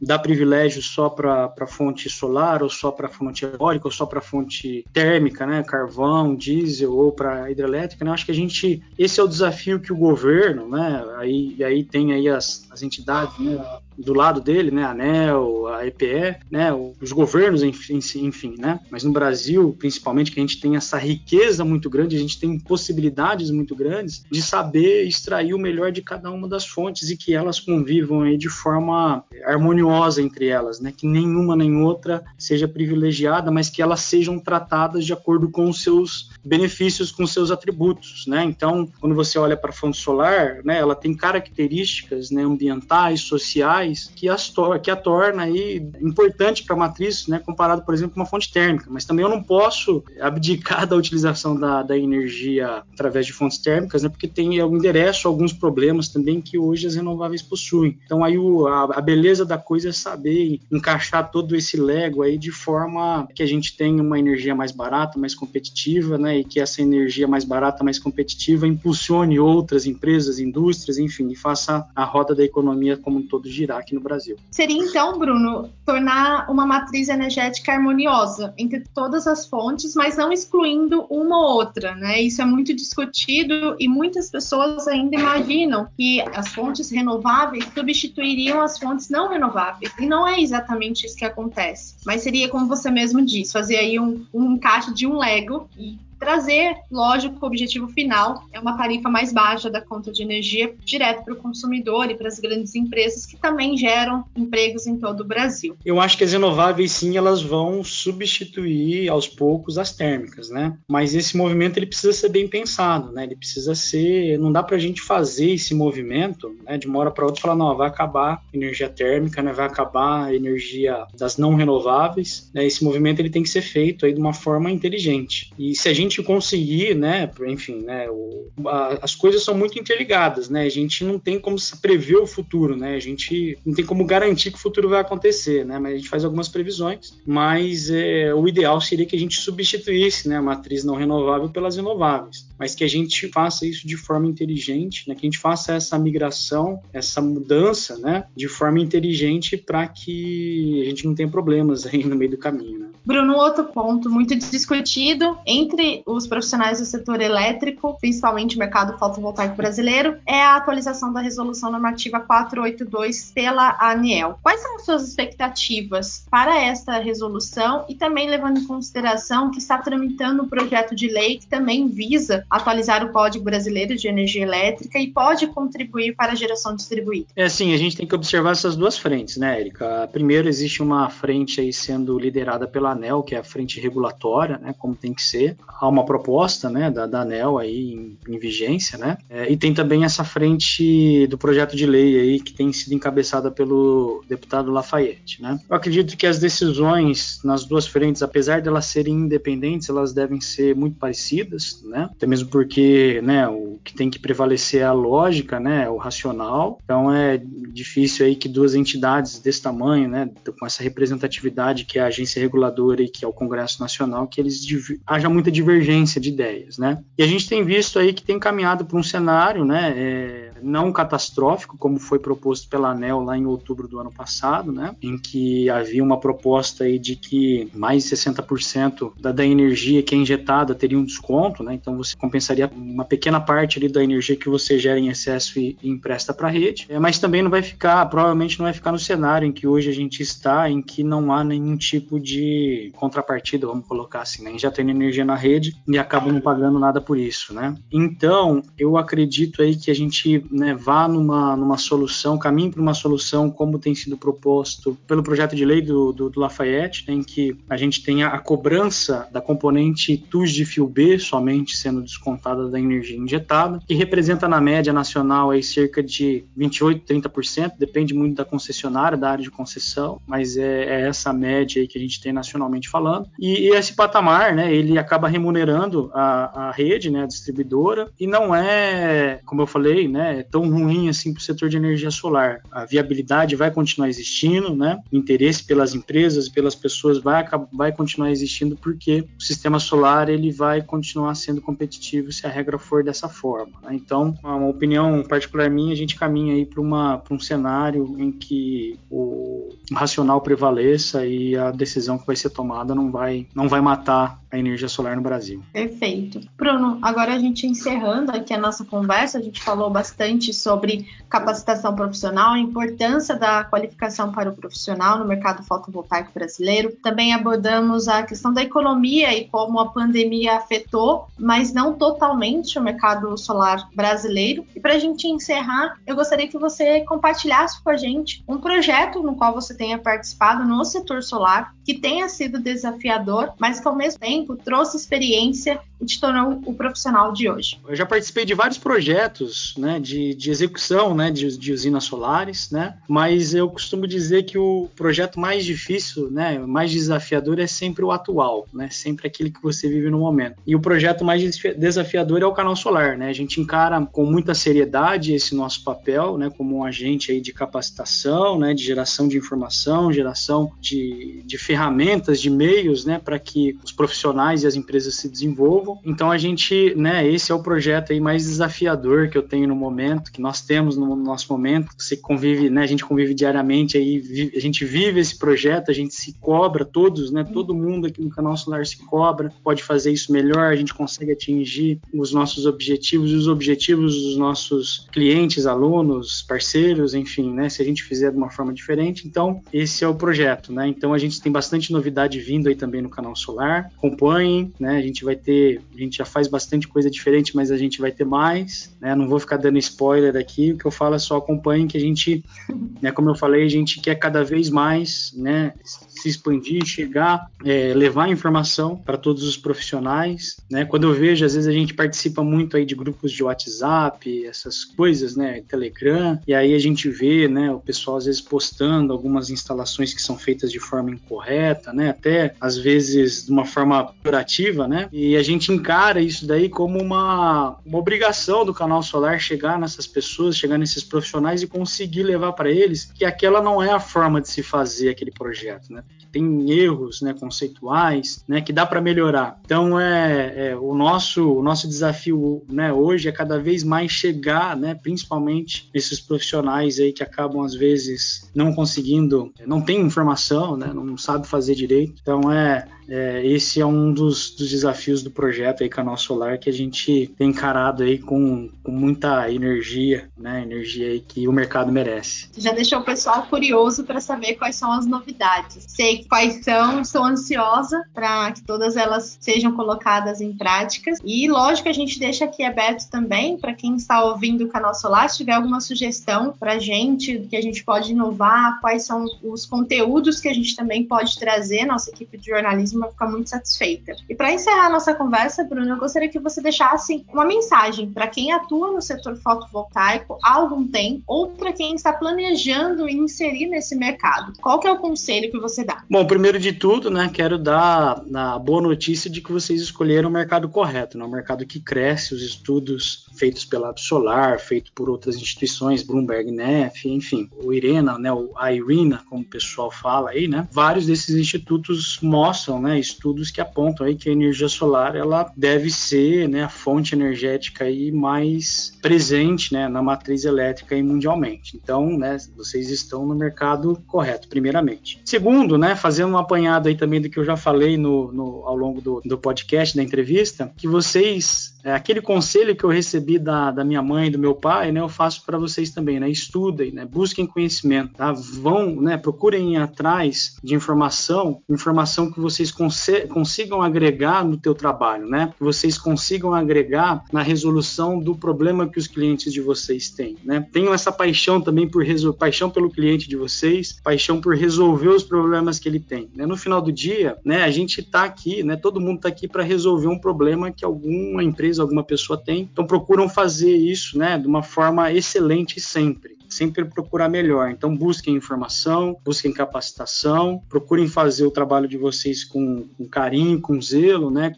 dá 0.00 0.18
privilégio 0.18 0.82
só 0.82 1.08
para 1.08 1.66
fonte 1.66 2.08
solar, 2.08 2.62
ou 2.62 2.70
só 2.70 2.90
para 2.90 3.08
fonte 3.08 3.44
eólica, 3.44 3.88
ou 3.88 3.92
só 3.92 4.06
para 4.06 4.20
fonte 4.20 4.84
térmica, 4.92 5.46
né, 5.46 5.62
carvão, 5.62 6.34
diesel, 6.34 6.92
ou 6.92 7.12
para 7.12 7.50
hidrelétrica, 7.50 8.04
né, 8.04 8.10
acho 8.10 8.24
que 8.24 8.32
a 8.32 8.34
gente, 8.34 8.82
esse 8.98 9.20
é 9.20 9.22
o 9.22 9.28
desafio 9.28 9.80
que 9.80 9.92
o 9.92 9.96
governo, 9.96 10.68
né, 10.68 11.04
aí, 11.16 11.54
e 11.58 11.64
aí 11.64 11.84
tem 11.84 12.12
aí 12.12 12.28
as, 12.28 12.66
as 12.70 12.82
entidades, 12.82 13.38
né, 13.38 13.58
do 13.96 14.14
lado 14.14 14.40
dele, 14.40 14.70
né, 14.70 14.84
a 14.84 14.90
ANEL, 14.90 15.66
a 15.66 15.86
EPE, 15.86 16.36
né, 16.50 16.72
os 17.00 17.10
governos, 17.10 17.62
enfim, 17.62 17.98
enfim, 18.16 18.54
né, 18.56 18.80
mas 18.90 19.02
no 19.02 19.12
Brasil, 19.12 19.74
principalmente, 19.78 20.30
que 20.30 20.38
a 20.38 20.42
gente 20.42 20.60
tem 20.60 20.76
essa 20.76 20.96
riqueza 20.96 21.64
muito 21.64 21.90
grande, 21.90 22.16
a 22.16 22.20
gente 22.20 22.38
tem 22.38 22.58
possibilidades 22.58 23.50
muito 23.50 23.74
grandes 23.74 24.24
de 24.30 24.40
saber 24.40 25.04
extrair 25.04 25.54
o 25.54 25.58
melhor 25.58 25.90
de 25.90 26.02
cada 26.02 26.30
uma 26.30 26.48
das 26.48 26.64
fontes 26.64 27.10
e 27.10 27.16
que 27.16 27.34
elas 27.34 27.58
convivam 27.58 28.22
aí 28.22 28.36
de 28.36 28.48
forma 28.48 29.24
harmoniosa 29.44 29.87
entre 30.18 30.48
elas, 30.48 30.80
né, 30.80 30.92
que 30.96 31.06
nenhuma 31.06 31.56
nem 31.56 31.76
outra 31.82 32.24
seja 32.36 32.68
privilegiada, 32.68 33.50
mas 33.50 33.70
que 33.70 33.82
elas 33.82 34.00
sejam 34.00 34.38
tratadas 34.38 35.04
de 35.04 35.12
acordo 35.12 35.50
com 35.50 35.68
os 35.68 35.82
seus 35.82 36.30
benefícios, 36.44 37.10
com 37.10 37.24
os 37.24 37.32
seus 37.32 37.50
atributos, 37.50 38.26
né, 38.26 38.44
então, 38.44 38.88
quando 39.00 39.14
você 39.14 39.38
olha 39.38 39.56
para 39.56 39.70
a 39.70 39.72
fonte 39.72 39.96
solar, 39.96 40.62
né, 40.64 40.78
ela 40.78 40.94
tem 40.94 41.14
características, 41.14 42.30
né, 42.30 42.42
ambientais, 42.42 43.20
sociais, 43.20 44.10
que, 44.14 44.28
as 44.28 44.52
que 44.82 44.90
a 44.90 44.96
torna 44.96 45.44
aí 45.44 45.76
importante 46.00 46.64
para 46.64 46.74
a 46.74 46.78
matriz, 46.78 47.26
né, 47.26 47.38
comparado, 47.38 47.82
por 47.82 47.94
exemplo, 47.94 48.14
com 48.14 48.20
uma 48.20 48.26
fonte 48.26 48.52
térmica. 48.52 48.86
Mas 48.90 49.04
também 49.04 49.24
eu 49.24 49.28
não 49.28 49.42
posso 49.42 50.02
abdicar 50.20 50.86
da 50.86 50.96
utilização 50.96 51.58
da, 51.58 51.82
da 51.82 51.96
energia 51.96 52.82
através 52.92 53.26
de 53.26 53.32
fontes 53.32 53.58
térmicas, 53.58 54.02
né, 54.02 54.08
porque 54.08 54.26
tem 54.26 54.56
eu 54.56 54.74
endereço 54.74 55.28
alguns 55.28 55.52
problemas 55.52 56.08
também 56.08 56.40
que 56.40 56.58
hoje 56.58 56.86
as 56.86 56.94
renováveis 56.94 57.42
possuem. 57.42 57.98
Então 58.04 58.24
aí 58.24 58.38
o, 58.38 58.66
a, 58.66 58.84
a, 58.96 59.00
beleza 59.00 59.44
da 59.44 59.58
coisa 59.58 59.77
é 59.84 59.92
saber 59.92 60.60
encaixar 60.70 61.30
todo 61.30 61.56
esse 61.56 61.76
lego 61.76 62.22
aí 62.22 62.38
de 62.38 62.50
forma 62.50 63.28
que 63.34 63.42
a 63.42 63.46
gente 63.46 63.76
tenha 63.76 64.02
uma 64.02 64.18
energia 64.18 64.54
mais 64.54 64.72
barata, 64.72 65.18
mais 65.18 65.34
competitiva, 65.34 66.18
né, 66.18 66.38
e 66.38 66.44
que 66.44 66.60
essa 66.60 66.82
energia 66.82 67.26
mais 67.26 67.44
barata, 67.44 67.84
mais 67.84 67.98
competitiva 67.98 68.66
impulsione 68.66 69.38
outras 69.38 69.86
empresas, 69.86 70.38
indústrias, 70.38 70.98
enfim, 70.98 71.28
e 71.30 71.36
faça 71.36 71.86
a 71.94 72.04
roda 72.04 72.34
da 72.34 72.44
economia 72.44 72.96
como 72.96 73.18
um 73.18 73.22
todo 73.22 73.48
girar 73.48 73.78
aqui 73.78 73.94
no 73.94 74.00
Brasil. 74.00 74.36
Seria 74.50 74.78
então, 74.78 75.18
Bruno, 75.18 75.70
tornar 75.84 76.50
uma 76.50 76.66
matriz 76.66 77.08
energética 77.08 77.72
harmoniosa 77.72 78.54
entre 78.56 78.84
todas 78.94 79.26
as 79.26 79.46
fontes, 79.46 79.94
mas 79.94 80.16
não 80.16 80.32
excluindo 80.32 81.06
uma 81.10 81.36
ou 81.38 81.56
outra, 81.56 81.94
né? 81.94 82.20
Isso 82.20 82.42
é 82.42 82.44
muito 82.44 82.74
discutido 82.74 83.76
e 83.78 83.88
muitas 83.88 84.30
pessoas 84.30 84.86
ainda 84.86 85.16
imaginam 85.16 85.88
que 85.96 86.20
as 86.34 86.48
fontes 86.48 86.90
renováveis 86.90 87.64
substituiriam 87.74 88.60
as 88.60 88.78
fontes 88.78 89.08
não 89.08 89.28
renováveis. 89.28 89.67
E 89.98 90.06
não 90.06 90.26
é 90.26 90.40
exatamente 90.40 91.06
isso 91.06 91.16
que 91.16 91.24
acontece. 91.24 91.94
Mas 92.04 92.22
seria, 92.22 92.48
como 92.48 92.66
você 92.66 92.90
mesmo 92.90 93.24
disse, 93.24 93.52
fazer 93.52 93.76
aí 93.76 93.98
um, 93.98 94.24
um 94.32 94.52
encaixe 94.52 94.92
de 94.94 95.06
um 95.06 95.16
Lego 95.16 95.68
e 95.76 95.98
trazer, 96.18 96.76
lógico, 96.90 97.38
o 97.40 97.46
objetivo 97.46 97.88
final 97.88 98.44
é 98.52 98.58
uma 98.58 98.76
tarifa 98.76 99.08
mais 99.08 99.32
baixa 99.32 99.70
da 99.70 99.80
conta 99.80 100.12
de 100.12 100.22
energia 100.22 100.74
direto 100.84 101.24
para 101.24 101.34
o 101.34 101.36
consumidor 101.36 102.10
e 102.10 102.14
para 102.14 102.28
as 102.28 102.38
grandes 102.38 102.74
empresas 102.74 103.26
que 103.26 103.36
também 103.36 103.76
geram 103.76 104.24
empregos 104.36 104.86
em 104.86 104.96
todo 104.96 105.20
o 105.20 105.24
Brasil. 105.24 105.76
Eu 105.84 106.00
acho 106.00 106.16
que 106.16 106.24
as 106.24 106.32
renováveis 106.32 106.92
sim, 106.92 107.16
elas 107.16 107.42
vão 107.42 107.82
substituir 107.84 109.08
aos 109.08 109.28
poucos 109.28 109.78
as 109.78 109.92
térmicas, 109.92 110.50
né? 110.50 110.76
Mas 110.88 111.14
esse 111.14 111.36
movimento 111.36 111.76
ele 111.76 111.86
precisa 111.86 112.12
ser 112.12 112.28
bem 112.28 112.48
pensado, 112.48 113.12
né? 113.12 113.24
Ele 113.24 113.36
precisa 113.36 113.74
ser, 113.74 114.38
não 114.38 114.52
dá 114.52 114.62
para 114.62 114.76
a 114.76 114.80
gente 114.80 115.00
fazer 115.00 115.52
esse 115.52 115.74
movimento, 115.74 116.56
né? 116.64 116.78
De 116.78 116.86
uma 116.86 116.98
hora 116.98 117.10
para 117.10 117.24
outra 117.24 117.40
falar 117.40 117.56
não, 117.56 117.76
vai 117.76 117.88
acabar 117.88 118.34
a 118.34 118.56
energia 118.56 118.88
térmica, 118.88 119.42
né? 119.42 119.52
Vai 119.52 119.66
acabar 119.66 120.26
a 120.26 120.34
energia 120.34 121.06
das 121.16 121.36
não 121.36 121.54
renováveis, 121.54 122.50
né? 122.54 122.66
Esse 122.66 122.84
movimento 122.84 123.20
ele 123.20 123.30
tem 123.30 123.42
que 123.42 123.48
ser 123.48 123.62
feito 123.62 124.06
aí 124.06 124.12
de 124.12 124.20
uma 124.20 124.32
forma 124.32 124.70
inteligente. 124.70 125.52
E 125.58 125.74
se 125.74 125.88
a 125.88 125.94
gente 125.94 126.07
gente 126.08 126.22
conseguir, 126.22 126.94
né, 126.94 127.30
enfim, 127.46 127.82
né, 127.82 128.08
o, 128.10 128.50
a, 128.66 128.98
as 129.02 129.14
coisas 129.14 129.42
são 129.42 129.56
muito 129.56 129.78
interligadas, 129.78 130.48
né, 130.48 130.62
a 130.62 130.68
gente 130.68 131.04
não 131.04 131.18
tem 131.18 131.38
como 131.38 131.56
prever 131.80 132.16
o 132.16 132.26
futuro, 132.26 132.76
né, 132.76 132.94
a 132.94 133.00
gente 133.00 133.58
não 133.64 133.74
tem 133.74 133.84
como 133.84 134.04
garantir 134.04 134.50
que 134.50 134.56
o 134.56 134.60
futuro 134.60 134.88
vai 134.88 135.00
acontecer, 135.00 135.64
né, 135.64 135.78
mas 135.78 135.92
a 135.92 135.96
gente 135.96 136.08
faz 136.08 136.24
algumas 136.24 136.48
previsões, 136.48 137.18
mas 137.26 137.90
é, 137.90 138.34
o 138.34 138.48
ideal 138.48 138.80
seria 138.80 139.06
que 139.06 139.16
a 139.16 139.18
gente 139.18 139.40
substituísse, 139.40 140.28
né, 140.28 140.36
a 140.36 140.42
matriz 140.42 140.84
não 140.84 140.96
renovável 140.96 141.48
pelas 141.48 141.76
renováveis, 141.76 142.48
mas 142.58 142.74
que 142.74 142.84
a 142.84 142.88
gente 142.88 143.28
faça 143.28 143.66
isso 143.66 143.86
de 143.86 143.96
forma 143.96 144.26
inteligente, 144.26 145.08
né, 145.08 145.14
que 145.14 145.26
a 145.26 145.28
gente 145.30 145.38
faça 145.38 145.74
essa 145.74 145.98
migração, 145.98 146.80
essa 146.92 147.20
mudança, 147.20 147.98
né, 147.98 148.24
de 148.34 148.48
forma 148.48 148.80
inteligente 148.80 149.56
para 149.56 149.86
que 149.86 150.82
a 150.82 150.84
gente 150.88 151.06
não 151.06 151.14
tenha 151.14 151.28
problemas 151.28 151.86
aí 151.86 152.04
no 152.04 152.16
meio 152.16 152.30
do 152.30 152.38
caminho, 152.38 152.78
né. 152.78 152.87
Bruno, 153.04 153.36
outro 153.36 153.64
ponto 153.64 154.10
muito 154.10 154.36
discutido 154.36 155.38
entre 155.46 156.02
os 156.06 156.26
profissionais 156.26 156.78
do 156.78 156.84
setor 156.84 157.20
elétrico, 157.20 157.96
principalmente 158.00 158.56
o 158.56 158.58
mercado 158.58 158.98
fotovoltaico 158.98 159.56
brasileiro, 159.56 160.16
é 160.26 160.42
a 160.42 160.56
atualização 160.56 161.12
da 161.12 161.20
resolução 161.20 161.70
normativa 161.70 162.20
482 162.20 163.32
pela 163.34 163.76
ANEEL. 163.80 164.38
Quais 164.42 164.60
são 164.60 164.76
as 164.76 164.84
suas 164.84 165.08
expectativas 165.08 166.26
para 166.30 166.58
esta 166.60 166.98
resolução 166.98 167.84
e 167.88 167.94
também 167.94 168.28
levando 168.28 168.58
em 168.58 168.66
consideração 168.66 169.50
que 169.50 169.58
está 169.58 169.78
tramitando 169.78 170.42
um 170.42 170.48
projeto 170.48 170.94
de 170.94 171.08
lei 171.08 171.38
que 171.38 171.46
também 171.46 171.88
visa 171.88 172.44
atualizar 172.50 173.04
o 173.04 173.12
Código 173.12 173.44
Brasileiro 173.44 173.96
de 173.96 174.08
Energia 174.08 174.42
Elétrica 174.42 174.98
e 174.98 175.08
pode 175.08 175.46
contribuir 175.48 176.14
para 176.14 176.32
a 176.32 176.34
geração 176.34 176.74
distribuída? 176.74 177.28
É 177.34 177.44
assim, 177.44 177.72
a 177.72 177.76
gente 177.76 177.96
tem 177.96 178.06
que 178.06 178.14
observar 178.14 178.52
essas 178.52 178.76
duas 178.76 178.98
frentes, 178.98 179.36
né, 179.36 179.60
Erika? 179.60 180.08
Primeiro, 180.12 180.48
existe 180.48 180.82
uma 180.82 181.08
frente 181.08 181.60
aí 181.60 181.72
sendo 181.72 182.18
liderada 182.18 182.66
pela 182.66 182.87
ANEL, 182.92 183.22
que 183.22 183.34
é 183.34 183.38
a 183.38 183.44
frente 183.44 183.80
regulatória, 183.80 184.58
né, 184.58 184.74
como 184.78 184.94
tem 184.94 185.12
que 185.12 185.22
ser. 185.22 185.56
Há 185.66 185.88
uma 185.88 186.04
proposta, 186.04 186.68
né, 186.70 186.90
da, 186.90 187.06
da 187.06 187.22
ANEL 187.22 187.58
aí 187.58 187.92
em, 187.92 188.18
em 188.28 188.38
vigência, 188.38 188.98
né, 188.98 189.18
é, 189.28 189.50
e 189.50 189.56
tem 189.56 189.74
também 189.74 190.04
essa 190.04 190.24
frente 190.24 191.26
do 191.26 191.38
projeto 191.38 191.76
de 191.76 191.86
lei 191.86 192.18
aí 192.18 192.40
que 192.40 192.52
tem 192.52 192.72
sido 192.72 192.94
encabeçada 192.94 193.50
pelo 193.50 194.24
deputado 194.28 194.70
Lafayette, 194.70 195.42
né. 195.42 195.58
Eu 195.68 195.76
acredito 195.76 196.16
que 196.16 196.26
as 196.26 196.38
decisões 196.38 197.40
nas 197.44 197.64
duas 197.64 197.86
frentes, 197.86 198.22
apesar 198.22 198.60
de 198.60 198.68
elas 198.68 198.86
serem 198.86 199.14
independentes, 199.14 199.88
elas 199.88 200.12
devem 200.12 200.40
ser 200.40 200.74
muito 200.74 200.96
parecidas, 200.98 201.82
né, 201.84 202.08
até 202.10 202.26
mesmo 202.26 202.48
porque, 202.48 203.20
né, 203.22 203.48
o 203.48 203.78
que 203.84 203.94
tem 203.94 204.10
que 204.10 204.18
prevalecer 204.18 204.80
é 204.80 204.84
a 204.84 204.92
lógica, 204.92 205.60
né, 205.60 205.88
o 205.88 205.96
racional. 205.96 206.78
Então 206.84 207.12
é 207.12 207.40
difícil 207.72 208.26
aí 208.26 208.36
que 208.36 208.48
duas 208.48 208.74
entidades 208.74 209.38
desse 209.38 209.62
tamanho, 209.62 210.08
né, 210.08 210.30
com 210.58 210.66
essa 210.66 210.82
representatividade 210.82 211.84
que 211.84 211.98
é 211.98 212.02
a 212.02 212.06
agência 212.06 212.40
reguladora 212.40 212.77
e 213.00 213.08
que 213.08 213.24
é 213.24 213.28
o 213.28 213.32
Congresso 213.32 213.80
Nacional, 213.80 214.26
que 214.26 214.40
eles 214.40 214.60
haja 215.06 215.28
muita 215.28 215.50
divergência 215.50 216.20
de 216.20 216.28
ideias, 216.28 216.78
né? 216.78 217.02
E 217.16 217.22
a 217.22 217.26
gente 217.26 217.48
tem 217.48 217.64
visto 217.64 217.98
aí 217.98 218.12
que 218.12 218.22
tem 218.22 218.38
caminhado 218.38 218.84
para 218.84 218.98
um 218.98 219.02
cenário, 219.02 219.64
né, 219.64 219.92
é, 219.96 220.50
não 220.62 220.92
catastrófico, 220.92 221.76
como 221.76 221.98
foi 221.98 222.18
proposto 222.18 222.68
pela 222.68 222.90
ANEL 222.90 223.22
lá 223.22 223.36
em 223.36 223.46
outubro 223.46 223.88
do 223.88 223.98
ano 223.98 224.12
passado, 224.12 224.72
né, 224.72 224.94
em 225.02 225.18
que 225.18 225.68
havia 225.70 226.02
uma 226.02 226.18
proposta 226.18 226.84
aí 226.84 226.98
de 226.98 227.16
que 227.16 227.68
mais 227.74 228.04
de 228.04 228.10
60% 228.10 229.12
da, 229.20 229.32
da 229.32 229.44
energia 229.44 230.02
que 230.02 230.14
é 230.14 230.18
injetada 230.18 230.74
teria 230.74 230.98
um 230.98 231.04
desconto, 231.04 231.62
né? 231.62 231.74
Então 231.74 231.96
você 231.96 232.16
compensaria 232.16 232.70
uma 232.74 233.04
pequena 233.04 233.40
parte 233.40 233.78
ali 233.78 233.88
da 233.88 234.02
energia 234.02 234.36
que 234.36 234.48
você 234.48 234.78
gera 234.78 234.98
em 234.98 235.08
excesso 235.08 235.58
e, 235.58 235.76
e 235.82 235.88
empresta 235.88 236.32
para 236.32 236.48
a 236.48 236.50
rede, 236.50 236.86
é, 236.88 236.98
mas 236.98 237.18
também 237.18 237.42
não 237.42 237.50
vai 237.50 237.62
ficar, 237.62 238.04
provavelmente 238.06 238.58
não 238.58 238.64
vai 238.64 238.72
ficar 238.72 238.92
no 238.92 238.98
cenário 238.98 239.46
em 239.46 239.52
que 239.52 239.66
hoje 239.66 239.88
a 239.90 239.94
gente 239.94 240.22
está, 240.22 240.70
em 240.70 240.82
que 240.82 241.02
não 241.02 241.32
há 241.32 241.42
nenhum 241.42 241.76
tipo 241.76 242.20
de 242.20 242.67
contrapartida, 242.96 243.66
vamos 243.66 243.86
colocar 243.86 244.22
assim, 244.22 244.42
né? 244.42 244.56
Tem 244.74 244.90
energia 244.90 245.24
na 245.24 245.34
rede 245.34 245.74
e 245.88 245.98
acaba 245.98 246.30
não 246.30 246.40
pagando 246.40 246.78
nada 246.78 247.00
por 247.00 247.16
isso, 247.16 247.54
né? 247.54 247.74
Então, 247.90 248.62
eu 248.76 248.96
acredito 248.96 249.62
aí 249.62 249.74
que 249.76 249.90
a 249.90 249.94
gente 249.94 250.44
né, 250.50 250.74
vá 250.74 251.08
numa, 251.08 251.56
numa 251.56 251.78
solução, 251.78 252.38
caminhe 252.38 252.70
para 252.70 252.82
uma 252.82 252.94
solução 252.94 253.50
como 253.50 253.78
tem 253.78 253.94
sido 253.94 254.16
proposto 254.16 254.96
pelo 255.06 255.22
projeto 255.22 255.56
de 255.56 255.64
lei 255.64 255.80
do, 255.80 256.12
do, 256.12 256.28
do 256.28 256.40
Lafayette, 256.40 257.04
né, 257.08 257.14
em 257.14 257.22
que 257.22 257.56
a 257.68 257.76
gente 257.76 258.02
tenha 258.02 258.28
a 258.28 258.38
cobrança 258.38 259.28
da 259.32 259.40
componente 259.40 260.16
TUS 260.16 260.52
de 260.52 260.64
fio 260.64 260.86
B 260.86 261.18
somente 261.18 261.76
sendo 261.76 262.02
descontada 262.02 262.68
da 262.68 262.78
energia 262.78 263.16
injetada, 263.16 263.80
que 263.86 263.94
representa 263.94 264.48
na 264.48 264.60
média 264.60 264.92
nacional 264.92 265.50
aí 265.50 265.62
cerca 265.62 266.02
de 266.02 266.44
28, 266.56 267.04
30%, 267.14 267.72
depende 267.78 268.14
muito 268.14 268.36
da 268.36 268.44
concessionária, 268.44 269.16
da 269.16 269.30
área 269.30 269.44
de 269.44 269.50
concessão, 269.50 270.20
mas 270.26 270.56
é, 270.56 270.84
é 270.84 271.08
essa 271.08 271.32
média 271.32 271.80
aí 271.80 271.88
que 271.88 271.98
a 271.98 272.00
gente 272.00 272.20
tem 272.20 272.32
nacionalmente 272.58 272.88
falando. 272.88 273.28
E, 273.38 273.68
e 273.68 273.70
esse 273.70 273.94
patamar, 273.94 274.54
né, 274.54 274.74
ele 274.74 274.98
acaba 274.98 275.28
remunerando 275.28 276.10
a, 276.12 276.68
a 276.68 276.72
rede, 276.72 277.10
né, 277.10 277.22
a 277.22 277.26
distribuidora, 277.26 278.10
e 278.18 278.26
não 278.26 278.54
é, 278.54 279.40
como 279.46 279.62
eu 279.62 279.66
falei, 279.66 280.08
né, 280.08 280.44
tão 280.50 280.68
ruim 280.68 281.08
assim 281.08 281.32
para 281.32 281.40
o 281.40 281.42
setor 281.42 281.68
de 281.68 281.76
energia 281.76 282.10
solar. 282.10 282.60
A 282.70 282.84
viabilidade 282.84 283.56
vai 283.56 283.70
continuar 283.70 284.08
existindo, 284.08 284.74
né, 284.74 284.98
o 285.10 285.16
interesse 285.16 285.64
pelas 285.64 285.94
empresas, 285.94 286.48
pelas 286.48 286.74
pessoas 286.74 287.18
vai, 287.18 287.46
vai 287.72 287.92
continuar 287.92 288.30
existindo 288.30 288.76
porque 288.76 289.24
o 289.38 289.42
sistema 289.42 289.78
solar 289.78 290.28
ele 290.28 290.50
vai 290.50 290.82
continuar 290.82 291.34
sendo 291.34 291.60
competitivo 291.60 292.32
se 292.32 292.46
a 292.46 292.50
regra 292.50 292.78
for 292.78 293.04
dessa 293.04 293.28
forma. 293.28 293.72
Né? 293.82 293.90
Então, 293.92 294.34
uma 294.42 294.68
opinião 294.68 295.22
particular 295.22 295.70
minha, 295.70 295.92
a 295.92 295.96
gente 295.96 296.16
caminha 296.16 296.54
aí 296.54 296.66
para 296.66 296.82
um 297.30 297.38
cenário 297.38 298.16
em 298.18 298.32
que 298.32 298.98
o 299.10 299.68
racional 299.92 300.40
prevaleça 300.40 301.24
e 301.26 301.56
a 301.56 301.70
decisão 301.70 302.18
que 302.18 302.26
vai 302.26 302.36
ser 302.36 302.47
tomada 302.50 302.94
não 302.94 303.10
vai, 303.10 303.46
não 303.54 303.68
vai 303.68 303.80
matar 303.80 304.40
a 304.50 304.58
energia 304.58 304.88
solar 304.88 305.16
no 305.16 305.22
Brasil. 305.22 305.62
Perfeito. 305.72 306.40
Bruno, 306.56 306.98
agora 307.02 307.34
a 307.34 307.38
gente 307.38 307.66
encerrando 307.66 308.32
aqui 308.32 308.54
a 308.54 308.58
nossa 308.58 308.84
conversa, 308.84 309.38
a 309.38 309.42
gente 309.42 309.62
falou 309.62 309.90
bastante 309.90 310.52
sobre 310.52 311.06
capacitação 311.28 311.94
profissional, 311.94 312.54
a 312.54 312.58
importância 312.58 313.36
da 313.36 313.64
qualificação 313.64 314.32
para 314.32 314.48
o 314.48 314.54
profissional 314.54 315.18
no 315.18 315.26
mercado 315.26 315.62
fotovoltaico 315.62 316.32
brasileiro. 316.32 316.96
Também 317.02 317.34
abordamos 317.34 318.08
a 318.08 318.22
questão 318.22 318.52
da 318.52 318.62
economia 318.62 319.36
e 319.36 319.46
como 319.48 319.78
a 319.78 319.90
pandemia 319.90 320.56
afetou, 320.56 321.28
mas 321.38 321.72
não 321.72 321.94
totalmente 321.94 322.78
o 322.78 322.82
mercado 322.82 323.36
solar 323.36 323.88
brasileiro. 323.94 324.64
E 324.74 324.80
para 324.80 324.94
a 324.94 324.98
gente 324.98 325.28
encerrar, 325.28 325.98
eu 326.06 326.16
gostaria 326.16 326.48
que 326.48 326.58
você 326.58 327.00
compartilhasse 327.02 327.82
com 327.82 327.90
a 327.90 327.96
gente 327.96 328.42
um 328.48 328.58
projeto 328.58 329.22
no 329.22 329.36
qual 329.36 329.52
você 329.52 329.74
tenha 329.74 329.98
participado 329.98 330.64
no 330.64 330.84
setor 330.84 331.22
solar, 331.22 331.74
que 331.84 331.94
tenha 331.94 332.28
sido 332.28 332.58
desafiador, 332.58 333.52
mas 333.58 333.80
que 333.80 333.88
ao 333.88 333.94
mesmo 333.94 334.18
tempo 334.18 334.37
tempo, 334.38 334.56
trouxe 334.56 334.96
experiência 334.96 335.80
e 336.00 336.06
te 336.06 336.20
tornou 336.20 336.60
o 336.64 336.74
profissional 336.74 337.32
de 337.32 337.48
hoje? 337.48 337.78
Eu 337.86 337.96
já 337.96 338.06
participei 338.06 338.44
de 338.44 338.54
vários 338.54 338.78
projetos 338.78 339.74
né, 339.76 339.98
de, 339.98 340.34
de 340.34 340.50
execução 340.50 341.14
né, 341.14 341.30
de, 341.30 341.56
de 341.56 341.72
usinas 341.72 342.04
solares, 342.04 342.70
né, 342.70 342.96
mas 343.08 343.54
eu 343.54 343.68
costumo 343.68 344.06
dizer 344.06 344.44
que 344.44 344.56
o 344.56 344.88
projeto 344.94 345.40
mais 345.40 345.64
difícil, 345.64 346.30
né, 346.30 346.58
mais 346.58 346.90
desafiador 346.90 347.58
é 347.58 347.66
sempre 347.66 348.04
o 348.04 348.12
atual, 348.12 348.66
né, 348.72 348.88
sempre 348.90 349.26
aquele 349.26 349.50
que 349.50 349.62
você 349.62 349.88
vive 349.88 350.08
no 350.10 350.18
momento. 350.18 350.56
E 350.66 350.76
o 350.76 350.80
projeto 350.80 351.24
mais 351.24 351.58
desafiador 351.76 352.42
é 352.42 352.46
o 352.46 352.52
canal 352.52 352.76
solar. 352.76 353.16
Né, 353.16 353.28
a 353.28 353.32
gente 353.32 353.60
encara 353.60 354.04
com 354.06 354.24
muita 354.24 354.54
seriedade 354.54 355.34
esse 355.34 355.54
nosso 355.54 355.82
papel 355.82 356.38
né, 356.38 356.50
como 356.50 356.76
um 356.76 356.84
agente 356.84 357.32
aí 357.32 357.40
de 357.40 357.52
capacitação, 357.52 358.58
né, 358.58 358.72
de 358.72 358.84
geração 358.84 359.26
de 359.26 359.36
informação, 359.36 360.12
geração 360.12 360.72
de, 360.80 361.42
de 361.44 361.58
ferramentas, 361.58 362.40
de 362.40 362.50
meios 362.50 363.04
né, 363.04 363.20
para 363.22 363.38
que 363.38 363.76
os 363.84 363.92
profissionais 363.92 364.27
profissionais 364.28 364.62
e 364.62 364.66
as 364.66 364.76
empresas 364.76 365.14
se 365.14 365.28
desenvolvam. 365.28 365.98
Então 366.04 366.30
a 366.30 366.38
gente, 366.38 366.94
né, 366.94 367.26
esse 367.28 367.50
é 367.50 367.54
o 367.54 367.62
projeto 367.62 368.12
aí 368.12 368.20
mais 368.20 368.44
desafiador 368.44 369.28
que 369.28 369.38
eu 369.38 369.42
tenho 369.42 369.68
no 369.68 369.74
momento, 369.74 370.30
que 370.30 370.40
nós 370.40 370.60
temos 370.60 370.96
no 370.96 371.16
nosso 371.16 371.52
momento. 371.52 371.88
Você 371.96 372.16
convive, 372.16 372.70
né, 372.70 372.82
a 372.82 372.86
gente 372.86 373.04
convive 373.04 373.34
diariamente 373.34 373.96
aí, 373.96 374.52
a 374.54 374.60
gente 374.60 374.84
vive 374.84 375.20
esse 375.20 375.38
projeto, 375.38 375.90
a 375.90 375.94
gente 375.94 376.14
se 376.14 376.34
cobra 376.40 376.84
todos, 376.84 377.30
né, 377.30 377.44
todo 377.44 377.74
mundo 377.74 378.06
aqui 378.06 378.22
no 378.22 378.30
canal 378.30 378.56
Solar 378.56 378.86
se 378.86 378.98
cobra, 378.98 379.52
pode 379.62 379.82
fazer 379.82 380.12
isso 380.12 380.32
melhor, 380.32 380.72
a 380.72 380.76
gente 380.76 380.94
consegue 380.94 381.32
atingir 381.32 382.00
os 382.12 382.32
nossos 382.32 382.66
objetivos 382.66 383.30
e 383.30 383.34
os 383.34 383.48
objetivos 383.48 384.14
dos 384.14 384.36
nossos 384.36 385.06
clientes, 385.12 385.66
alunos, 385.66 386.42
parceiros, 386.42 387.14
enfim, 387.14 387.52
né, 387.52 387.68
se 387.68 387.82
a 387.82 387.84
gente 387.84 388.02
fizer 388.02 388.30
de 388.30 388.36
uma 388.36 388.50
forma 388.50 388.72
diferente. 388.72 389.26
Então, 389.26 389.62
esse 389.72 390.04
é 390.04 390.08
o 390.08 390.14
projeto, 390.14 390.72
né? 390.72 390.88
Então 390.88 391.12
a 391.12 391.18
gente 391.18 391.40
tem 391.40 391.50
bastante 391.50 391.92
novidade 391.92 392.38
vindo 392.40 392.68
aí 392.68 392.74
também 392.74 393.02
no 393.02 393.08
canal 393.08 393.34
Solar. 393.34 393.90
Acompanhem, 394.18 394.72
né? 394.80 394.96
A 394.96 395.00
gente 395.00 395.24
vai 395.24 395.36
ter, 395.36 395.80
a 395.94 396.00
gente 396.00 396.16
já 396.16 396.24
faz 396.24 396.48
bastante 396.48 396.88
coisa 396.88 397.08
diferente, 397.08 397.54
mas 397.54 397.70
a 397.70 397.76
gente 397.76 398.00
vai 398.00 398.10
ter 398.10 398.24
mais, 398.24 398.92
né? 399.00 399.14
Não 399.14 399.28
vou 399.28 399.38
ficar 399.38 399.56
dando 399.56 399.78
spoiler 399.78 400.36
aqui, 400.36 400.72
o 400.72 400.78
que 400.78 400.84
eu 400.84 400.90
falo 400.90 401.14
é 401.14 401.18
só 401.18 401.36
acompanhem 401.36 401.86
que 401.86 401.96
a 401.96 402.00
gente, 402.00 402.44
né, 403.00 403.12
como 403.12 403.30
eu 403.30 403.36
falei, 403.36 403.64
a 403.64 403.68
gente 403.68 404.00
quer 404.00 404.16
cada 404.16 404.42
vez 404.42 404.68
mais, 404.68 405.32
né, 405.36 405.72
se 405.84 406.28
expandir, 406.28 406.84
chegar, 406.84 407.48
é, 407.64 407.94
levar 407.94 408.28
informação 408.28 408.96
para 408.96 409.16
todos 409.16 409.44
os 409.44 409.56
profissionais, 409.56 410.56
né? 410.68 410.84
Quando 410.84 411.04
eu 411.04 411.14
vejo, 411.14 411.44
às 411.44 411.54
vezes 411.54 411.68
a 411.68 411.72
gente 411.72 411.94
participa 411.94 412.42
muito 412.42 412.76
aí 412.76 412.84
de 412.84 412.96
grupos 412.96 413.30
de 413.30 413.44
WhatsApp, 413.44 414.46
essas 414.46 414.84
coisas, 414.84 415.36
né, 415.36 415.62
Telegram, 415.68 416.40
e 416.46 416.54
aí 416.54 416.74
a 416.74 416.78
gente 416.78 417.08
vê, 417.08 417.46
né, 417.46 417.70
o 417.70 417.78
pessoal 417.78 418.16
às 418.16 418.24
vezes 418.26 418.40
postando 418.40 419.12
algumas 419.12 419.48
instalações 419.50 420.12
que 420.12 420.20
são 420.20 420.36
feitas 420.36 420.72
de 420.72 420.80
forma 420.80 421.10
incorreta, 421.10 421.92
né, 421.92 422.10
até 422.10 422.54
às 422.60 422.76
vezes 422.76 423.46
de 423.46 423.52
uma 423.52 423.64
forma 423.64 424.07
curativa, 424.22 424.86
né? 424.86 425.08
E 425.12 425.36
a 425.36 425.42
gente 425.42 425.72
encara 425.72 426.20
isso 426.20 426.46
daí 426.46 426.68
como 426.68 427.00
uma, 427.00 427.76
uma 427.84 427.98
obrigação 427.98 428.64
do 428.64 428.74
canal 428.74 429.02
solar 429.02 429.40
chegar 429.40 429.78
nessas 429.78 430.06
pessoas, 430.06 430.56
chegar 430.56 430.78
nesses 430.78 431.02
profissionais 431.02 431.62
e 431.62 431.66
conseguir 431.66 432.22
levar 432.22 432.52
para 432.52 432.70
eles 432.70 433.04
que 433.14 433.24
aquela 433.24 433.62
não 433.62 433.82
é 433.82 433.90
a 433.90 434.00
forma 434.00 434.40
de 434.40 434.48
se 434.48 434.62
fazer 434.62 435.10
aquele 435.10 435.30
projeto, 435.30 435.92
né? 435.92 436.02
que 436.18 436.26
tem 436.26 436.70
erros 436.70 437.22
né, 437.22 437.32
conceituais, 437.32 438.44
né, 438.46 438.60
que 438.60 438.72
dá 438.72 438.84
para 438.84 439.00
melhorar. 439.00 439.58
Então, 439.64 439.98
é, 439.98 440.70
é, 440.70 440.76
o, 440.76 440.94
nosso, 440.94 441.58
o 441.58 441.62
nosso 441.62 441.86
desafio 441.86 442.62
né, 442.68 442.92
hoje 442.92 443.28
é 443.28 443.32
cada 443.32 443.58
vez 443.58 443.84
mais 443.84 444.10
chegar, 444.10 444.76
né, 444.76 444.94
principalmente 444.94 445.88
esses 445.94 446.20
profissionais 446.20 446.98
aí 446.98 447.12
que 447.12 447.22
acabam, 447.22 447.62
às 447.62 447.74
vezes, 447.74 448.50
não 448.54 448.74
conseguindo, 448.74 449.52
não 449.66 449.80
tem 449.80 450.00
informação, 450.00 450.76
né, 450.76 450.90
não 450.92 451.16
sabe 451.16 451.46
fazer 451.46 451.74
direito. 451.74 452.14
Então, 452.20 452.52
é, 452.52 452.86
é, 453.08 453.46
esse 453.46 453.80
é 453.80 453.86
um 453.86 453.97
dos, 454.12 454.50
dos, 454.50 454.70
desafios 454.70 455.22
do 455.22 455.30
projeto 455.30 455.82
aí 455.82 455.88
Canal 455.88 456.16
Solar 456.16 456.58
que 456.58 456.70
a 456.70 456.72
gente 456.72 457.32
tem 457.36 457.50
encarado 457.50 458.02
aí 458.02 458.18
com, 458.18 458.70
com 458.82 458.92
muita 458.92 459.50
energia, 459.50 460.28
né? 460.36 460.62
Energia 460.62 461.08
aí 461.08 461.20
que 461.20 461.48
o 461.48 461.52
mercado 461.52 461.90
merece. 461.90 462.48
Já 462.56 462.72
deixou 462.72 463.00
o 463.00 463.04
pessoal 463.04 463.46
curioso 463.46 464.04
para 464.04 464.20
saber 464.20 464.54
quais 464.54 464.76
são 464.76 464.92
as 464.92 465.06
novidades. 465.06 465.84
Sei 465.88 466.24
quais 466.24 466.64
são, 466.64 467.00
estou 467.00 467.24
ansiosa 467.24 468.02
para 468.14 468.52
que 468.52 468.62
todas 468.62 468.96
elas 468.96 469.38
sejam 469.40 469.72
colocadas 469.72 470.40
em 470.40 470.56
práticas. 470.56 471.18
E 471.24 471.48
lógico, 471.48 471.88
a 471.88 471.92
gente 471.92 472.18
deixa 472.18 472.44
aqui 472.44 472.62
aberto 472.64 473.08
também 473.10 473.56
para 473.58 473.74
quem 473.74 473.96
está 473.96 474.24
ouvindo 474.24 474.64
o 474.64 474.68
Canal 474.68 474.94
Solar, 474.94 475.28
se 475.28 475.38
tiver 475.38 475.52
alguma 475.52 475.80
sugestão 475.80 476.54
para 476.58 476.74
a 476.74 476.78
gente, 476.78 477.38
que 477.50 477.56
a 477.56 477.62
gente 477.62 477.84
pode 477.84 478.12
inovar, 478.12 478.80
quais 478.80 479.04
são 479.04 479.24
os 479.42 479.66
conteúdos 479.66 480.40
que 480.40 480.48
a 480.48 480.54
gente 480.54 480.76
também 480.76 481.04
pode 481.04 481.38
trazer, 481.38 481.84
nossa 481.84 482.10
equipe 482.10 482.38
de 482.38 482.46
jornalismo 482.46 483.00
vai 483.00 483.10
ficar 483.10 483.28
muito 483.28 483.50
satisfeita. 483.50 483.87
E 484.28 484.34
para 484.34 484.52
encerrar 484.52 484.90
nossa 484.90 485.14
conversa, 485.14 485.64
Bruno, 485.64 485.90
eu 485.90 485.98
gostaria 485.98 486.28
que 486.28 486.38
você 486.38 486.60
deixasse 486.60 487.24
uma 487.32 487.44
mensagem 487.44 488.10
para 488.10 488.26
quem 488.26 488.52
atua 488.52 488.92
no 488.92 489.00
setor 489.00 489.36
fotovoltaico 489.36 490.38
há 490.42 490.54
algum 490.54 490.86
tempo 490.86 491.22
ou 491.26 491.48
para 491.48 491.72
quem 491.72 491.94
está 491.94 492.12
planejando 492.12 493.08
inserir 493.08 493.66
nesse 493.66 493.96
mercado. 493.96 494.52
Qual 494.60 494.78
que 494.78 494.86
é 494.86 494.92
o 494.92 494.98
conselho 494.98 495.50
que 495.50 495.58
você 495.58 495.84
dá? 495.84 496.04
Bom, 496.10 496.26
primeiro 496.26 496.58
de 496.58 496.72
tudo, 496.72 497.10
né, 497.10 497.30
quero 497.32 497.58
dar 497.58 498.22
a 498.34 498.58
boa 498.58 498.82
notícia 498.82 499.30
de 499.30 499.40
que 499.40 499.50
vocês 499.50 499.80
escolheram 499.80 500.28
o 500.28 500.32
mercado 500.32 500.68
correto, 500.68 501.16
né, 501.16 501.24
o 501.24 501.30
mercado 501.30 501.66
que 501.66 501.80
cresce, 501.80 502.34
os 502.34 502.42
estudos 502.42 503.26
feitos 503.36 503.64
pela 503.64 503.94
Solar, 503.96 504.60
feitos 504.60 504.90
por 504.94 505.08
outras 505.08 505.36
instituições, 505.36 506.02
Bloomberg, 506.02 506.50
NEF, 506.50 507.08
enfim, 507.08 507.48
o 507.62 507.72
IRENA, 507.72 508.18
né, 508.18 508.28
a 508.56 508.72
IRENA, 508.72 509.22
como 509.28 509.42
o 509.42 509.46
pessoal 509.46 509.90
fala 509.90 510.30
aí, 510.30 510.46
né, 510.46 510.68
vários 510.70 511.06
desses 511.06 511.34
institutos 511.36 512.18
mostram, 512.20 512.80
né, 512.80 512.98
estudos 512.98 513.50
que 513.50 513.60
apontam 513.60 513.77
aí 514.00 514.14
que 514.14 514.28
a 514.28 514.32
energia 514.32 514.68
solar 514.68 515.14
ela 515.14 515.50
deve 515.56 515.90
ser 515.90 516.48
né, 516.48 516.64
a 516.64 516.68
fonte 516.68 517.14
energética 517.14 517.84
aí 517.84 518.10
mais 518.10 518.92
presente 519.00 519.72
né, 519.72 519.88
na 519.88 520.02
matriz 520.02 520.44
elétrica 520.44 520.94
aí 520.94 521.02
mundialmente. 521.02 521.76
Então, 521.76 522.18
né, 522.18 522.36
vocês 522.56 522.90
estão 522.90 523.24
no 523.26 523.34
mercado 523.34 524.02
correto, 524.06 524.48
primeiramente. 524.48 525.20
Segundo, 525.24 525.78
né, 525.78 525.94
fazendo 525.94 526.32
um 526.32 526.38
apanhado 526.38 526.88
aí 526.88 526.96
também 526.96 527.20
do 527.20 527.30
que 527.30 527.38
eu 527.38 527.44
já 527.44 527.56
falei 527.56 527.96
no, 527.96 528.32
no 528.32 528.64
ao 528.66 528.76
longo 528.76 529.00
do, 529.00 529.20
do 529.24 529.38
podcast, 529.38 529.96
da 529.96 530.02
entrevista, 530.02 530.72
que 530.76 530.88
vocês 530.88 531.78
é, 531.84 531.92
aquele 531.92 532.20
conselho 532.20 532.74
que 532.74 532.84
eu 532.84 532.90
recebi 532.90 533.38
da, 533.38 533.70
da 533.70 533.84
minha 533.84 534.02
mãe 534.02 534.30
do 534.30 534.38
meu 534.38 534.54
pai, 534.54 534.90
né, 534.90 535.00
eu 535.00 535.08
faço 535.08 535.44
para 535.44 535.56
vocês 535.56 535.90
também, 535.90 536.18
né, 536.18 536.28
estudem, 536.28 536.92
né, 536.92 537.04
busquem 537.04 537.46
conhecimento, 537.46 538.14
tá? 538.14 538.32
vão, 538.32 539.00
né, 539.00 539.16
procurem 539.16 539.74
ir 539.74 539.76
atrás 539.76 540.56
de 540.62 540.74
informação, 540.74 541.62
informação 541.68 542.30
que 542.30 542.40
vocês 542.40 542.72
consigam 542.72 543.67
agregar 543.82 544.44
no 544.44 544.56
teu 544.56 544.74
trabalho, 544.74 545.26
né, 545.28 545.52
que 545.56 545.62
vocês 545.62 545.98
consigam 545.98 546.54
agregar 546.54 547.24
na 547.32 547.42
resolução 547.42 548.18
do 548.18 548.34
problema 548.34 548.88
que 548.88 548.98
os 548.98 549.06
clientes 549.06 549.52
de 549.52 549.60
vocês 549.60 550.10
têm, 550.10 550.36
né. 550.44 550.66
Tenham 550.72 550.94
essa 550.94 551.12
paixão 551.12 551.60
também 551.60 551.88
por 551.88 552.04
paixão 552.38 552.70
pelo 552.70 552.90
cliente 552.90 553.28
de 553.28 553.36
vocês, 553.36 554.00
paixão 554.02 554.40
por 554.40 554.56
resolver 554.56 555.08
os 555.08 555.22
problemas 555.22 555.78
que 555.78 555.88
ele 555.88 556.00
tem, 556.00 556.28
né. 556.34 556.46
No 556.46 556.56
final 556.56 556.80
do 556.80 556.92
dia, 556.92 557.36
né, 557.44 557.62
a 557.62 557.70
gente 557.70 558.00
está 558.00 558.24
aqui, 558.24 558.62
né, 558.62 558.76
todo 558.76 559.00
mundo 559.00 559.16
está 559.16 559.28
aqui 559.28 559.46
para 559.46 559.62
resolver 559.62 560.08
um 560.08 560.18
problema 560.18 560.72
que 560.72 560.84
alguma 560.84 561.42
empresa, 561.42 561.82
alguma 561.82 562.02
pessoa 562.02 562.42
tem. 562.42 562.68
Então 562.72 562.86
procuram 562.86 563.28
fazer 563.28 563.74
isso, 563.76 564.18
né, 564.18 564.38
de 564.38 564.46
uma 564.46 564.62
forma 564.62 565.12
excelente 565.12 565.80
sempre 565.80 566.38
sempre 566.58 566.84
procurar 566.84 567.28
melhor. 567.28 567.70
Então 567.70 567.96
busquem 567.96 568.34
informação, 568.34 569.16
busquem 569.24 569.52
capacitação, 569.52 570.60
procurem 570.68 571.06
fazer 571.06 571.46
o 571.46 571.50
trabalho 571.50 571.88
de 571.88 571.96
vocês 571.96 572.44
com, 572.44 572.88
com 572.96 573.08
carinho, 573.08 573.60
com 573.60 573.80
zelo, 573.80 574.30
né, 574.30 574.52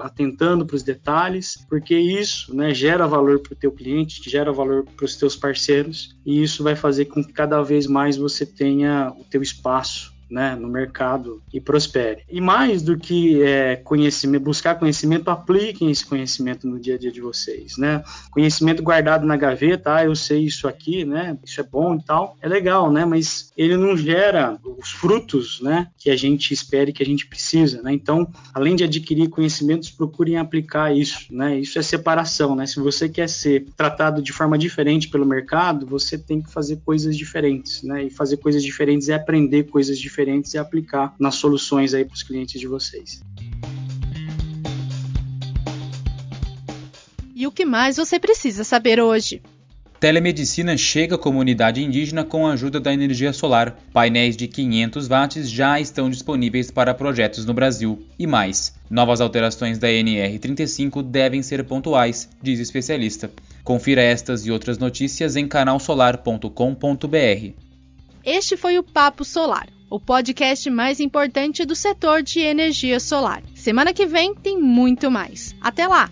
atentando 0.00 0.66
para 0.66 0.76
os 0.76 0.82
detalhes, 0.82 1.64
porque 1.68 1.96
isso, 1.96 2.54
né, 2.54 2.74
gera 2.74 3.06
valor 3.06 3.40
para 3.40 3.54
o 3.54 3.56
teu 3.56 3.72
cliente, 3.72 4.28
gera 4.28 4.52
valor 4.52 4.84
para 4.96 5.04
os 5.04 5.16
teus 5.16 5.34
parceiros 5.34 6.14
e 6.24 6.42
isso 6.42 6.62
vai 6.62 6.76
fazer 6.76 7.06
com 7.06 7.24
que 7.24 7.32
cada 7.32 7.62
vez 7.62 7.86
mais 7.86 8.16
você 8.16 8.44
tenha 8.44 9.12
o 9.18 9.24
teu 9.24 9.40
espaço 9.40 10.15
né, 10.30 10.56
no 10.56 10.68
mercado 10.68 11.42
e 11.52 11.60
prospere. 11.60 12.22
E 12.28 12.40
mais 12.40 12.82
do 12.82 12.98
que 12.98 13.42
é, 13.42 13.76
conhecimento, 13.76 14.42
buscar 14.42 14.74
conhecimento, 14.74 15.30
apliquem 15.30 15.90
esse 15.90 16.04
conhecimento 16.04 16.66
no 16.66 16.78
dia 16.78 16.96
a 16.96 16.98
dia 16.98 17.12
de 17.12 17.20
vocês, 17.20 17.76
né? 17.76 18.02
Conhecimento 18.30 18.82
guardado 18.82 19.26
na 19.26 19.36
gaveta, 19.36 19.94
ah, 19.94 20.04
eu 20.04 20.14
sei 20.14 20.44
isso 20.44 20.66
aqui, 20.66 21.04
né? 21.04 21.38
Isso 21.44 21.60
é 21.60 21.64
bom 21.64 21.94
e 21.94 22.02
tal, 22.02 22.36
é 22.40 22.48
legal, 22.48 22.90
né? 22.90 23.04
Mas 23.04 23.52
ele 23.56 23.76
não 23.76 23.96
gera 23.96 24.58
os 24.78 24.90
frutos, 24.90 25.60
né? 25.60 25.88
Que 25.96 26.10
a 26.10 26.16
gente 26.16 26.52
espera 26.52 26.90
e 26.90 26.92
que 26.92 27.02
a 27.02 27.06
gente 27.06 27.26
precisa, 27.26 27.80
né? 27.82 27.92
Então, 27.92 28.28
além 28.52 28.74
de 28.74 28.84
adquirir 28.84 29.28
conhecimentos, 29.28 29.90
procurem 29.90 30.36
aplicar 30.36 30.94
isso, 30.94 31.26
né? 31.30 31.58
Isso 31.58 31.78
é 31.78 31.82
separação, 31.82 32.56
né? 32.56 32.66
Se 32.66 32.80
você 32.80 33.08
quer 33.08 33.28
ser 33.28 33.66
tratado 33.76 34.20
de 34.20 34.32
forma 34.32 34.58
diferente 34.58 35.08
pelo 35.08 35.24
mercado, 35.24 35.86
você 35.86 36.18
tem 36.18 36.42
que 36.42 36.50
fazer 36.50 36.80
coisas 36.84 37.16
diferentes, 37.16 37.82
né? 37.82 38.04
E 38.04 38.10
fazer 38.10 38.38
coisas 38.38 38.62
diferentes 38.62 39.08
é 39.08 39.14
aprender 39.14 39.64
coisas 39.64 39.98
diferentes 39.98 40.15
diferentes 40.16 40.54
e 40.54 40.58
aplicar 40.58 41.14
nas 41.20 41.34
soluções 41.34 41.92
aí 41.92 42.04
para 42.04 42.14
os 42.14 42.22
clientes 42.22 42.58
de 42.58 42.66
vocês. 42.66 43.20
E 47.34 47.46
o 47.46 47.52
que 47.52 47.66
mais 47.66 47.98
você 47.98 48.18
precisa 48.18 48.64
saber 48.64 48.98
hoje? 48.98 49.42
Telemedicina 50.00 50.76
chega 50.76 51.16
à 51.16 51.18
comunidade 51.18 51.82
indígena 51.82 52.24
com 52.24 52.46
a 52.46 52.52
ajuda 52.52 52.78
da 52.78 52.92
energia 52.92 53.32
solar. 53.32 53.78
Painéis 53.92 54.36
de 54.36 54.46
500 54.46 55.08
watts 55.08 55.50
já 55.50 55.80
estão 55.80 56.10
disponíveis 56.10 56.70
para 56.70 56.94
projetos 56.94 57.44
no 57.44 57.54
Brasil. 57.54 58.02
E 58.18 58.26
mais, 58.26 58.74
novas 58.90 59.20
alterações 59.20 59.78
da 59.78 59.88
NR35 59.88 61.02
devem 61.02 61.42
ser 61.42 61.64
pontuais, 61.64 62.28
diz 62.42 62.60
especialista. 62.60 63.30
Confira 63.64 64.02
estas 64.02 64.46
e 64.46 64.50
outras 64.50 64.78
notícias 64.78 65.34
em 65.34 65.48
canalsolar.com.br. 65.48 67.52
Este 68.24 68.56
foi 68.56 68.78
o 68.78 68.82
Papo 68.82 69.24
Solar 69.24 69.75
o 69.96 70.00
podcast 70.00 70.68
mais 70.68 71.00
importante 71.00 71.64
do 71.64 71.74
setor 71.74 72.22
de 72.22 72.40
energia 72.40 73.00
solar. 73.00 73.42
Semana 73.54 73.94
que 73.94 74.04
vem 74.04 74.34
tem 74.34 74.60
muito 74.60 75.10
mais. 75.10 75.56
Até 75.58 75.86
lá! 75.86 76.10